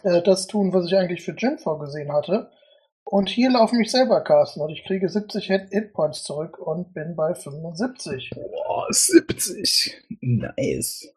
[0.02, 2.50] äh, das tun, was ich eigentlich für Jin vorgesehen hatte.
[3.04, 4.62] Und Heal auf mich selber casten.
[4.62, 8.30] Und ich kriege 70 Hit Hitpoints zurück und bin bei 75.
[8.30, 10.02] Boah, 70.
[10.20, 11.14] Nice.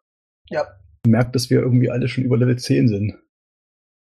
[0.50, 0.66] Ja.
[1.06, 3.18] Merkt, dass wir irgendwie alle schon über Level 10 sind.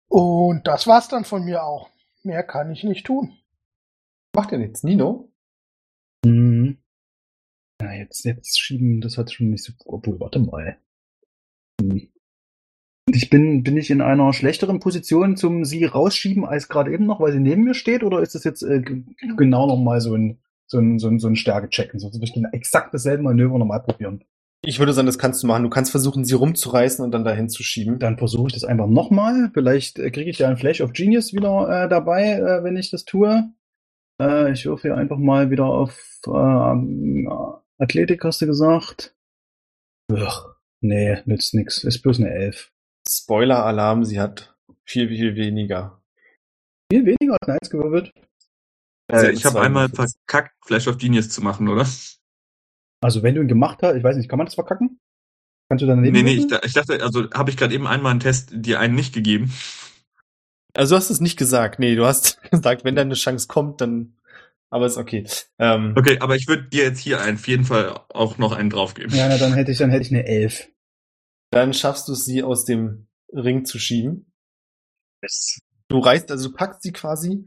[0.10, 1.90] Und das war's dann von mir auch.
[2.24, 3.34] Mehr kann ich nicht tun.
[4.36, 4.84] Macht ja nichts.
[4.84, 5.32] Nino?
[6.24, 6.78] Mhm.
[7.82, 9.74] Ja, jetzt, jetzt schieben, das hat schon nicht so.
[9.86, 10.78] Obwohl, warte mal.
[13.10, 17.20] Ich bin, bin ich in einer schlechteren Position zum sie rausschieben als gerade eben noch,
[17.20, 19.04] weil sie neben mir steht, oder ist das jetzt äh, g-
[19.38, 22.02] genau nochmal so ein, so ein, so ein, so ein Stärke-Checken?
[22.02, 24.24] Würde ich genau exakt dasselbe Manöver nochmal probieren.
[24.64, 25.64] Ich würde sagen, das kannst du machen.
[25.64, 27.98] Du kannst versuchen, sie rumzureißen und dann dahin zu schieben.
[27.98, 29.50] Dann versuche ich das einfach nochmal.
[29.56, 32.92] Vielleicht äh, kriege ich ja ein Flash of Genius wieder äh, dabei, äh, wenn ich
[32.92, 33.52] das tue.
[34.22, 37.26] Äh, ich würfe hier einfach mal wieder auf äh,
[37.80, 39.16] Athletik, hast du gesagt.
[40.12, 41.84] Ugh, nee, nützt nix.
[41.84, 42.72] Ist bloß eine Elf.
[43.08, 44.56] Spoiler-Alarm, sie hat
[44.86, 46.02] viel, viel weniger.
[46.92, 48.14] Viel weniger als Eins gewürfelt.
[49.12, 51.88] Äh, ich habe einmal verkackt, Flash of Genius zu machen, oder?
[53.02, 55.00] Also wenn du ihn gemacht hast, ich weiß nicht, kann man das verkacken?
[55.70, 58.20] Kannst du dann Nee, nee, ich, ich dachte, also habe ich gerade eben einmal einen
[58.20, 59.52] Test dir einen nicht gegeben.
[60.74, 61.80] Also du hast es nicht gesagt.
[61.80, 64.18] Nee, du hast gesagt, wenn da eine Chance kommt, dann
[64.70, 65.26] Aber ist okay.
[65.60, 69.16] Ähm, Okay, aber ich würde dir jetzt hier auf jeden Fall auch noch einen draufgeben.
[69.16, 70.71] Ja, na, dann hätte ich, dann hätte ich eine Elf.
[71.52, 74.32] Dann schaffst du es, sie aus dem Ring zu schieben.
[75.90, 77.46] Du reißt, also du packst sie quasi,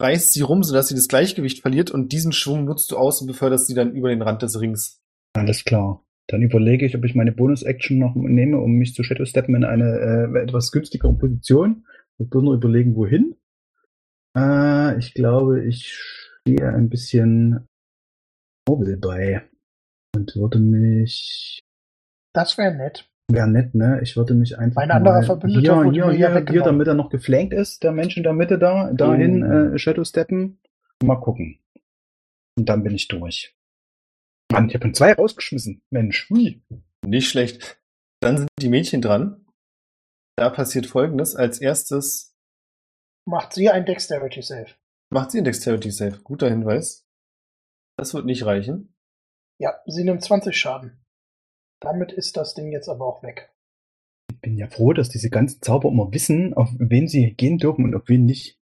[0.00, 3.26] reißt sie rum, sodass sie das Gleichgewicht verliert und diesen Schwung nutzt du aus und
[3.26, 5.00] beförderst sie dann über den Rand des Rings.
[5.34, 6.04] Alles klar.
[6.28, 10.30] Dann überlege ich, ob ich meine Bonus-Action noch nehme, um mich zu Shadow-Steppen in eine
[10.34, 11.86] äh, etwas günstigere Position.
[12.18, 13.36] Ich muss nur überlegen, wohin.
[14.36, 17.66] Äh, ich glaube, ich stehe ein bisschen
[18.68, 19.48] Orwell bei
[20.14, 21.60] und würde mich
[22.32, 23.11] Das wäre nett.
[23.32, 24.00] Wäre nett, ne?
[24.02, 24.76] Ich würde mich einfach.
[24.76, 28.22] Mein anderer Verbündeter hier, hier, hier, hier, damit er noch geflankt ist, der Mensch in
[28.22, 29.74] der Mitte da, dahin Oh.
[29.74, 30.60] äh, Shadow steppen.
[31.02, 31.58] Mal gucken.
[32.58, 33.56] Und dann bin ich durch.
[34.52, 35.82] Mann, ich habe ihn zwei rausgeschmissen.
[35.90, 36.62] Mensch, hui.
[37.04, 37.80] Nicht schlecht.
[38.20, 39.46] Dann sind die Mädchen dran.
[40.36, 41.34] Da passiert folgendes.
[41.34, 42.36] Als erstes
[43.26, 44.66] Macht sie ein Dexterity Save.
[45.10, 46.18] macht sie ein Dexterity Save.
[46.22, 47.06] Guter Hinweis.
[47.96, 48.94] Das wird nicht reichen.
[49.60, 51.01] Ja, sie nimmt 20 Schaden.
[51.82, 53.52] Damit ist das Ding jetzt aber auch weg.
[54.30, 57.84] Ich bin ja froh, dass diese ganzen Zauber immer wissen, auf wen sie gehen dürfen
[57.84, 58.58] und auf wen nicht.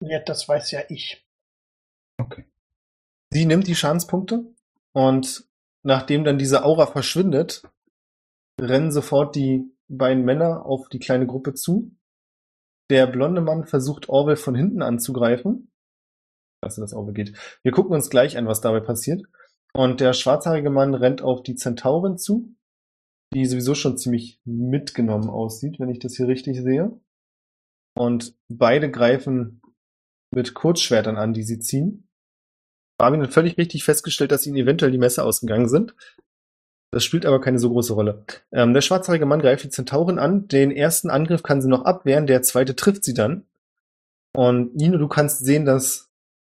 [0.00, 1.24] Ja, das weiß ja ich.
[2.18, 2.44] Okay.
[3.30, 4.44] Sie nimmt die Schadenspunkte
[4.92, 5.48] und
[5.82, 7.62] nachdem dann diese Aura verschwindet,
[8.60, 11.92] rennen sofort die beiden Männer auf die kleine Gruppe zu.
[12.90, 15.70] Der blonde Mann versucht Orwell von hinten anzugreifen.
[16.60, 17.36] Dass das Orwell geht.
[17.62, 19.22] Wir gucken uns gleich an, was dabei passiert.
[19.72, 22.54] Und der schwarzhaarige Mann rennt auf die Zentaurin zu,
[23.32, 27.00] die sowieso schon ziemlich mitgenommen aussieht, wenn ich das hier richtig sehe.
[27.96, 29.62] Und beide greifen
[30.32, 32.08] mit Kurzschwertern an, die sie ziehen.
[32.98, 35.94] Barwin hat völlig richtig festgestellt, dass ihnen eventuell die Messer ausgegangen sind.
[36.92, 38.24] Das spielt aber keine so große Rolle.
[38.52, 40.48] Ähm, der schwarzhaarige Mann greift die Zentaurin an.
[40.48, 43.46] Den ersten Angriff kann sie noch abwehren, der zweite trifft sie dann.
[44.34, 46.10] Und Nino, du kannst sehen, dass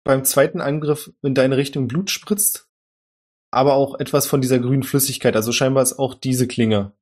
[0.04, 2.68] beim zweiten Angriff in deine Richtung Blut spritzt,
[3.52, 5.36] aber auch etwas von dieser grünen Flüssigkeit.
[5.36, 6.92] Also scheinbar ist auch diese Klinge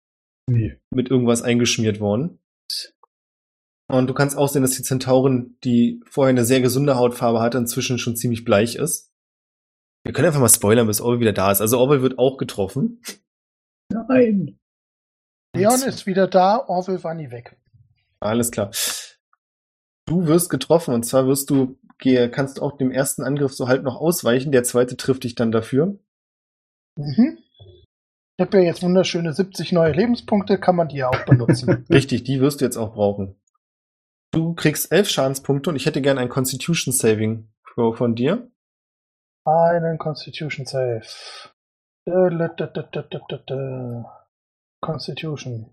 [0.46, 0.76] Wie?
[0.90, 2.38] mit irgendwas eingeschmiert worden.
[3.88, 7.58] Und du kannst auch sehen, dass die Zentaurin, die vorher eine sehr gesunde Hautfarbe hatte,
[7.58, 9.12] inzwischen schon ziemlich bleich ist.
[10.04, 11.60] Wir können einfach mal spoilern, bis Orwell wieder da ist.
[11.60, 13.02] Also Orwell wird auch getroffen.
[13.92, 14.58] Nein.
[15.56, 17.56] Leon ist wieder da, Orwell war nie weg.
[18.20, 18.70] Alles klar.
[20.06, 21.78] Du wirst getroffen und zwar wirst du,
[22.30, 24.52] kannst auch dem ersten Angriff so halb noch ausweichen.
[24.52, 25.98] Der zweite trifft dich dann dafür.
[26.96, 27.38] Mhm.
[28.36, 31.84] Ich habe ja jetzt wunderschöne 70 neue Lebenspunkte, kann man die ja auch benutzen.
[31.90, 33.36] Richtig, die wirst du jetzt auch brauchen.
[34.32, 38.50] Du kriegst elf Schadenspunkte und ich hätte gern ein Constitution Saving von dir.
[39.44, 41.02] Einen Constitution Save.
[42.06, 44.02] Dö.
[44.80, 45.72] Constitution.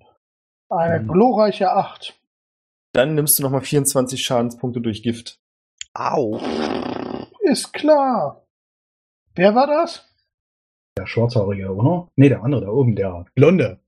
[0.69, 1.07] Eine Mhm.
[1.07, 2.19] glorreiche 8.
[2.94, 5.39] Dann nimmst du nochmal 24 Schadenspunkte durch Gift.
[5.94, 6.39] Au.
[7.41, 8.45] Ist klar.
[9.35, 10.03] Wer war das?
[10.98, 12.10] Der Schwarzhaarige, oder?
[12.15, 13.80] Nee, der andere da oben, der Blonde.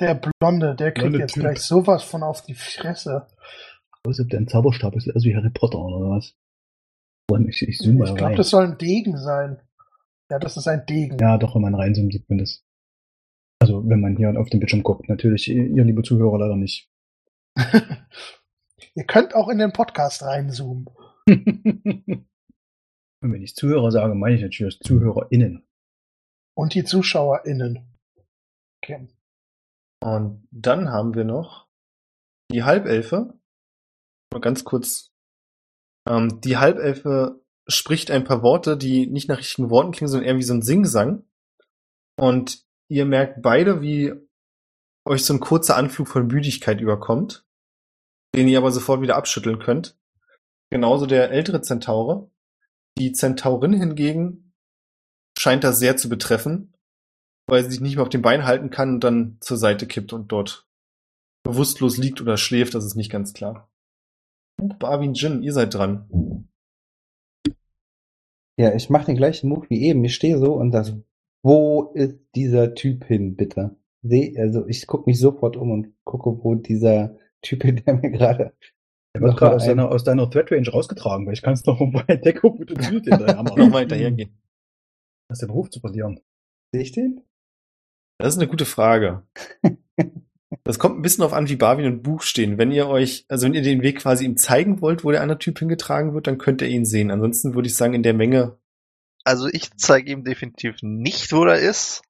[0.00, 1.42] Der Blonde, der kriegt Blonde jetzt Typ.
[1.42, 3.26] gleich sowas von auf die Fresse.
[4.04, 4.96] Was ist denn Zauberstab?
[4.96, 6.34] Ist also wie Harry Potter oder was?
[7.48, 9.60] Ich, ich Ich glaube, das soll ein Degen sein.
[10.30, 11.18] Ja, das ist ein Degen.
[11.18, 12.62] Ja, doch, wenn man reinzoomt, sieht man das.
[13.60, 15.08] Also, wenn man hier auf den Bildschirm guckt.
[15.08, 16.90] Natürlich, ihr, ihr liebe Zuhörer, leider nicht.
[18.96, 20.86] Ihr könnt auch in den Podcast reinzoomen.
[21.26, 21.26] Und
[23.20, 25.63] wenn ich Zuhörer sage, meine ich natürlich ZuhörerInnen.
[26.54, 27.98] Und die ZuschauerInnen.
[28.82, 29.08] Okay.
[30.00, 31.66] Und dann haben wir noch
[32.50, 33.34] die Halbelfe.
[34.32, 35.10] Mal ganz kurz.
[36.06, 40.36] Ähm, die Halbelfe spricht ein paar Worte, die nicht nach richtigen Worten klingen, sondern eher
[40.36, 41.24] wie so ein Singsang.
[42.16, 44.12] Und ihr merkt beide, wie
[45.06, 47.46] euch so ein kurzer Anflug von Müdigkeit überkommt,
[48.34, 49.98] den ihr aber sofort wieder abschütteln könnt.
[50.70, 52.30] Genauso der ältere Zentaure.
[52.98, 54.43] Die Zentaurin hingegen
[55.44, 56.72] scheint das sehr zu betreffen,
[57.46, 60.14] weil sie sich nicht mehr auf den Beinen halten kann und dann zur Seite kippt
[60.14, 60.66] und dort
[61.44, 63.70] bewusstlos liegt oder schläft, das ist nicht ganz klar.
[64.58, 66.48] Und Barwin Jin, ihr seid dran.
[68.58, 70.02] Ja, ich mache den gleichen Move wie eben.
[70.04, 70.94] Ich stehe so und das,
[71.44, 73.76] wo ist dieser Typ hin, bitte?
[74.02, 78.10] Seh, also ich gucke mich sofort um und gucke, wo dieser Typ hin, der mir
[78.10, 78.54] gerade.
[79.14, 81.66] Der wird gerade aus ein- deiner, aus deiner Threat Range rausgetragen, weil ich kann es
[81.66, 83.58] noch bei Deckung mit dem Süd hinterher machen.
[83.58, 84.30] Nochmal hinterhergehen.
[85.30, 86.20] Hast den Beruf zu verlieren.
[86.72, 87.22] Sehe ich den?
[88.18, 89.26] Das ist eine gute Frage.
[90.62, 92.58] Das kommt ein bisschen darauf an, wie Barwin und Buch stehen.
[92.58, 95.38] Wenn ihr euch, also wenn ihr den Weg quasi ihm zeigen wollt, wo der andere
[95.38, 97.10] Typ hingetragen wird, dann könnt ihr ihn sehen.
[97.10, 98.58] Ansonsten würde ich sagen, in der Menge,
[99.24, 102.02] Also ich zeige ihm definitiv nicht, wo er ist.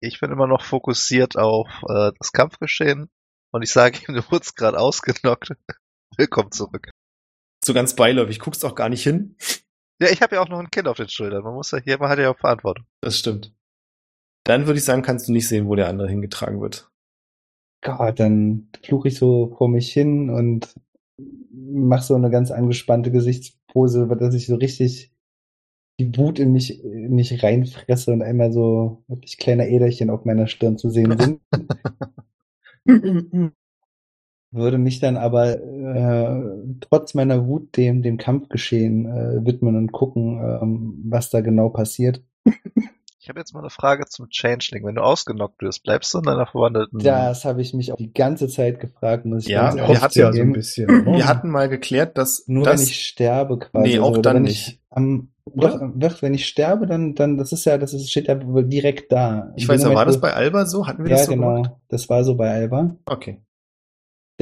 [0.00, 3.08] Ich bin immer noch fokussiert auf äh, das Kampfgeschehen.
[3.52, 5.52] Und ich sage ihm, du wurdest gerade ausgenockt.
[6.16, 6.90] Willkommen zurück.
[7.64, 9.36] so ganz beiläufig, guckst auch gar nicht hin.
[10.02, 11.44] Ja, ich habe ja auch noch ein Kind auf den Schultern.
[11.44, 12.84] Man muss ja hier, man hat ja auch Verantwortung.
[13.02, 13.54] Das stimmt.
[14.42, 16.90] Dann würde ich sagen, kannst du nicht sehen, wo der andere hingetragen wird.
[17.82, 20.74] Gott, dann fluche ich so vor mich hin und
[21.52, 25.12] mache so eine ganz angespannte Gesichtspose, dass ich so richtig
[26.00, 30.48] die Wut in mich, in mich reinfresse und einmal so wirklich kleine Äderchen auf meiner
[30.48, 31.40] Stirn zu sehen sind.
[34.52, 36.42] Würde mich dann aber äh,
[36.80, 42.22] trotz meiner Wut dem, dem Kampfgeschehen äh, widmen und gucken, ähm, was da genau passiert.
[43.18, 44.84] Ich habe jetzt mal eine Frage zum Changeling.
[44.84, 46.98] Wenn du ausgenockt wirst, bleibst du in deiner verwandelten...
[46.98, 50.32] Das habe ich mich auch die ganze Zeit gefragt, muss ich Ja, wir hatten ja
[50.32, 50.86] so ein bisschen.
[50.88, 51.06] ne?
[51.18, 53.88] Wir hatten mal geklärt, dass Nur das wenn ich sterbe quasi.
[53.90, 54.68] Nee, auch oder dann wenn nicht.
[54.68, 58.26] Ich am, doch, doch, wenn ich sterbe, dann, dann, das ist ja, das ist, steht
[58.26, 59.52] ja direkt da.
[59.56, 60.86] Ich In weiß ja, war Moment, das bei Alba so?
[60.86, 61.54] Hatten wir Ja, das so genau.
[61.54, 61.70] gemacht?
[61.88, 62.96] Das war so bei Alba.
[63.06, 63.40] Okay.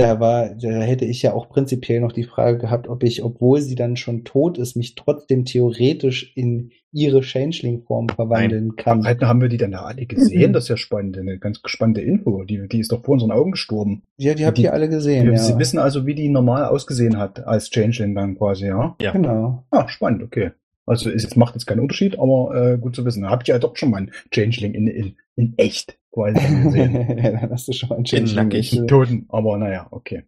[0.01, 3.61] Da war, da hätte ich ja auch prinzipiell noch die Frage gehabt, ob ich, obwohl
[3.61, 9.05] sie dann schon tot ist, mich trotzdem theoretisch in ihre Changeling-Form verwandeln kann.
[9.05, 10.53] Halten haben wir die dann da alle gesehen?
[10.53, 12.43] Das ist ja spannend, eine ganz spannende Info.
[12.45, 14.03] Die, die ist doch vor unseren Augen gestorben.
[14.17, 15.59] Ja, die habt Die- ihr alle gesehen, Wir ja.
[15.59, 18.97] wissen also, wie die normal ausgesehen hat als Changeling dann quasi, ja?
[19.01, 19.13] Ja.
[19.13, 19.65] Genau.
[19.71, 20.51] Ah, spannend, okay.
[20.87, 23.23] Also es macht jetzt keinen Unterschied, aber äh, gut zu wissen.
[23.23, 26.65] Da hab ich ja doch schon mal einen Changeling in, in, in echt quasi dann
[26.65, 27.19] gesehen.
[27.19, 28.35] ja, dann hast du schon einen Changeling.
[28.37, 28.83] nackig.
[28.87, 30.25] Toten, aber naja, okay.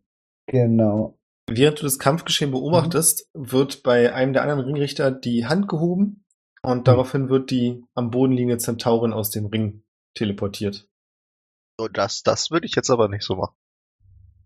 [0.46, 1.18] Genau.
[1.48, 6.24] Während du das Kampfgeschehen beobachtest, wird bei einem der anderen Ringrichter die Hand gehoben
[6.62, 9.82] und daraufhin wird die am Boden liegende Zentaurin aus dem Ring
[10.14, 10.88] teleportiert.
[11.78, 13.54] So, das, das würde ich jetzt aber nicht so machen.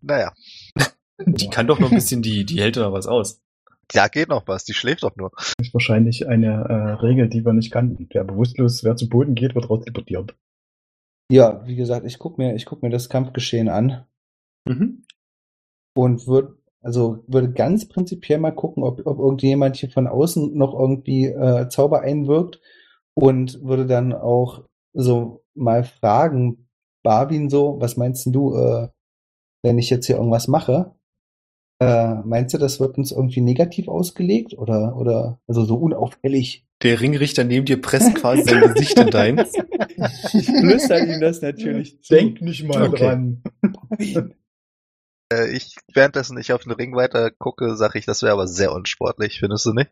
[0.01, 0.33] Naja,
[1.25, 3.41] Die kann doch noch ein bisschen, die, die hält doch noch was aus.
[3.89, 4.65] da geht noch was.
[4.65, 5.31] Die schläft doch nur.
[5.37, 8.09] Das ist wahrscheinlich eine äh, Regel, die wir nicht kannten.
[8.11, 10.35] Wer bewusstlos, wer zu Boden geht, wird rausdeportiert.
[11.31, 14.07] Ja, wie gesagt, ich guck mir, ich guck mir das Kampfgeschehen an.
[14.69, 15.05] Mhm.
[15.95, 20.73] und würde also würde ganz prinzipiell mal gucken, ob, ob irgendjemand hier von außen noch
[20.73, 22.61] irgendwie äh, Zauber einwirkt
[23.15, 24.63] und würde dann auch
[24.93, 26.69] so mal fragen,
[27.03, 28.89] Barwin so, was meinst denn du, äh,
[29.65, 30.95] wenn ich jetzt hier irgendwas mache?
[31.79, 36.65] Äh, meinst du, das wird uns irgendwie negativ ausgelegt oder oder also so unauffällig?
[36.83, 39.53] Der Ringrichter neben dir presst quasi sein Gesicht in deins.
[39.99, 41.99] Ich flüster ihm das natürlich.
[42.09, 42.97] Denk nicht mal Okay.
[42.97, 43.43] dran.
[45.33, 48.73] Äh, ich, währenddessen ich auf den Ring weiter gucke, sage ich, das wäre aber sehr
[48.73, 49.91] unsportlich, findest du nicht?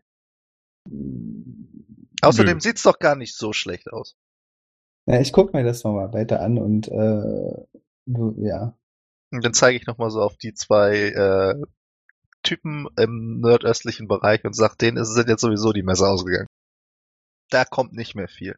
[2.21, 4.15] Außerdem sieht's doch gar nicht so schlecht aus.
[5.07, 7.65] Ja, ich guck mir das nochmal weiter an und äh,
[8.37, 8.77] ja.
[9.31, 11.61] Und dann zeige ich nochmal so auf die zwei äh,
[12.45, 16.47] Typen im nordöstlichen Bereich und sag, denen ist- sind jetzt sowieso die Messer ausgegangen.
[17.49, 18.55] Da kommt nicht mehr viel.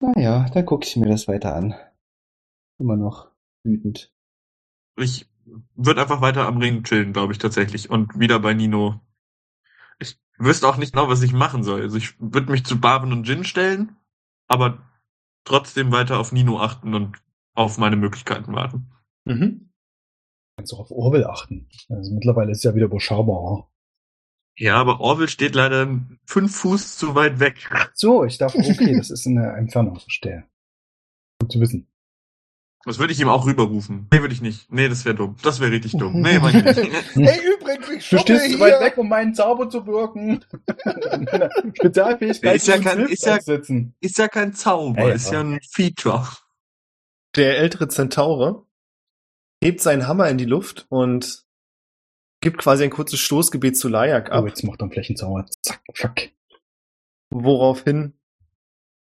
[0.00, 1.74] Naja, dann gucke ich mir das weiter an.
[2.78, 3.30] Immer noch
[3.64, 4.12] wütend.
[4.96, 5.28] Ich
[5.74, 7.88] würde einfach weiter am Ring chillen, glaube ich tatsächlich.
[7.90, 9.00] Und wieder bei Nino.
[9.98, 11.82] Ich wüsste auch nicht genau, was ich machen soll.
[11.82, 13.96] Also ich würde mich zu Barben und Jin stellen,
[14.48, 14.82] aber
[15.44, 17.22] trotzdem weiter auf Nino achten und
[17.54, 18.92] auf meine Möglichkeiten warten.
[19.24, 19.70] Mhm.
[20.56, 21.68] Kannst auch auf Orwell achten.
[21.90, 23.70] Also mittlerweile ist es ja wieder überschaubar.
[24.58, 27.68] Ja, aber Orwell steht leider fünf Fuß zu weit weg.
[27.92, 30.44] So, ich dachte, okay, das ist eine Entfernung, verstehe.
[31.40, 31.86] Gut zu wissen.
[32.86, 34.08] Das würde ich ihm auch rüberrufen.
[34.12, 34.72] Nee, würde ich nicht.
[34.72, 35.36] Nee, das wäre dumm.
[35.42, 36.20] Das wäre richtig dumm.
[36.22, 37.04] Nee, meine ich nicht.
[37.16, 40.42] Hey, übrigens, ich Du stehst zu weit weg, um meinen Zauber zu wirken.
[41.74, 43.38] Spezialfähigkeit Ist ja kein- ist ja-.
[44.00, 45.14] Ist ja kein Zauber, ja.
[45.14, 46.26] ist ja ein Feature.
[47.34, 48.65] Der ältere Zentaure
[49.66, 51.44] hebt seinen Hammer in die Luft und
[52.40, 55.46] gibt quasi ein kurzes Stoßgebet zu Layak Oh, ab, jetzt macht er einen Flächenzauber.
[55.62, 56.32] Zack, zack.
[57.30, 58.14] woraufhin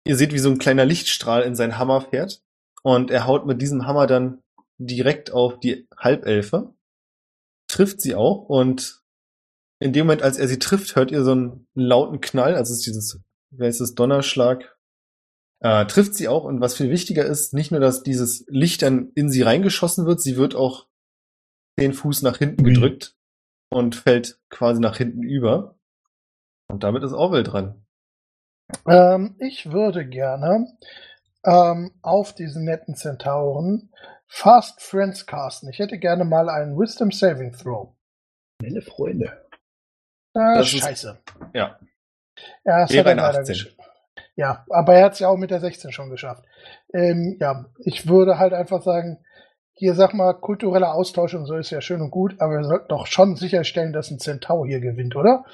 [0.06, 2.42] ihr seht, wie so ein kleiner Lichtstrahl in seinen Hammer fährt
[2.82, 4.42] und er haut mit diesem Hammer dann
[4.78, 6.74] direkt auf die Halbelfe,
[7.68, 9.02] trifft sie auch und
[9.78, 12.80] in dem Moment, als er sie trifft, hört ihr so einen lauten Knall, also es
[12.80, 13.20] ist dieses,
[13.50, 14.76] wie heißt es, Donnerschlag,
[15.60, 19.10] äh, trifft sie auch und was viel wichtiger ist, nicht nur, dass dieses Licht dann
[19.14, 20.86] in sie reingeschossen wird, sie wird auch
[21.78, 22.72] zehn Fuß nach hinten Ui.
[22.72, 23.16] gedrückt
[23.70, 25.76] und fällt quasi nach hinten über.
[26.68, 27.84] Und damit ist Orwell dran.
[28.86, 30.66] Ähm, ich würde gerne
[31.44, 33.92] ähm, auf diesen netten Zentauren
[34.28, 35.68] Fast Friends casten.
[35.70, 37.92] Ich hätte gerne mal einen Wisdom Saving Throw.
[38.62, 39.46] Schnelle Freunde.
[40.34, 41.18] Ah, Das ist- scheiße.
[41.52, 41.80] Ja.
[42.64, 43.66] Ja, das Wäre hat er leider 18.
[44.40, 46.46] Ja, aber er hat es ja auch mit der 16 schon geschafft.
[46.94, 49.18] Ähm, ja, ich würde halt einfach sagen,
[49.74, 52.88] hier sag mal, kultureller Austausch und so ist ja schön und gut, aber wir sollten
[52.88, 55.44] doch schon sicherstellen, dass ein Zentaur hier gewinnt, oder?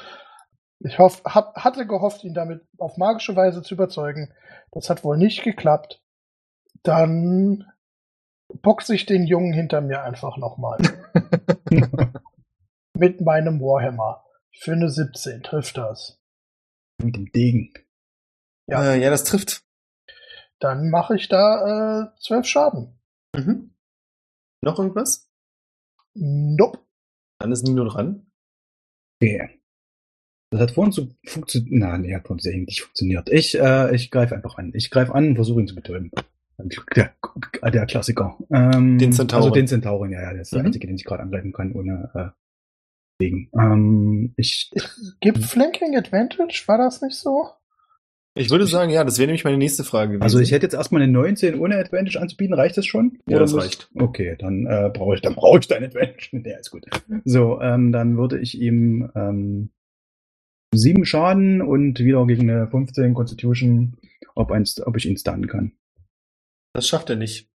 [0.79, 4.33] Ich hoff, hab, hatte gehofft, ihn damit auf magische Weise zu überzeugen.
[4.71, 6.01] Das hat wohl nicht geklappt.
[6.85, 7.65] Dann
[8.63, 10.79] boxe ich den Jungen hinter mir einfach nochmal.
[12.97, 14.23] Mit meinem Warhammer.
[14.57, 16.21] Für eine 17 trifft das.
[17.03, 17.73] Mit dem Degen.
[18.67, 18.83] Ja.
[18.85, 19.65] Ja, äh, ja das trifft.
[20.59, 22.99] Dann mache ich da äh, zwölf Schaden.
[23.37, 23.75] Mhm.
[24.63, 25.31] Noch irgendwas?
[26.15, 26.79] Nope.
[27.39, 28.27] Dann ist Nino dran.
[29.21, 29.61] Okay.
[30.51, 31.73] Das hat vorhin so funktioniert.
[31.73, 33.29] Nein, nee, hat vorhin sehr nicht funktioniert.
[33.31, 34.73] Ich, äh, ich greife einfach an.
[34.75, 36.11] Ich greife an und versuche ihn zu betäuben.
[36.95, 37.15] Der,
[37.71, 38.39] der Klassiker.
[38.51, 39.43] Ähm, Den Zentauren.
[39.45, 40.33] Also den Zentauren, ja, ja.
[40.33, 40.67] Das ist der Mhm.
[40.67, 42.31] einzige, den ich gerade angreifen kann, ohne äh,
[43.21, 43.51] Degen.
[43.59, 44.73] Ähm, ich,
[45.21, 46.63] Gibt Flanking Advantage?
[46.67, 47.51] War das nicht so?
[48.39, 50.23] Ich würde sagen, ja, das wäre nämlich meine nächste Frage gewesen.
[50.23, 52.55] also ich hätte jetzt erstmal eine 19 ohne Advantage anzubieten.
[52.55, 53.19] Reicht das schon?
[53.27, 53.91] Ja, das muss- reicht.
[53.99, 56.29] Okay, dann äh, brauche ich, dann brauche ich dein Advantage.
[56.45, 56.85] Ja, ist gut.
[57.25, 59.71] So, ähm, dann würde ich ihm ähm,
[60.75, 63.97] sieben Schaden und wieder gegen eine 15 Constitution,
[64.35, 65.73] ob, eins, ob ich ihn stunnen kann.
[66.75, 67.49] Das schafft er nicht.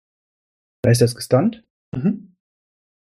[0.81, 1.65] Da ist er jetzt gestunt.
[1.93, 2.28] Mhm.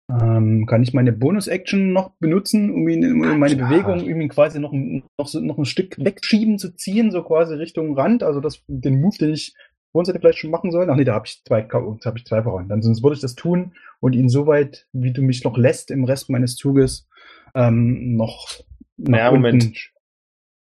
[0.10, 3.58] Ähm, kann ich meine Bonus-Action noch benutzen, um ihn, um meine.
[3.58, 7.56] Bewegung, um ihn quasi noch, ein- noch, noch ein Stück wegschieben zu ziehen, so quasi
[7.56, 9.54] Richtung Rand, also das, den Move, den ich
[9.92, 10.90] vorhin hätte vielleicht schon machen sollen.
[10.90, 12.70] Ach nee, da habe ich zwei, K.O., da habe ich zwei verhauen.
[12.70, 15.92] Dann sonst würde ich das tun und ihn so weit, wie du mich noch lässt
[15.92, 17.10] im Rest meines Zuges,
[17.54, 18.48] ähm, noch
[18.96, 19.92] Naja, unten- Moment.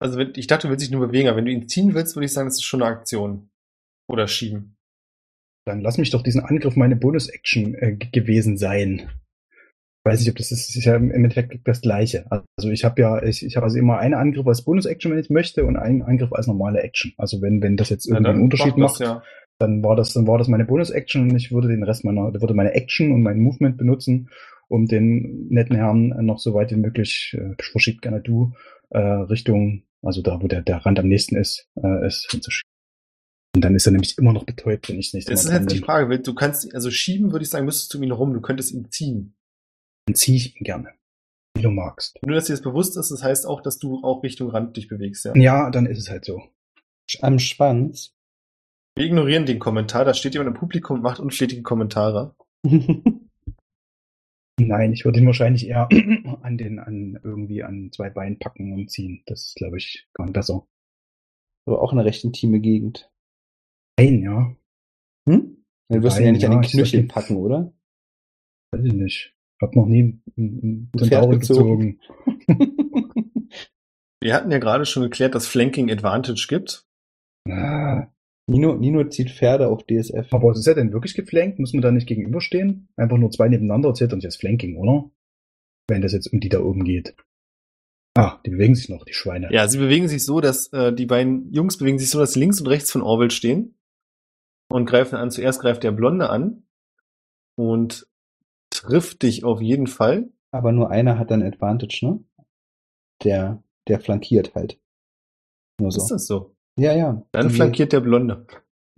[0.01, 2.17] Also wenn, ich dachte, du willst dich nur bewegen, aber wenn du ihn ziehen willst,
[2.17, 3.49] würde ich sagen, das ist schon eine Aktion.
[4.09, 4.77] Oder schieben.
[5.67, 9.09] Dann lass mich doch diesen Angriff meine Bonus-Action äh, gewesen sein.
[10.07, 12.27] Weiß nicht, ob das ist, ist ja im Endeffekt das Gleiche.
[12.31, 15.31] Also ich habe ja, ich, ich habe also immer einen Angriff als Bonus-Action, wenn ich
[15.31, 17.13] möchte, und einen Angriff als normale Action.
[17.19, 19.23] Also wenn, wenn das jetzt Ja, irgendwie einen Unterschied macht das, ja.
[19.59, 22.55] dann war das, dann war das meine Bonus-Action und ich würde den Rest meiner, würde
[22.55, 24.31] meine Action und mein Movement benutzen,
[24.69, 28.53] um den netten Herrn noch so weit wie möglich, äh, verschiebt gerne du,
[28.91, 32.71] äh, Richtung, also da, wo der, der Rand am nächsten ist, äh, ist hinzuschieben.
[33.57, 35.79] Und dann ist er nämlich immer noch betäubt, wenn ich nicht Das ist jetzt die
[35.79, 38.91] Frage, du kannst, also schieben würde ich sagen, müsstest du ihn rum, du könntest ihn
[38.91, 39.36] ziehen.
[40.07, 40.95] Dann ziehe ich ihn gerne.
[41.57, 42.19] Wie du magst.
[42.25, 44.89] Nur, dass dir das bewusst ist, das heißt auch, dass du auch Richtung Rand dich
[44.89, 45.35] bewegst, ja.
[45.35, 46.43] Ja, dann ist es halt so.
[47.21, 48.13] Am Schwanz.
[48.95, 52.35] Wir ignorieren den Kommentar, da steht jemand im Publikum und macht unstetige Kommentare.
[54.59, 55.89] Nein, ich würde ihn wahrscheinlich eher
[56.43, 59.23] an den, an irgendwie an zwei Beinen packen und ziehen.
[59.27, 60.67] Das ist, glaube ich, gar nicht besser.
[61.67, 63.11] Aber auch eine recht intime Gegend.
[63.99, 64.57] Nein, ja.
[65.29, 65.65] Hm?
[65.89, 67.73] Dann wirst du ihn ja Nein, nicht an ja, den ich Knöcheln packen, oder?
[68.73, 69.36] Weiß ich nicht.
[69.61, 71.99] Hab noch nie einen- Zentaur gezogen.
[71.99, 72.01] gezogen.
[74.23, 76.85] Wir hatten ja gerade schon geklärt, dass Flanking Advantage gibt.
[77.49, 78.09] Ah,
[78.49, 80.33] Nino, Nino zieht Pferde auf DSF.
[80.33, 81.59] Aber ist er denn wirklich geflankt?
[81.59, 82.89] Muss man da nicht gegenüberstehen?
[82.97, 85.11] Einfach nur zwei nebeneinander zählt und jetzt Flanking, oder?
[85.89, 87.15] Wenn das jetzt um die da oben geht.
[88.17, 89.49] Ah, die bewegen sich noch, die Schweine.
[89.53, 92.41] Ja, sie bewegen sich so, dass äh, die beiden Jungs bewegen sich so, dass sie
[92.41, 93.77] links und rechts von Orwell stehen
[94.71, 95.31] und greifen an.
[95.31, 96.65] Zuerst greift der Blonde an
[97.57, 98.09] und
[98.77, 100.31] trifft dich auf jeden Fall.
[100.51, 102.25] Aber nur einer hat dann Advantage, ne?
[103.25, 104.81] Der, der flankiert halt.
[105.81, 106.03] Nur so.
[106.03, 106.55] Ist das so?
[106.79, 107.23] Ja, ja.
[107.33, 108.47] Dann flankiert der Blonde.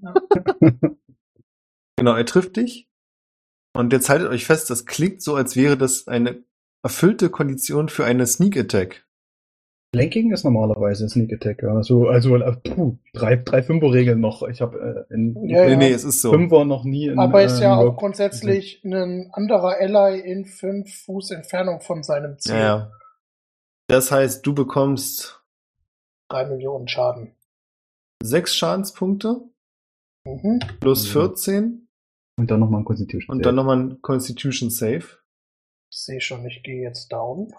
[1.99, 2.89] Genau, er trifft dich.
[3.75, 6.45] Und jetzt haltet euch fest, das klingt so, als wäre das eine
[6.85, 9.08] erfüllte Kondition für eine Sneak Attack.
[9.95, 11.63] Flanking ist normalerweise Sneak Attack.
[11.63, 11.75] Ja.
[11.75, 14.43] Also, also äh, puh, drei, drei Fünfer-Regeln noch.
[14.43, 15.77] Ich habe äh, in Ja, nee, ja.
[15.79, 16.31] nee, es ist so.
[16.31, 20.95] Fünfer noch nie in Aber ist ja äh, auch grundsätzlich ein anderer Ally in fünf
[21.05, 22.55] Fuß Entfernung von seinem Ziel.
[22.55, 22.93] Ja, ja.
[23.89, 25.43] Das heißt, du bekommst
[26.31, 27.35] Drei Millionen Schaden.
[28.23, 29.41] sechs Schadenspunkte
[30.27, 30.61] Mhm.
[30.81, 31.13] plus Mhm.
[31.13, 31.89] 14
[32.39, 33.35] Und dann nochmal ein Constitution.
[33.37, 35.05] und dann nochmal ein Constitution Save.
[35.91, 37.55] Ich sehe schon, ich gehe jetzt down.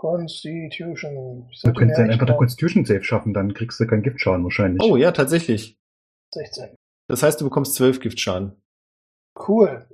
[0.00, 1.46] Constitution.
[1.62, 4.82] Du könntest dann einfach der Constitution Save schaffen, dann kriegst du keinen Giftschaden wahrscheinlich.
[4.82, 5.76] Oh ja, tatsächlich.
[6.32, 6.74] 16.
[7.08, 8.62] Das heißt, du bekommst zwölf Giftschaden.
[9.46, 9.86] Cool.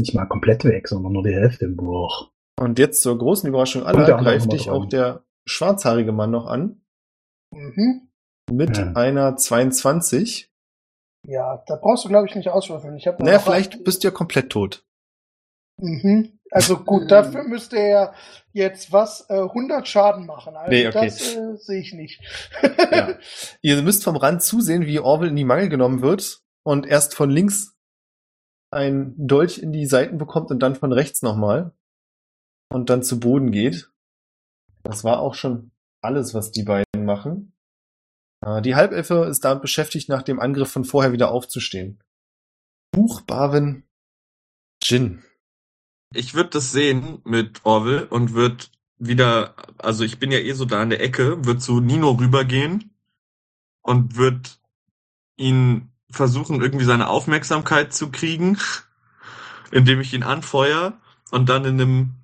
[0.00, 1.68] Nicht mal komplett weg, sondern nur die Hälfte.
[1.68, 2.30] Boah.
[2.60, 4.74] Und jetzt zur großen Überraschung aller greift dich dran.
[4.74, 6.80] auch der schwarzhaarige Mann noch an
[7.52, 8.08] Mhm.
[8.52, 8.92] mit Ja.
[8.92, 10.52] einer 22.
[11.26, 12.96] Ja, da brauchst du, glaube ich, nicht auswürfeln.
[12.96, 14.84] Ich habe Naja, vielleicht bist du ja komplett tot.
[15.80, 16.35] Mhm.
[16.50, 18.14] Also gut, dafür müsste er
[18.52, 20.56] jetzt was, äh, 100 Schaden machen.
[20.56, 21.06] Also Nee, okay.
[21.06, 22.20] das äh, sehe ich nicht.
[22.92, 23.18] Ja.
[23.62, 27.30] Ihr müsst vom Rand zusehen, wie Orwell in die Mangel genommen wird und erst von
[27.30, 27.76] links
[28.70, 31.72] ein Dolch in die Seiten bekommt und dann von rechts nochmal
[32.72, 33.90] und dann zu Boden geht.
[34.82, 37.52] Das war auch schon alles, was die beiden machen.
[38.44, 42.02] Äh, Die Halbelfe ist damit beschäftigt, nach dem Angriff von vorher wieder aufzustehen.
[42.92, 43.84] Buch, Barwin,
[44.82, 45.22] Jin.
[46.14, 48.64] Ich würde das sehen mit Orwell und würde
[48.98, 52.94] wieder, also ich bin ja eh so da in der Ecke, würde zu Nino rübergehen
[53.82, 54.48] und würde
[55.36, 58.58] ihn versuchen, irgendwie seine Aufmerksamkeit zu kriegen,
[59.70, 60.98] indem ich ihn anfeuer
[61.30, 62.14] und dann in einem,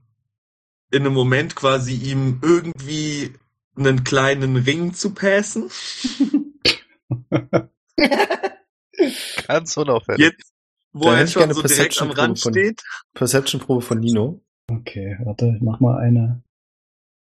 [0.91, 3.35] in einem Moment quasi ihm irgendwie
[3.77, 5.71] einen kleinen Ring zu passen.
[9.47, 10.21] Ganz unauffällig.
[10.21, 10.52] Jetzt,
[10.93, 12.83] wo Da er schon gerne so direkt am Perception-Probe Rand von- steht.
[13.15, 14.41] Perception-Probe von Nino.
[14.71, 16.43] Okay, warte, ich mach mal eine.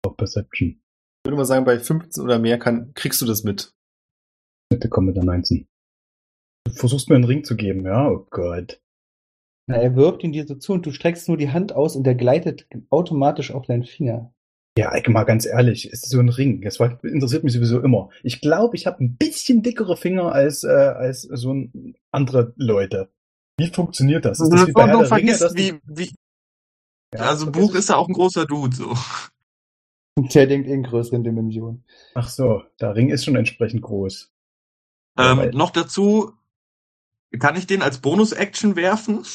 [0.06, 0.70] Auf Perception.
[0.70, 3.74] Ich würde mal sagen, bei 15 oder mehr kann, kriegst du das mit.
[4.70, 5.68] Bitte komm mit der 19.
[6.66, 8.10] Du versuchst mir einen Ring zu geben, ja?
[8.10, 8.82] Oh Gott.
[9.68, 12.04] Na, er wirft ihn dir so zu und du streckst nur die Hand aus und
[12.04, 14.34] der gleitet automatisch auf deinen Finger.
[14.78, 16.62] Ja, ich mal ganz ehrlich, es ist so ein Ring.
[16.62, 18.10] Das war, interessiert mich sowieso immer.
[18.24, 23.10] Ich glaube, ich habe ein bisschen dickere Finger als, äh, als so ein, andere Leute.
[23.58, 24.40] Wie funktioniert das?
[24.40, 26.14] Ist das wie bei Herr Ringe, vergisst, dass wie, wie,
[27.14, 28.96] Ja, also Buch ist ja auch ein großer Dude, so.
[30.18, 31.84] Der denkt in größeren Dimensionen.
[32.14, 34.32] Ach so, der Ring ist schon entsprechend groß.
[35.18, 36.34] Ähm, noch dazu,
[37.40, 39.26] kann ich den als Bonus-Action werfen?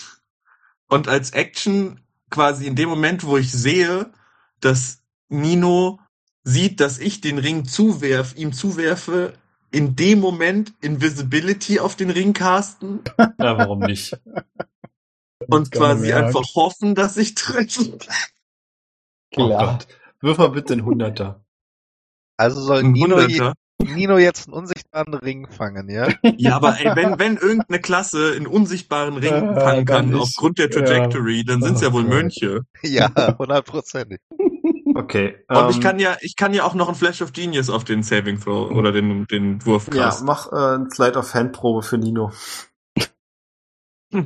[0.88, 2.00] Und als Action
[2.30, 4.12] quasi in dem Moment, wo ich sehe,
[4.60, 5.98] dass Nino
[6.44, 9.34] sieht, dass ich den Ring zuwerf, ihm zuwerfe,
[9.70, 14.16] in dem Moment Invisibility auf den Ring casten Ja, warum nicht?
[15.48, 17.98] und quasi einfach hoffen, dass ich treffe.
[19.36, 19.78] Oh Klar.
[19.78, 19.88] Gott.
[20.20, 21.44] Wirf mal bitte einen Hunderter.
[22.36, 23.54] Also soll Ein Nino, je, Hunderter.
[23.80, 26.08] Nino jetzt einen unsichtbaren Ring fangen, ja?
[26.36, 30.70] Ja, aber ey, wenn, wenn irgendeine Klasse einen unsichtbaren Ring Äh, fangen kann aufgrund der
[30.70, 32.10] Trajectory, dann sind's ja Oh wohl Gott.
[32.10, 32.62] Mönche.
[32.82, 34.20] Ja, hundertprozentig.
[34.98, 35.36] Okay.
[35.46, 37.84] Und ähm, ich kann ja, ich kann ja auch noch ein Flash of Genius auf
[37.84, 40.26] den Saving Throw oder den, den Wurf Ja, casten.
[40.26, 42.32] mach äh, ein Slide of Hand Probe für Nino.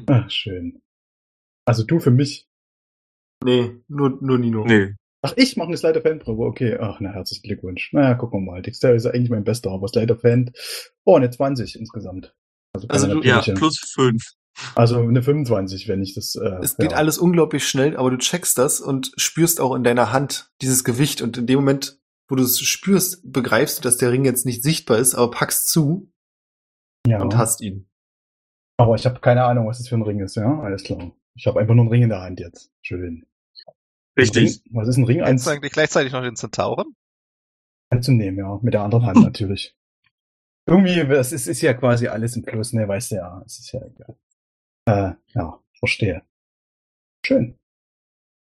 [0.06, 0.80] Ach, schön.
[1.66, 2.48] Also du für mich.
[3.44, 4.64] Nee, nur, nur Nino.
[4.64, 4.94] Nee.
[5.20, 6.44] Ach, ich mache eine Slide of Hand Probe.
[6.46, 7.92] Okay, ach, na, herzlichen Glückwunsch.
[7.92, 8.62] Naja, gucken wir mal.
[8.62, 10.52] Dexter ist ja eigentlich mein bester, aber Slide of Hand.
[11.04, 12.34] Oh, eine 20 insgesamt.
[12.74, 14.22] Also, Also du- Ja, plus fünf.
[14.74, 16.34] Also eine 25, wenn ich das.
[16.34, 16.98] Äh, Es geht ja.
[16.98, 21.22] alles unglaublich schnell, aber du checkst das und spürst auch in deiner Hand dieses Gewicht.
[21.22, 24.62] Und in dem Moment, wo du es spürst, begreifst du, dass der Ring jetzt nicht
[24.62, 26.12] sichtbar ist, aber packst zu
[27.06, 27.20] ja.
[27.20, 27.88] und hast ihn.
[28.78, 30.60] Aber ich habe keine Ahnung, was das für ein Ring ist, ja?
[30.60, 31.12] Alles klar.
[31.34, 32.70] Ich habe einfach nur einen Ring in der Hand jetzt.
[32.82, 33.26] Schön.
[34.18, 34.62] Richtig.
[34.64, 35.22] Ring, was ist ein Ring?
[35.22, 36.94] Eins eigentlich gleichzeitig noch den Zentauren?
[37.92, 38.58] anzunehmen, ja.
[38.62, 39.76] Mit der anderen Hand natürlich.
[40.66, 43.42] Irgendwie, es ist, ist ja quasi alles im Plus, ne, weißt du ja.
[43.44, 44.16] Es ist ja egal.
[44.86, 46.22] Äh, ja, verstehe.
[47.24, 47.58] Schön.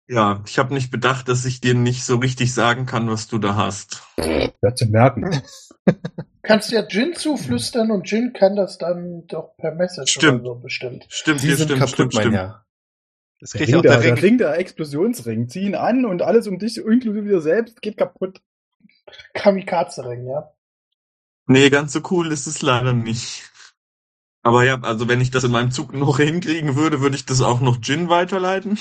[0.08, 3.38] Ja, ich habe nicht bedacht, dass ich dir nicht so richtig sagen kann, was du
[3.38, 4.02] da hast.
[4.18, 5.44] Ja, zu merken.
[6.42, 10.42] Kannst ja Jin zuflüstern und Jin kann das dann doch per Message Stimmt.
[10.42, 11.06] oder so bestimmt.
[11.10, 12.36] Stimmt, Sie hier sind stimmt, kaputt, stimmt, mein stimmt.
[12.38, 12.66] Herr.
[13.40, 14.24] Das Der kriegt Ring, auch der, der der Ring.
[14.24, 15.48] Ring, der Explosionsring.
[15.50, 18.42] Zieh ihn an und alles um dich, inklusive dir selbst, geht kaputt.
[19.34, 20.52] Kamikaze-Ring, ja.
[21.46, 23.52] Nee, ganz so cool ist es leider nicht.
[24.50, 27.42] Aber ja, also wenn ich das in meinem Zug noch hinkriegen würde, würde ich das
[27.42, 28.80] auch noch Jin weiterleiten.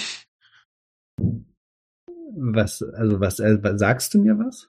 [2.35, 4.67] Was, also was, äh, was- sagst du mir was?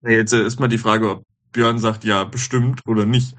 [0.00, 3.36] Nee, jetzt äh, ist mal die Frage, ob Björn sagt, ja, bestimmt oder nicht.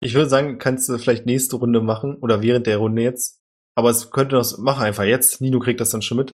[0.00, 3.40] Ich würde sagen, kannst du vielleicht nächste Runde machen oder während der Runde jetzt.
[3.76, 5.40] Aber es könnte das, mach einfach jetzt.
[5.40, 6.30] Nino kriegt das dann schon mit.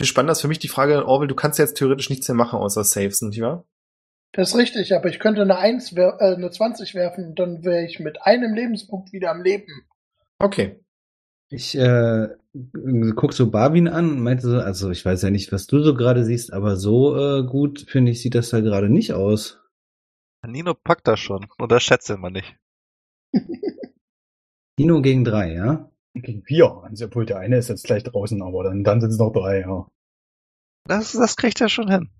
[0.00, 2.58] Viel spannender ist für mich die Frage, Orwell, du kannst jetzt theoretisch nichts mehr machen
[2.58, 3.64] außer Saves, nicht wahr?
[4.32, 7.64] Das ist richtig, aber ich könnte eine 1, wer- äh, eine 20 werfen und dann
[7.64, 9.86] wäre ich mit einem Lebenspunkt wieder am Leben.
[10.38, 10.80] Okay.
[11.52, 12.28] Ich äh,
[13.16, 15.94] guck so Barwin an und meinte so, also ich weiß ja nicht, was du so
[15.94, 19.60] gerade siehst, aber so äh, gut, finde ich, sieht das da gerade nicht aus.
[20.46, 21.48] Nino packt das schon.
[21.58, 22.56] Unterschätzt ihn mal nicht.
[24.78, 25.90] Nino gegen drei, ja?
[26.14, 26.82] Gegen vier.
[26.84, 29.60] Also, obwohl der eine ist jetzt gleich draußen, aber dann, dann sind es noch drei,
[29.60, 29.86] ja.
[30.86, 32.10] Das, das kriegt er schon hin.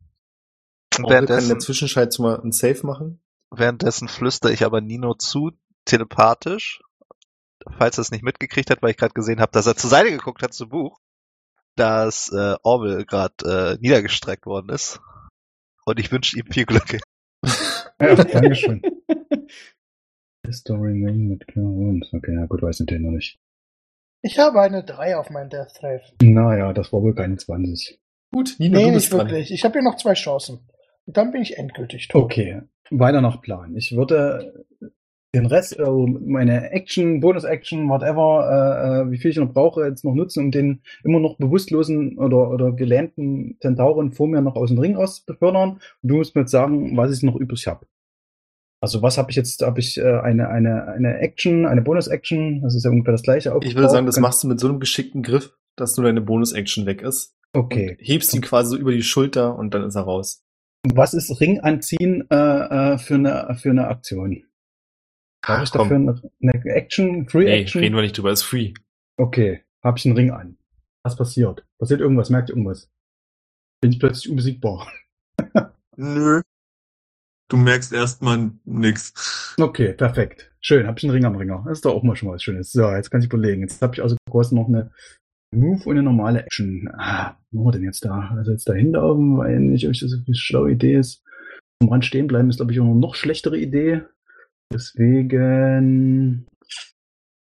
[1.04, 3.20] Und Orwell kann in der währenddessen, Zwischenzeit mal ein Save machen.
[3.50, 5.52] währenddessen flüstere ich aber Nino zu,
[5.84, 6.82] telepathisch,
[7.78, 10.10] falls er es nicht mitgekriegt hat, weil ich gerade gesehen habe, dass er zur Seite
[10.10, 10.98] geguckt hat zu Buch,
[11.76, 15.00] dass äh, Orwell gerade äh, niedergestreckt worden ist.
[15.84, 16.98] Und ich wünsche ihm viel Glück.
[18.02, 18.80] Ja, Dankeschön.
[20.50, 22.08] Story mit und.
[22.12, 23.38] Okay, ja gut, weiß natürlich noch nicht.
[24.22, 26.00] Ich habe eine 3 auf meinen Death Save.
[26.22, 28.00] Naja, das war wohl keine 20.
[28.32, 29.18] Gut, Nino, Nee, du nicht bist dran.
[29.28, 29.50] wirklich.
[29.52, 30.66] Ich habe hier noch zwei Chancen.
[31.12, 32.24] Dann bin ich endgültig tot.
[32.24, 33.76] Okay, weiter nach Plan.
[33.76, 34.66] Ich würde
[35.34, 40.04] den Rest, also meine Action, Bonus-Action, whatever, äh, äh, wie viel ich noch brauche, jetzt
[40.04, 44.70] noch nutzen, um den immer noch bewusstlosen oder, oder gelähmten Tentauren vor mir noch aus
[44.70, 45.80] dem Ring aus befördern.
[46.02, 47.86] Und du musst mir jetzt sagen, was ich noch übrig habe.
[48.82, 49.62] Also was habe ich jetzt?
[49.62, 52.62] Habe ich äh, eine, eine, eine Action, eine Bonus-Action?
[52.62, 53.56] Das ist ja ungefähr das gleiche.
[53.62, 56.86] Ich würde sagen, das machst du mit so einem geschickten Griff, dass nur deine Bonus-Action
[56.86, 57.36] weg ist.
[57.52, 57.90] Okay.
[57.90, 60.44] Und hebst ihn quasi so über die Schulter und dann ist er raus.
[60.86, 62.34] Was ist Ring anziehen äh,
[62.94, 64.44] äh, für, eine, für eine Aktion?
[65.42, 67.82] Brauche ich dafür eine, eine Action, Free Nee, Action?
[67.82, 68.72] reden wir nicht drüber, ist free.
[69.18, 70.58] Okay, habe ich einen Ring an.
[71.02, 71.66] Was passiert?
[71.78, 72.30] Passiert irgendwas?
[72.30, 72.90] Merkt ihr irgendwas?
[73.82, 74.90] Bin ich plötzlich unbesiegbar?
[75.96, 76.42] Nö.
[77.48, 79.54] Du merkst erstmal nix.
[79.58, 80.52] Okay, perfekt.
[80.60, 81.64] Schön, hab ich einen Ring am Ringer.
[81.66, 82.70] Das ist doch auch mal schon mal was Schönes.
[82.70, 83.62] So, jetzt kann ich überlegen.
[83.62, 84.92] Jetzt habe ich also groß noch eine
[85.52, 86.88] Move und eine normale Action.
[86.92, 88.30] Ah, machen wir denn jetzt da?
[88.36, 91.24] Also jetzt da hinlaufen, weil nicht, ob das eine schlaue Idee ist.
[91.82, 94.02] Am Rand stehen bleiben ist, glaube ich, eine noch schlechtere Idee.
[94.72, 96.46] Deswegen.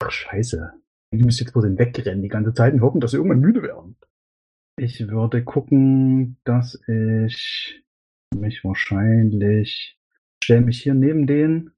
[0.04, 0.74] Ach, scheiße.
[1.14, 3.64] Die müssen jetzt vor den wegrennen die ganze Zeit und hoffen, dass sie irgendwann müde
[3.64, 3.96] werden.
[4.78, 7.84] Ich würde gucken, dass ich
[8.36, 9.98] mich wahrscheinlich
[10.44, 11.72] stelle mich hier neben den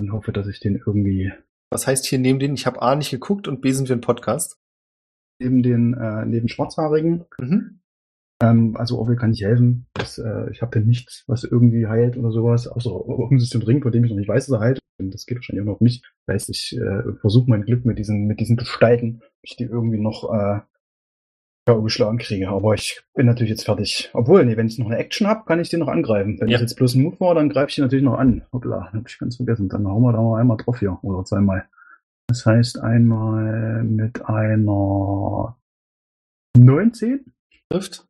[0.00, 1.32] und hoffe, dass ich den irgendwie
[1.70, 2.54] Was heißt hier neben denen?
[2.54, 4.58] Ich habe A nicht geguckt und B sind wir ein Podcast.
[5.38, 7.24] Neben den äh, neben Schwarzhaarigen.
[7.38, 7.80] Mhm.
[8.42, 9.86] Ähm, also Orwell kann ich helfen.
[9.94, 13.92] Das, äh, ich habe hier nichts, was irgendwie heilt oder sowas, außer den Ring, von
[13.92, 14.78] dem ich noch nicht weiß, dass er heilt.
[14.98, 16.02] Und das geht wahrscheinlich auch noch auf mich.
[16.26, 19.64] Das heißt, ich äh, versuche mein Glück mit diesen mit diesen Gestalten, ob ich die
[19.64, 20.60] irgendwie noch äh,
[21.66, 21.82] K.O.
[21.82, 22.48] geschlagen kriege.
[22.48, 24.10] Aber ich bin natürlich jetzt fertig.
[24.12, 26.38] Obwohl, nee, wenn ich noch eine Action habe, kann ich den noch angreifen.
[26.40, 26.54] Wenn Ja.
[26.54, 28.42] das jetzt bloß ein Move war, dann greife ich den natürlich noch an.
[28.52, 29.68] Hoppla, hab ich ganz vergessen.
[29.68, 30.98] Dann hauen wir da mal einmal drauf hier.
[31.02, 31.66] Oder zweimal.
[32.28, 35.56] Das heißt einmal mit einer
[36.56, 37.32] 19,
[37.70, 38.08] Trifft.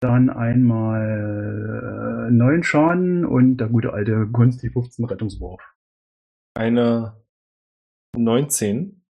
[0.00, 5.62] dann einmal äh, 9 Schaden und der gute alte Konsti 15 Rettungswurf.
[6.54, 7.24] Eine
[8.16, 9.04] 19.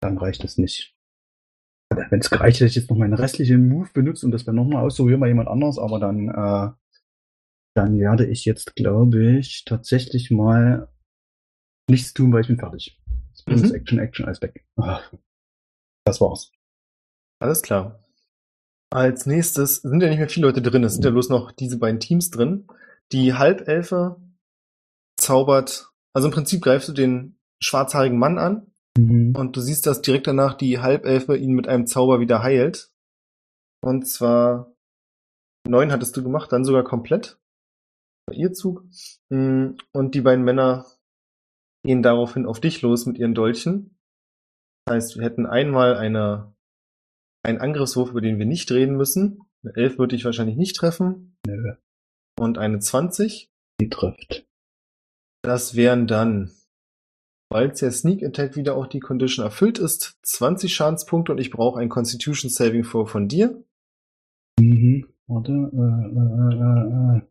[0.00, 0.96] Dann reicht es nicht.
[1.90, 4.84] Wenn es gereicht hätte, ich jetzt noch meinen restlichen Move benutzt und das wäre nochmal
[4.84, 6.70] ausprobieren bei jemand anders, aber dann, äh,
[7.76, 10.88] dann werde ich jetzt, glaube ich, tatsächlich mal
[11.88, 13.00] nichts tun, weil ich bin fertig.
[13.42, 13.74] Bonus Mhm.
[13.74, 14.64] Action, Action, alles weg.
[14.76, 15.00] Ah,
[16.06, 16.52] Das war's.
[17.40, 18.04] Alles klar.
[18.92, 20.84] Als nächstes sind ja nicht mehr viele Leute drin.
[20.84, 22.66] Es sind ja bloß noch diese beiden Teams drin.
[23.12, 24.16] Die Halbelfe
[25.18, 29.34] zaubert, also im Prinzip greifst du den schwarzhaarigen Mann an Mhm.
[29.36, 32.92] und du siehst, dass direkt danach die Halbelfe ihn mit einem Zauber wieder heilt.
[33.82, 34.72] Und zwar
[35.66, 37.38] neun hattest du gemacht, dann sogar komplett.
[38.32, 38.84] Ihr Zug.
[39.30, 40.86] Mm, Und die beiden Männer
[41.84, 43.96] gehen daraufhin auf dich los mit ihren Dolchen.
[44.86, 46.54] Das heißt, wir hätten einmal eine,
[47.44, 49.42] einen Angriffswurf, über den wir nicht reden müssen.
[49.62, 51.36] Eine 11 würde ich wahrscheinlich nicht treffen.
[51.46, 51.74] Nö.
[52.38, 53.50] Und eine 20.
[53.80, 54.46] Die trifft.
[55.42, 56.52] Das wären dann,
[57.52, 61.80] falls der Sneak Attack wieder auch die Condition erfüllt ist, 20 Schadenspunkte und ich brauche
[61.80, 63.62] ein Constitution Saving Throw von dir.
[64.58, 65.06] Mhm.
[65.26, 65.84] Warte, äh,
[66.16, 67.22] äh, äh, äh.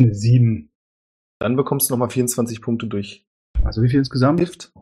[0.00, 0.72] Eine 7.
[1.40, 3.23] Dann bekommst du nochmal 24 Punkte durch
[3.64, 4.40] Also wie viel insgesamt?
[4.40, 4.72] Gift.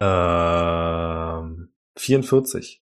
[0.00, 2.82] Ähm, 44.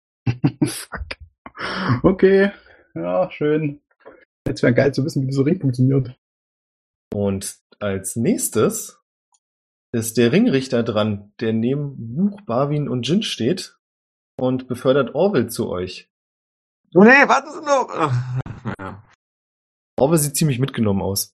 [0.66, 1.02] Fuck.
[2.04, 2.52] Okay.
[2.94, 3.82] Ja, schön.
[4.48, 6.16] Jetzt wäre geil zu wissen, wie dieser Ring funktioniert.
[7.12, 9.02] Und als nächstes
[9.92, 13.76] ist der Ringrichter dran, der neben Buch, Barwin und Jin steht
[14.40, 16.12] und befördert Orwell zu euch.
[16.94, 17.88] Oh nee, warten Sie noch.
[18.78, 19.04] Naja.
[20.00, 21.34] Orwell sieht ziemlich mitgenommen aus.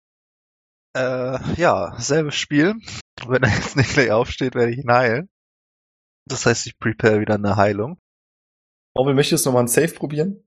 [0.94, 2.74] Äh, ja, selbes Spiel.
[3.26, 5.28] Wenn er jetzt nicht gleich aufsteht, werde ich ihn heilen.
[6.26, 7.98] Das heißt, ich prepare wieder eine Heilung.
[8.94, 10.44] Orwell, möchtest du nochmal einen Save probieren?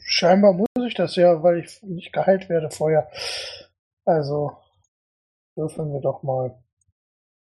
[0.00, 3.10] Scheinbar muss ich das ja, weil ich nicht geheilt werde vorher.
[4.04, 4.56] Also,
[5.56, 6.62] würfeln wir doch mal.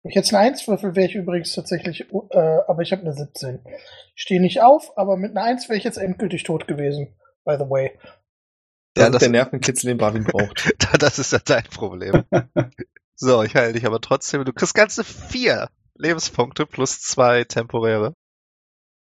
[0.04, 2.38] Wenn ich jetzt eine 1 würfel, wäre ich übrigens tatsächlich, äh,
[2.68, 3.60] aber ich habe eine 17.
[4.16, 7.14] Ich stehe nicht auf, aber mit einer 1 wäre ich jetzt endgültig tot gewesen,
[7.44, 7.98] by the way.
[8.94, 10.74] Das Ja, ist das- der Nervenkitzel, den Barwin braucht.
[11.02, 12.24] das ist ja dein Problem.
[13.20, 14.46] so, ich heile dich aber trotzdem.
[14.46, 18.14] Du kriegst ganze vier Lebenspunkte plus zwei temporäre.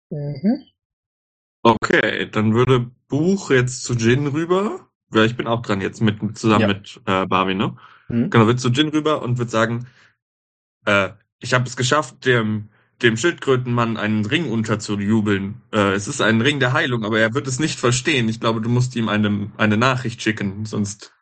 [0.09, 0.63] Mhm.
[1.63, 4.87] Okay, dann würde Buch jetzt zu Jin rüber.
[5.13, 6.67] Ja, ich bin auch dran jetzt mit zusammen Ja.
[6.67, 7.75] mit äh, Barbie, ne?
[8.07, 8.29] Hm?
[8.29, 9.87] Genau, wird zu Jin rüber und wird sagen,
[10.85, 11.09] äh,
[11.39, 12.69] ich habe es geschafft, dem
[13.01, 15.61] dem Schildkrötenmann einen Ring unterzujubeln.
[15.73, 18.29] Äh, es ist ein Ring der Heilung, aber er wird es nicht verstehen.
[18.29, 21.13] Ich glaube, du musst ihm eine, eine Nachricht schicken, sonst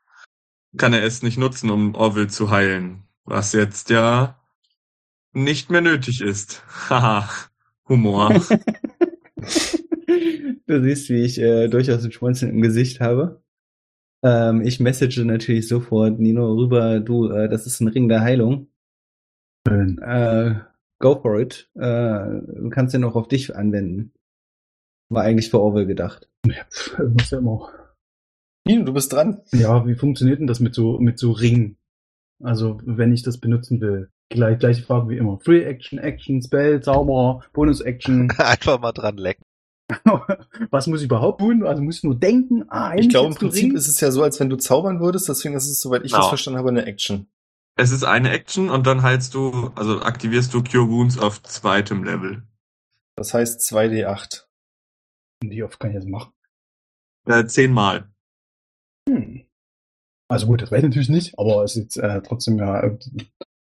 [0.78, 3.04] kann er es nicht nutzen, um Orville zu heilen.
[3.26, 4.40] Was jetzt ja
[5.34, 6.64] nicht mehr nötig ist.
[6.90, 7.30] Haha,
[7.88, 8.42] Humor.
[10.68, 13.44] Du siehst, wie ich äh, durchaus ein Schmunzeln im Gesicht habe.
[14.24, 18.68] Ähm, ich message natürlich sofort Nino rüber, du, äh, das ist ein Ring der Heilung.
[19.68, 19.98] Schön.
[20.00, 20.62] Äh,
[21.00, 21.70] go for it.
[21.76, 24.14] Äh, du kannst den auch auf dich anwenden.
[25.10, 26.30] War eigentlich für Orwell gedacht.
[26.48, 27.70] Pff, muss ja immer.
[28.68, 29.42] Nino, du bist dran.
[29.52, 31.78] Ja, wie funktioniert denn das mit so, mit so Ringen?
[32.44, 34.12] Also, wenn ich das benutzen will.
[34.30, 35.40] Gleich, gleiche Frage wie immer.
[35.40, 38.30] Free Action, Action, Spell, Zauber, Bonus Action.
[38.38, 39.44] Einfach mal dran lecken.
[40.70, 41.66] Was muss ich überhaupt tun?
[41.66, 43.76] Also muss ich nur denken, ah, Ich glaube, im Prinzip Ring?
[43.76, 46.20] ist es ja so, als wenn du zaubern würdest, deswegen ist es, soweit ich das
[46.20, 46.30] Genau.
[46.30, 47.28] verstanden habe, eine Action.
[47.76, 52.06] es ist eine Action und dann heilst du, also aktivierst du Cure Wounds auf zweitem
[52.06, 52.44] Level.
[53.18, 54.46] Das heißt 2d8.
[55.44, 56.32] Wie oft kann ich das machen?
[57.28, 58.10] Äh, zehnmal.
[59.10, 59.46] Hm.
[60.30, 62.98] Also gut, das weiß ich natürlich nicht, aber es ist äh, trotzdem ja, äh,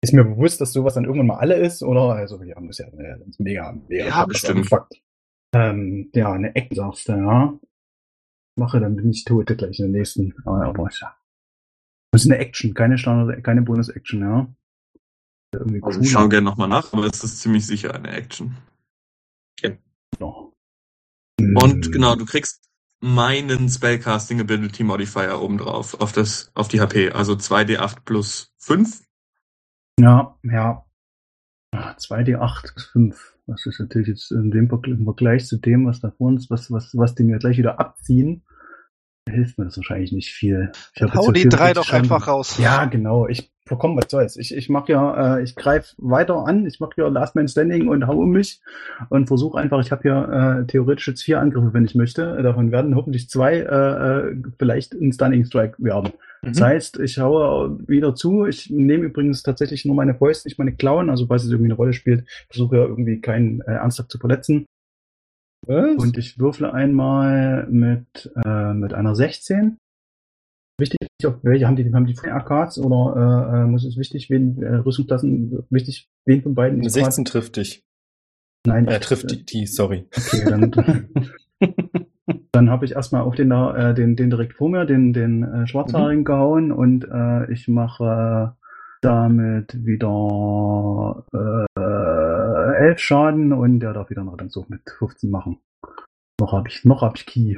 [0.02, 2.14] ist mir bewusst, dass sowas dann irgendwann mal alle ist, oder?
[2.16, 4.68] Also wir haben das ja äh, das ist mega, mega Ja, bestimmt.
[4.68, 5.02] Fakt.
[5.54, 7.60] Ähm, ja, eine Eck sagst du, ja.
[8.58, 10.34] Mache, dann bin ich tot gleich in der nächsten.
[10.46, 11.16] Aber, aber ja.
[12.12, 14.54] Das ist eine Action, keine Standard, keine Bonus-Action, ja.
[15.54, 16.06] Irgendwie Also cool.
[16.06, 18.58] ich schaue gerne nochmal nach, aber es ist ziemlich sicher eine Action.
[20.20, 20.54] noch.
[21.40, 21.92] Und Hm.
[21.92, 22.69] genau, du kriegst
[23.02, 27.12] meinen Spellcasting Ability Modifier obendrauf auf das, auf die HP.
[27.12, 29.04] Also 2d8 plus 5.
[30.00, 30.86] Ja, ja.
[31.72, 33.38] Ah, 2D8 ist 5.
[33.48, 36.72] Das ist natürlich jetzt in dem im Vergleich zu dem, was da vor uns, was,
[36.72, 38.44] was, was den wir gleich wieder abziehen,
[39.28, 40.72] hilft mir das wahrscheinlich nicht viel.
[40.94, 42.58] Ich Hau die drei 44 doch einfach raus.
[42.58, 43.28] Ja, genau.
[43.28, 44.38] Ich bekomme was Neues.
[44.38, 46.66] Ich, ich mache ja, äh, ich greife weiter an.
[46.66, 48.62] Ich mache ja Last Man Standing und hau um mich
[49.10, 52.42] und versuche einfach, ich habe ja äh, theoretisch jetzt vier Angriffe, wenn ich möchte.
[52.42, 56.12] Davon werden hoffentlich zwei äh, äh, vielleicht ein Stunning Strike werden.
[56.42, 56.48] Mhm.
[56.48, 58.46] Das heißt, ich haue wieder zu.
[58.46, 61.76] Ich nehme übrigens tatsächlich nur meine Fäuste, nicht meine Klauen, also falls es irgendwie eine
[61.76, 64.66] Rolle spielt, versuche ja irgendwie keinen äh, ernsthaft zu verletzen.
[65.68, 65.98] Was?
[65.98, 69.78] Und ich würfle einmal mit, äh, mit einer 16.
[70.80, 74.30] Wichtig, auf welche haben die, haben die von Arcades oder äh, äh, muss es wichtig,
[74.30, 76.80] wen äh, Rüstungsklassen, wichtig, wen von beiden?
[76.80, 77.84] Eine ich quasi- 16 trifft dich.
[78.66, 80.08] Nein, Er ich- trifft die, die, sorry.
[80.16, 81.10] Okay, dann,
[82.52, 85.44] dann habe ich erstmal auf den, da, äh, den, den direkt vor mir, den, den
[85.44, 88.56] äh, Schwarzhaarigen gehauen und äh, ich mache
[89.02, 95.60] damit wieder äh, elf Schaden und der darf wieder einen Rettungswurf mit 15 machen.
[96.40, 97.58] Noch habe ich, noch hab ich Key.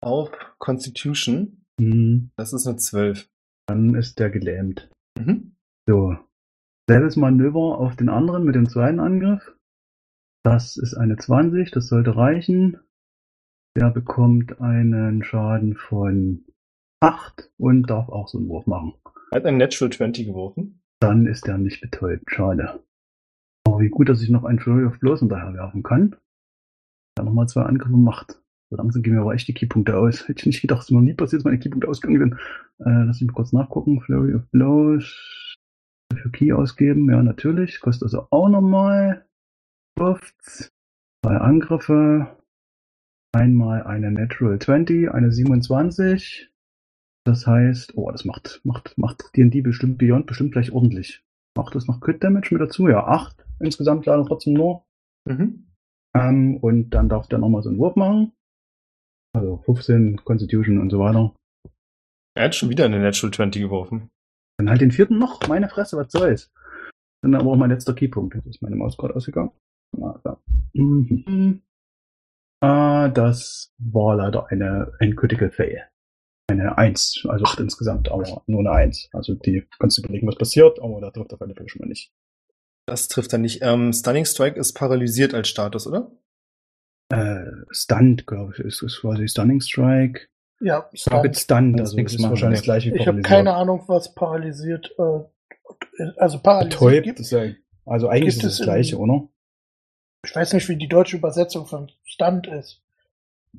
[0.00, 3.28] Auf Constitution, Hm, das ist eine 12.
[3.66, 4.90] dann ist der gelähmt.
[5.18, 5.56] Mhm.
[5.86, 6.16] So.
[6.88, 9.54] Selbes Manöver auf den anderen mit dem zweiten Angriff.
[10.44, 12.78] Das ist eine 20, das sollte reichen.
[13.76, 16.46] Der bekommt einen Schaden von
[17.00, 18.94] 8 und darf auch so einen Wurf machen.
[19.32, 20.82] Hat einen Natural 20 geworfen.
[21.00, 22.30] Dann ist der nicht betäubt.
[22.30, 22.82] Schade.
[23.66, 26.16] Aber wie gut, dass ich noch einen Fury of Blows hinterher werfen kann.
[27.16, 28.40] Der nochmal zwei Angriffe macht.
[28.70, 30.22] So langsam gehen mir aber echt die Keypunkte aus.
[30.28, 32.86] Hätte ich nicht gedacht, dass mir noch nie passiert, dass meine Keypunkte ausgegangen sind.
[32.86, 34.00] Äh, lass mich mal kurz nachgucken.
[34.00, 35.56] Flurry of Blows.
[36.14, 37.10] Für Key ausgeben.
[37.10, 37.80] Ja, natürlich.
[37.80, 39.26] Kostet also auch nochmal.
[39.98, 40.70] Luft.
[41.24, 42.36] Zwei Angriffe.
[43.34, 46.50] Einmal eine Natural 20, eine 27.
[47.26, 51.22] Das heißt, oh, das macht, macht, macht D&D bestimmt Beyond bestimmt gleich ordentlich.
[51.54, 52.88] Macht das noch Crit Damage mit dazu?
[52.88, 54.84] Ja, 8 insgesamt leider trotzdem nur.
[55.26, 55.66] Mhm.
[56.14, 58.32] Ähm, und dann darf der nochmal so einen Wurf machen.
[59.38, 61.34] Also 15, Constitution und so weiter.
[62.36, 64.10] Er hat schon wieder eine Natural 20 geworfen.
[64.58, 65.46] Dann halt den vierten noch.
[65.48, 66.50] Meine Fresse, was soll's?
[67.22, 68.34] Dann aber auch mein letzter Keypunkt.
[68.34, 69.52] Jetzt ist meine Maus gerade ausgegangen.
[70.00, 70.40] Ah, da.
[70.72, 71.62] Mhm.
[72.60, 75.88] Ah, das war leider eine, ein Critical Fail.
[76.50, 79.10] Eine 1, also 8 insgesamt, aber nur eine 1.
[79.12, 81.88] Also die kannst du überlegen, was passiert, aber da trifft auf alle Fälle schon mal
[81.88, 82.10] nicht.
[82.86, 83.60] Das trifft er nicht.
[83.62, 86.10] Ähm, Stunning Strike ist paralysiert als Status, oder?
[87.10, 90.28] Äh, Stunt, glaube ich, ist, ist quasi Stunning Strike.
[90.60, 92.64] Ja, Stunt, Kannst also nichts ist machen, wahrscheinlich ja.
[92.64, 95.20] gleich wie ich habe keine Ahnung, was paralysiert, äh,
[96.16, 97.20] also paralysiert Betäubt, gibt.
[97.20, 97.44] ist ja,
[97.86, 99.28] also eigentlich Gibt ist es das in- gleiche, oder?
[100.26, 102.82] Ich weiß nicht, wie die deutsche Übersetzung von Stand ist.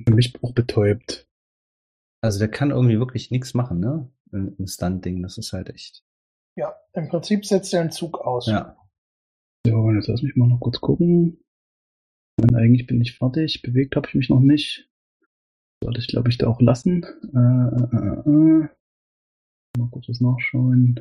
[0.05, 1.26] Für mich auch betäubt.
[2.21, 4.09] Also der kann irgendwie wirklich nichts machen, ne?
[4.31, 6.03] Ein Stunt-Ding, das ist halt echt.
[6.55, 8.45] Ja, im Prinzip setzt er einen Zug aus.
[8.47, 8.76] Ja.
[9.65, 11.39] So, jetzt lass mich mal noch kurz gucken.
[12.41, 13.61] Und eigentlich bin ich fertig.
[13.61, 14.90] Bewegt habe ich mich noch nicht.
[15.84, 17.03] Sollte ich, glaube ich, da auch lassen.
[17.03, 18.70] Äh, äh, äh, äh.
[19.78, 20.99] Mal kurz was nachschauen.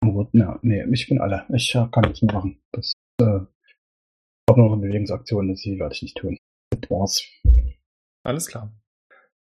[0.00, 1.46] Aber, ja, nee, ich bin alle.
[1.54, 2.60] Ich äh, kann nichts mehr machen.
[2.72, 6.36] Das, äh, ich habe noch eine Bewegungsaktion, das hier werde ich nicht tun.
[6.70, 7.24] Das war's.
[8.24, 8.72] Alles klar.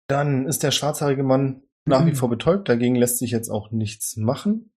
[0.09, 2.69] Dann ist der schwarzhaarige Mann nach wie vor betäubt.
[2.69, 4.73] Dagegen lässt sich jetzt auch nichts machen.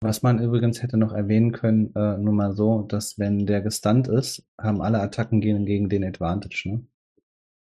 [0.00, 4.06] Was man übrigens hätte noch erwähnen können, äh, nur mal so, dass wenn der gestunt
[4.06, 6.86] ist, haben alle Attacken gegen, gegen den Advantage, ne?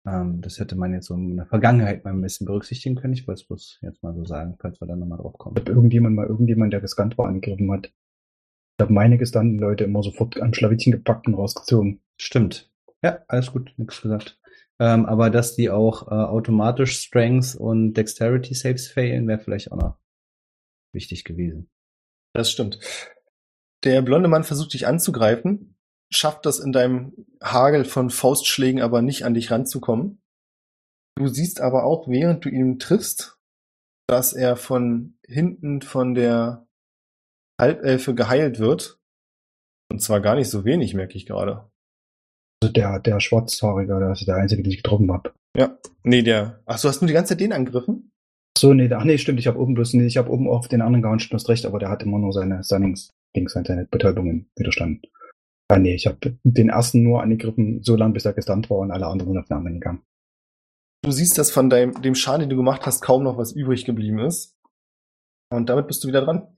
[0.06, 3.12] Ähm, das hätte man jetzt so in der Vergangenheit mal ein bisschen berücksichtigen können.
[3.12, 5.58] Ich wollte es bloß jetzt mal so sagen, falls wir dann nochmal drauf kommen.
[5.58, 7.86] Ob irgendjemand mal irgendjemand, der gescannt war, angegriffen hat.
[7.86, 12.00] Ich habe meine gestanden Leute immer sofort am Schlawittchen gepackt und rausgezogen.
[12.16, 12.70] Stimmt.
[13.02, 14.38] Ja, alles gut, nichts gesagt.
[14.78, 19.76] Ähm, aber dass die auch äh, automatisch Strength und Dexterity Saves failen, wäre vielleicht auch
[19.76, 19.98] noch
[20.92, 21.70] wichtig gewesen.
[22.34, 22.78] Das stimmt.
[23.84, 25.76] Der blonde Mann versucht dich anzugreifen,
[26.12, 30.20] schafft das in deinem Hagel von Faustschlägen aber nicht an dich ranzukommen.
[31.16, 33.38] Du siehst aber auch, während du ihn triffst,
[34.06, 36.66] dass er von hinten von der
[37.60, 38.98] Halbelfe geheilt wird.
[39.90, 41.70] Und zwar gar nicht so wenig, merke ich gerade.
[42.62, 45.32] Also der, der Schwarzhaarige, der ist der einzige, den ich getroffen habe.
[45.56, 45.78] Ja.
[46.02, 46.62] Nee, der.
[46.66, 48.12] Ach so, hast du die ganze Zeit den angegriffen?
[48.58, 50.82] So, nee, ach nee, stimmt, ich habe oben bloß, nee, ich habe oben auf den
[50.82, 55.02] anderen gehauen, stimmt, recht, aber der hat immer nur seine Stunnings, Dings, seine Betäubungen widerstanden.
[55.68, 58.90] Ah nee, ich habe den ersten nur angegriffen, so lange bis er gestunt war und
[58.90, 60.02] alle anderen sind auf den anderen gegangen.
[61.02, 63.84] Du siehst, dass von deinem, dem Schaden, den du gemacht hast, kaum noch was übrig
[63.84, 64.56] geblieben ist.
[65.50, 66.48] Und damit bist du wieder dran.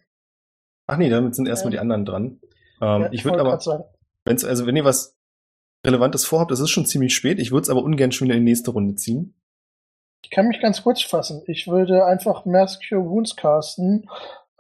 [0.89, 1.77] Ach nee, damit sind erstmal Ja.
[1.77, 2.41] die anderen dran.
[2.81, 3.59] Ähm, Ja, ich würde aber,
[4.25, 5.17] wenn's, also wenn ihr was
[5.87, 7.39] Relevantes vorhabt, das ist schon ziemlich spät.
[7.39, 9.35] Ich würde es aber ungern schon wieder in die nächste Runde ziehen.
[10.23, 11.43] Ich kann mich ganz kurz fassen.
[11.47, 14.09] Ich würde einfach Mass Cure Wounds casten,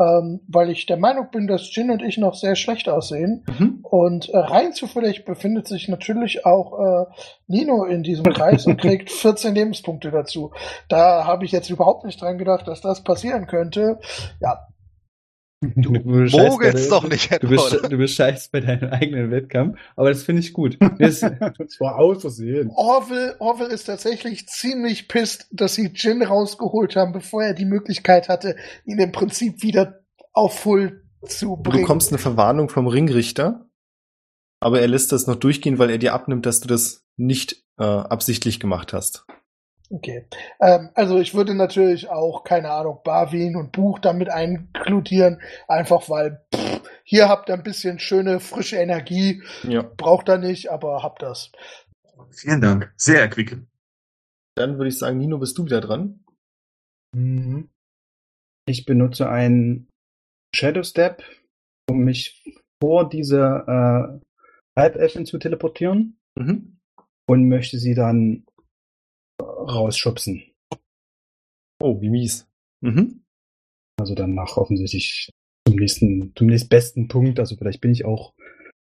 [0.00, 3.44] ähm, weil ich der Meinung bin, dass Jin und ich noch sehr schlecht aussehen.
[3.46, 3.78] Mhm.
[3.82, 7.06] Und äh, rein zufällig befindet sich natürlich auch äh,
[7.46, 10.52] Nino in diesem Kreis und kriegt 14 Lebenspunkte dazu.
[10.88, 13.98] Da habe ich jetzt überhaupt nicht dran gedacht, dass das passieren könnte.
[14.40, 14.66] Ja,
[15.62, 17.88] Du, bescheißt Mogelst bei doch nicht Du, oder?
[17.88, 20.76] du bescheißt bei deinem eigenen Wettkampf, aber das finde ich gut.
[20.98, 22.70] Das, das war aus Versehen.
[22.74, 28.28] Orville, Orville ist tatsächlich ziemlich pisst, dass sie Jin rausgeholt haben, bevor er die Möglichkeit
[28.28, 30.00] hatte, ihn im Prinzip wieder
[30.32, 31.82] auf Full zu Du bringen.
[31.82, 33.70] bekommst eine Verwarnung vom Ringrichter,
[34.58, 37.84] aber er lässt das noch durchgehen, weil er dir abnimmt, dass du das nicht äh,
[37.84, 39.26] absichtlich gemacht hast.
[39.94, 40.24] Okay.
[40.60, 46.42] Ähm, also ich würde natürlich auch, keine Ahnung, Barwin und Buch damit inkludieren, einfach weil
[46.54, 49.82] pff, hier habt ihr ein bisschen schöne, frische Energie, Ja.
[49.82, 51.52] braucht ihr nicht, aber habt das.
[52.30, 52.92] Vielen Dank.
[52.96, 53.68] Sehr erquickend.
[54.56, 56.24] Dann würde ich sagen, Nino, bist du wieder dran.
[57.14, 57.68] Mhm.
[58.66, 59.88] Ich benutze einen
[60.54, 61.22] Shadow Step,
[61.90, 62.42] um mich
[62.82, 66.78] vor diese äh, Halbelfen zu teleportieren Mhm.
[67.28, 68.44] und möchte sie dann
[69.42, 70.42] rausschubsen.
[71.80, 72.48] Oh, wie mies.
[72.80, 73.24] Mhm.
[74.00, 75.30] Also dann nach offensichtlich
[75.66, 77.38] zum nächsten, zum nächstbesten Punkt.
[77.38, 78.34] Also vielleicht bin ich auch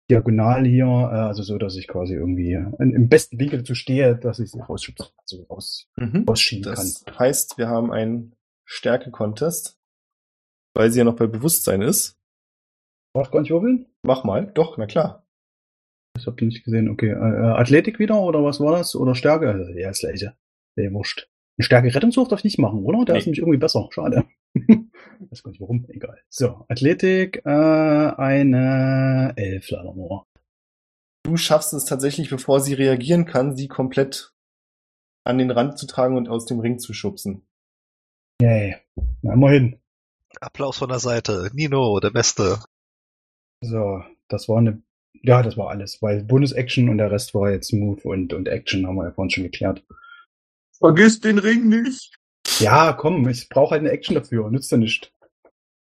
[0.10, 0.88] diagonal hier, äh,
[1.28, 5.08] also so, dass ich quasi irgendwie im besten Winkel zu stehe, dass ich sie rausschubsen,
[5.18, 6.26] also raus, Mhm.
[6.28, 7.20] rausschieben Das kann.
[7.20, 8.36] heißt, wir haben einen
[8.68, 9.78] Stärke-Contest,
[10.76, 12.18] weil sie ja noch bei Bewusstsein ist.
[13.14, 13.88] Braucht gar nicht würfeln?
[14.04, 14.48] Mach mal.
[14.54, 15.26] Doch, na klar.
[16.14, 16.90] Das habt ihr nicht gesehen.
[16.90, 17.10] Okay.
[17.10, 18.96] Äh, äh, Athletik wieder oder was war das?
[18.96, 19.50] Oder Stärke?
[19.50, 20.36] Also, ja, das gleiche.
[20.76, 21.28] Nee, wurscht.
[21.58, 23.06] Eine Stärke Rettungswurf darf ich nicht machen, oder?
[23.06, 23.20] Der Nee.
[23.20, 23.88] ist nämlich irgendwie besser.
[23.92, 24.26] Schade.
[25.30, 25.86] Weiß gar nicht warum.
[25.90, 26.20] Egal.
[26.30, 30.26] So, Athletik, äh, eine Elf leider nur.
[31.24, 34.34] Du schaffst es tatsächlich, bevor sie reagieren kann, sie komplett
[35.24, 37.46] an den Rand zu tragen und aus dem Ring zu schubsen.
[38.42, 38.78] Yay.
[39.22, 39.80] Na, immerhin.
[40.40, 41.52] Applaus von der Seite.
[41.54, 42.58] Nino, der Beste.
[43.64, 44.82] So, das war eine,
[45.22, 48.88] ja, das war alles, weil Bonus-Action und der Rest war jetzt Move und, und Action,
[48.88, 49.86] haben wir ja vorhin schon geklärt.
[50.82, 52.16] Vergiss den Ring nicht.
[52.60, 55.14] Ja, komm, ich brauche halt eine Action dafür, nützt ja nicht.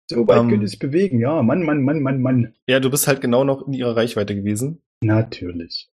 [0.10, 0.49] So weit Ähm.
[0.49, 2.53] könnte ich bewegen, ja, Mann, Mann, Mann, Mann, Mann.
[2.68, 4.84] Ja, du bist halt genau noch in ihrer Reichweite gewesen.
[5.02, 5.90] Natürlich.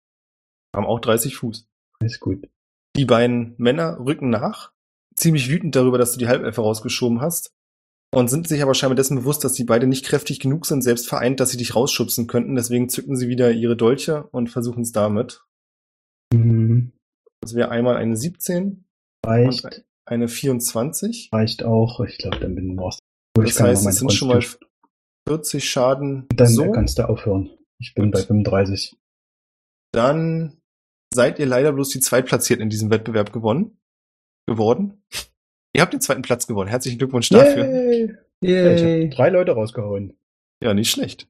[0.76, 1.68] Haben auch 30 Fuß.
[2.03, 2.49] Ist gut.
[2.97, 4.73] Die beiden Männer rücken nach,
[5.15, 7.53] ziemlich wütend darüber, dass du die Halbelfe rausgeschoben hast.
[8.13, 11.07] Und sind sich aber scheinbar dessen bewusst, dass die beide nicht kräftig genug sind, selbst
[11.07, 12.55] vereint, dass sie dich rausschubsen könnten.
[12.55, 15.45] Deswegen zücken sie wieder ihre Dolche und versuchen es damit.
[16.34, 16.91] Mhm.
[17.41, 18.85] Das wäre einmal eine 17
[19.26, 21.30] Reicht, und eine 24.
[21.34, 21.99] reicht auch.
[22.01, 22.99] Ich glaube, dann bin ich raus.
[23.34, 24.43] Das heißt, es sind schon mal
[25.27, 26.27] 40 Schaden.
[26.35, 26.72] Dann so.
[26.72, 27.49] kannst du aufhören.
[27.80, 28.13] Ich bin Gut.
[28.13, 28.95] bei 35.
[29.91, 30.61] Dann
[31.13, 33.77] seid ihr leider bloß die Zweitplatzierten in diesem Wettbewerb gewonnen.
[34.47, 35.03] Geworden.
[35.73, 36.69] Ihr habt den zweiten Platz gewonnen.
[36.69, 37.65] Herzlichen Glückwunsch dafür.
[37.65, 38.18] Yay!
[38.41, 39.03] Ja, ich yay.
[39.03, 40.18] habe drei Leute rausgehauen.
[40.61, 41.27] Ja, nicht schlecht.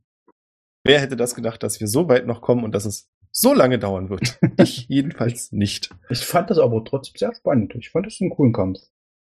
[0.83, 3.79] Wer hätte das gedacht, dass wir so weit noch kommen und dass es so lange
[3.79, 4.39] dauern wird?
[4.57, 5.89] Ich jedenfalls nicht.
[6.09, 7.73] Ich fand das aber trotzdem sehr spannend.
[7.75, 8.79] Ich fand das einen coolen Kampf.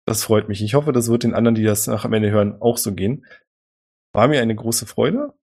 [0.06, 0.62] Das freut mich.
[0.64, 3.26] Ich hoffe, das wird den anderen, die das nach am Ende hören, auch so gehen.
[4.14, 5.34] War mir eine große Freude.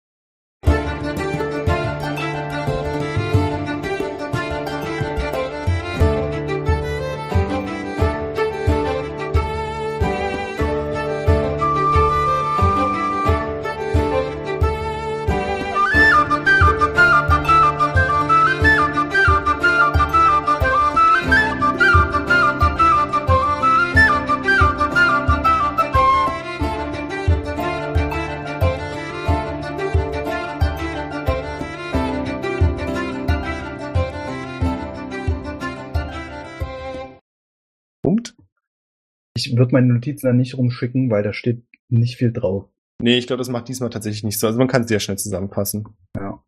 [39.47, 42.69] Ich würde meine Notizen dann nicht rumschicken, weil da steht nicht viel drauf.
[43.03, 44.47] Nee, ich glaube, das macht diesmal tatsächlich nicht so.
[44.47, 45.89] Also man kann es sehr schnell zusammenfassen.
[46.16, 46.43] Ja.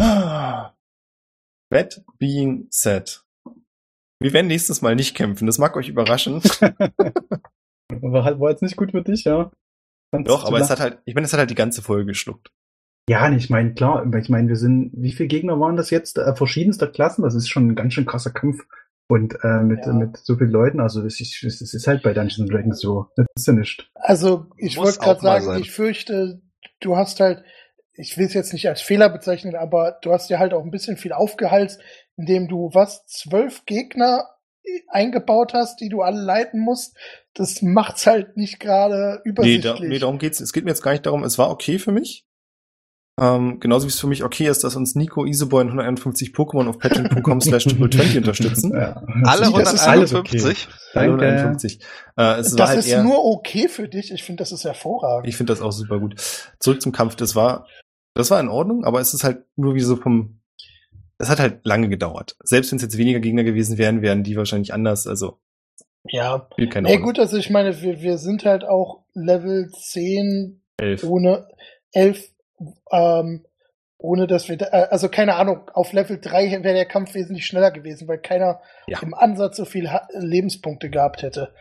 [0.00, 0.74] Ah.
[1.70, 3.24] That being said.
[4.20, 5.46] Wir werden nächstes Mal nicht kämpfen.
[5.46, 6.40] Das mag euch überraschen.
[8.00, 9.50] War, halt, war jetzt nicht gut für dich, ja?
[10.14, 12.50] Fandst Doch, aber es hat halt, ich meine, es hat halt die ganze Folge geschluckt.
[13.08, 16.18] Ja, ich meine, klar, ich meine, wir sind, wie viele Gegner waren das jetzt?
[16.18, 18.64] Äh, verschiedenster Klassen, das ist schon ein ganz schön krasser Kampf
[19.12, 19.92] Und äh, mit, Ja.
[19.92, 23.06] mit so vielen Leuten, also es ist, es ist halt bei Dungeons and Dragons so.
[23.16, 23.90] Das ist ja nicht.
[23.94, 25.60] Also ich wollte gerade sagen, sein.
[25.60, 26.40] ich fürchte,
[26.80, 27.42] du hast halt,
[27.94, 30.70] ich will es jetzt nicht als Fehler bezeichnen, aber du hast dir halt auch ein
[30.70, 31.80] bisschen viel aufgehalst,
[32.16, 34.28] indem du was, zwölf Gegner
[34.88, 36.96] eingebaut hast, die du alle leiten musst.
[37.34, 39.62] Das macht's halt nicht gerade Nee, übersichtlich.
[39.74, 40.40] da, nee, darum geht's.
[40.40, 42.24] Es geht mir jetzt gar nicht darum, es war okay für mich.
[43.20, 46.66] Ähm, genauso wie es für mich okay ist, dass uns Nico Iseboy und 151 Pokémon
[46.66, 48.72] auf patreon.com slash triple20 unterstützen.
[48.82, 49.02] Ja.
[49.24, 50.38] Alle Das ist alles okay.
[50.38, 50.68] 151.
[50.94, 51.26] Alle Danke.
[51.26, 51.80] 151.
[52.16, 54.12] Äh, es war das halt ist eher, nur okay für dich.
[54.12, 55.28] Ich finde, das ist hervorragend.
[55.28, 56.20] ich finde das auch super gut.
[56.58, 57.16] Zurück zum Kampf.
[57.16, 57.66] Das war,
[58.14, 60.40] das war in Ordnung, aber es ist halt nur wie so vom,
[61.18, 62.36] es hat halt lange gedauert.
[62.42, 65.06] Selbst wenn es jetzt weniger Gegner gewesen wären, wären die wahrscheinlich anders.
[65.06, 65.38] Also,
[66.04, 66.48] ja.
[66.70, 67.00] keine Rolle.
[67.00, 71.04] gut, also ich meine, wir, wir sind halt auch Level 10 Elf.
[71.04, 71.46] ohne
[71.92, 72.32] 11,
[72.90, 73.44] ähm,
[73.98, 77.46] ohne dass wir, da, äh, also keine Ahnung, auf Level 3 wäre der Kampf wesentlich
[77.46, 78.98] schneller gewesen, weil keiner Ja.
[79.00, 81.54] im Ansatz so viel ha Lebenspunkte gehabt hätte.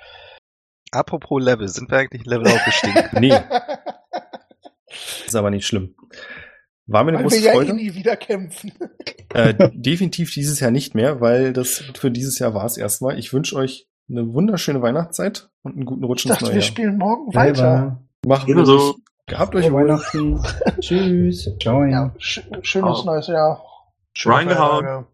[0.91, 3.03] Apropos Level, sind wir eigentlich Level aufgestiegen?
[3.19, 3.33] Nee,
[5.25, 5.95] ist aber nicht schlimm.
[6.87, 7.73] War mir eine weil wir große ja eh Freude.
[7.73, 8.71] nie wieder kämpfen.
[9.33, 13.17] Äh, definitiv dieses Jahr nicht mehr, weil das für dieses Jahr war es erstmal.
[13.17, 16.59] Ich wünsche euch eine wunderschöne Weihnachtszeit und einen guten Rutsch Ich ins dachte, neue wir
[16.59, 16.67] Jahr.
[16.67, 17.55] spielen morgen weiter.
[17.55, 18.03] Selber.
[18.27, 18.97] Macht Ebenso.
[19.27, 19.71] Gehabt euch.
[19.71, 20.43] Weihnachten.
[20.79, 21.49] Tschüss.
[21.61, 21.83] Ciao.
[21.83, 23.05] Ja, sch schönes Ciao.
[23.05, 23.63] neues Jahr.
[24.13, 25.05] Schöne Reingehauen.